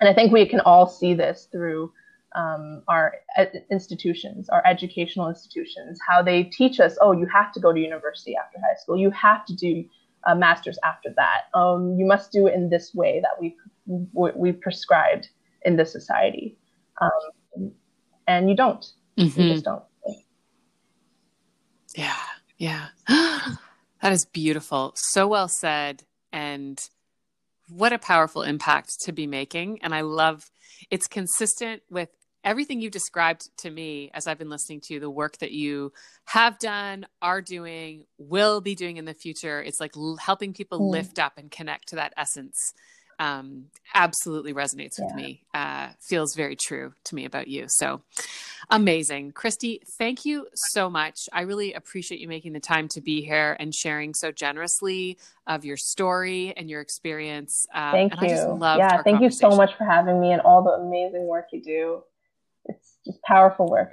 and 0.00 0.08
I 0.08 0.14
think 0.14 0.32
we 0.32 0.46
can 0.46 0.60
all 0.60 0.86
see 0.86 1.14
this 1.14 1.48
through 1.52 1.92
um, 2.34 2.82
our 2.88 3.14
institutions, 3.70 4.48
our 4.48 4.64
educational 4.66 5.28
institutions, 5.28 5.98
how 6.06 6.22
they 6.22 6.44
teach 6.44 6.80
us, 6.80 6.96
oh, 7.00 7.12
you 7.12 7.26
have 7.26 7.52
to 7.52 7.60
go 7.60 7.72
to 7.72 7.80
university 7.80 8.36
after 8.36 8.58
high 8.60 8.76
school. 8.80 8.96
You 8.96 9.10
have 9.10 9.44
to 9.46 9.54
do 9.54 9.84
a 10.26 10.34
master's 10.34 10.78
after 10.84 11.12
that. 11.16 11.58
Um, 11.58 11.96
you 11.98 12.06
must 12.06 12.30
do 12.30 12.46
it 12.46 12.54
in 12.54 12.70
this 12.70 12.94
way 12.94 13.20
that 13.20 13.40
we 13.40 13.56
we 14.14 14.52
prescribed 14.52 15.28
in 15.62 15.76
this 15.76 15.90
society. 15.92 16.56
Um, 17.00 17.72
and 18.26 18.48
you 18.48 18.54
don't. 18.54 18.84
Mm-hmm. 19.18 19.40
You 19.40 19.52
just 19.52 19.64
don't. 19.64 19.82
Yeah, 21.96 22.16
yeah. 22.58 22.88
that 23.08 24.12
is 24.12 24.24
beautiful. 24.26 24.92
So 24.94 25.26
well 25.26 25.48
said. 25.48 26.04
And 26.32 26.80
what 27.70 27.92
a 27.92 27.98
powerful 27.98 28.42
impact 28.42 29.00
to 29.02 29.12
be 29.12 29.26
making. 29.26 29.80
And 29.82 29.94
I 29.94 30.02
love 30.02 30.50
it's 30.90 31.06
consistent 31.06 31.82
with 31.90 32.08
everything 32.42 32.80
you've 32.80 32.92
described 32.92 33.50
to 33.58 33.70
me 33.70 34.10
as 34.14 34.26
I've 34.26 34.38
been 34.38 34.48
listening 34.48 34.80
to 34.84 34.94
you, 34.94 35.00
the 35.00 35.10
work 35.10 35.38
that 35.38 35.52
you 35.52 35.92
have 36.24 36.58
done, 36.58 37.06
are 37.20 37.42
doing, 37.42 38.04
will 38.18 38.60
be 38.60 38.74
doing 38.74 38.96
in 38.96 39.04
the 39.04 39.14
future. 39.14 39.62
It's 39.62 39.80
like 39.80 39.96
l- 39.96 40.16
helping 40.16 40.54
people 40.54 40.80
mm. 40.80 40.90
lift 40.90 41.18
up 41.18 41.34
and 41.36 41.50
connect 41.50 41.88
to 41.88 41.96
that 41.96 42.14
essence 42.16 42.72
um, 43.20 43.66
absolutely 43.94 44.54
resonates 44.54 44.98
yeah. 44.98 45.04
with 45.04 45.14
me. 45.14 45.44
Uh, 45.52 45.90
feels 46.00 46.34
very 46.34 46.56
true 46.56 46.94
to 47.04 47.14
me 47.14 47.26
about 47.26 47.48
you. 47.48 47.66
So 47.68 48.00
amazing. 48.70 49.32
Christy, 49.32 49.82
thank 49.98 50.24
you 50.24 50.46
so 50.54 50.88
much. 50.88 51.28
I 51.30 51.42
really 51.42 51.74
appreciate 51.74 52.18
you 52.18 52.28
making 52.28 52.54
the 52.54 52.60
time 52.60 52.88
to 52.88 53.02
be 53.02 53.20
here 53.20 53.56
and 53.60 53.74
sharing 53.74 54.14
so 54.14 54.32
generously 54.32 55.18
of 55.46 55.66
your 55.66 55.76
story 55.76 56.54
and 56.56 56.70
your 56.70 56.80
experience. 56.80 57.66
Um, 57.74 57.94
and 57.94 58.14
I 58.14 58.28
just 58.28 58.48
love 58.48 58.78
thank 58.78 58.92
you. 58.92 58.96
yeah, 58.96 59.02
thank 59.02 59.20
you 59.20 59.30
so 59.30 59.50
much 59.50 59.76
for 59.76 59.84
having 59.84 60.18
me 60.18 60.32
and 60.32 60.40
all 60.40 60.64
the 60.64 60.70
amazing 60.70 61.26
work 61.26 61.48
you 61.52 61.62
do. 61.62 62.02
It's 62.64 62.96
just 63.04 63.22
powerful 63.22 63.66
work. 63.66 63.92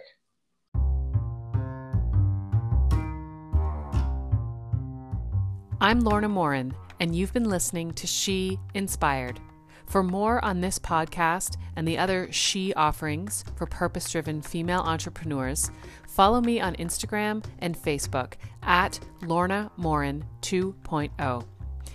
I'm 5.80 6.00
Lorna 6.00 6.30
Morin 6.30 6.74
and 7.00 7.16
you've 7.16 7.34
been 7.34 7.50
listening 7.50 7.92
to 7.94 8.08
She 8.08 8.60
Inspired. 8.74 9.40
For 9.86 10.04
more 10.04 10.44
on 10.44 10.60
this 10.60 10.78
podcast 10.78 11.56
and 11.76 11.88
the 11.88 11.98
other 11.98 12.32
She 12.32 12.74
offerings 12.74 13.46
for 13.56 13.66
purpose 13.66 14.10
driven 14.12 14.42
female 14.42 14.82
entrepreneurs, 14.82 15.72
follow 16.08 16.42
me 16.42 16.60
on 16.60 16.76
Instagram 16.76 17.44
and 17.60 17.78
Facebook 17.78 18.34
at 18.64 19.00
Lorna 19.22 19.72
Morin 19.78 20.26
2.0. 20.42 21.46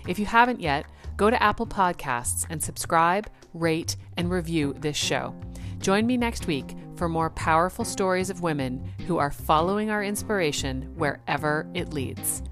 If 0.09 0.19
you 0.19 0.27
haven't 0.27 0.61
yet, 0.61 0.87
go 1.17 1.29
to 1.29 1.43
Apple 1.43 1.67
Podcasts 1.67 2.47
and 2.49 2.63
subscribe, 2.63 3.29
rate, 3.53 3.97
and 4.17 4.31
review 4.31 4.75
this 4.79 4.97
show. 4.97 5.35
Join 5.79 6.07
me 6.07 6.17
next 6.17 6.47
week 6.47 6.75
for 6.97 7.09
more 7.09 7.31
powerful 7.31 7.85
stories 7.85 8.31
of 8.31 8.43
women 8.43 8.91
who 9.07 9.19
are 9.19 9.31
following 9.31 9.91
our 9.91 10.03
inspiration 10.03 10.93
wherever 10.97 11.69
it 11.75 11.93
leads. 11.93 12.43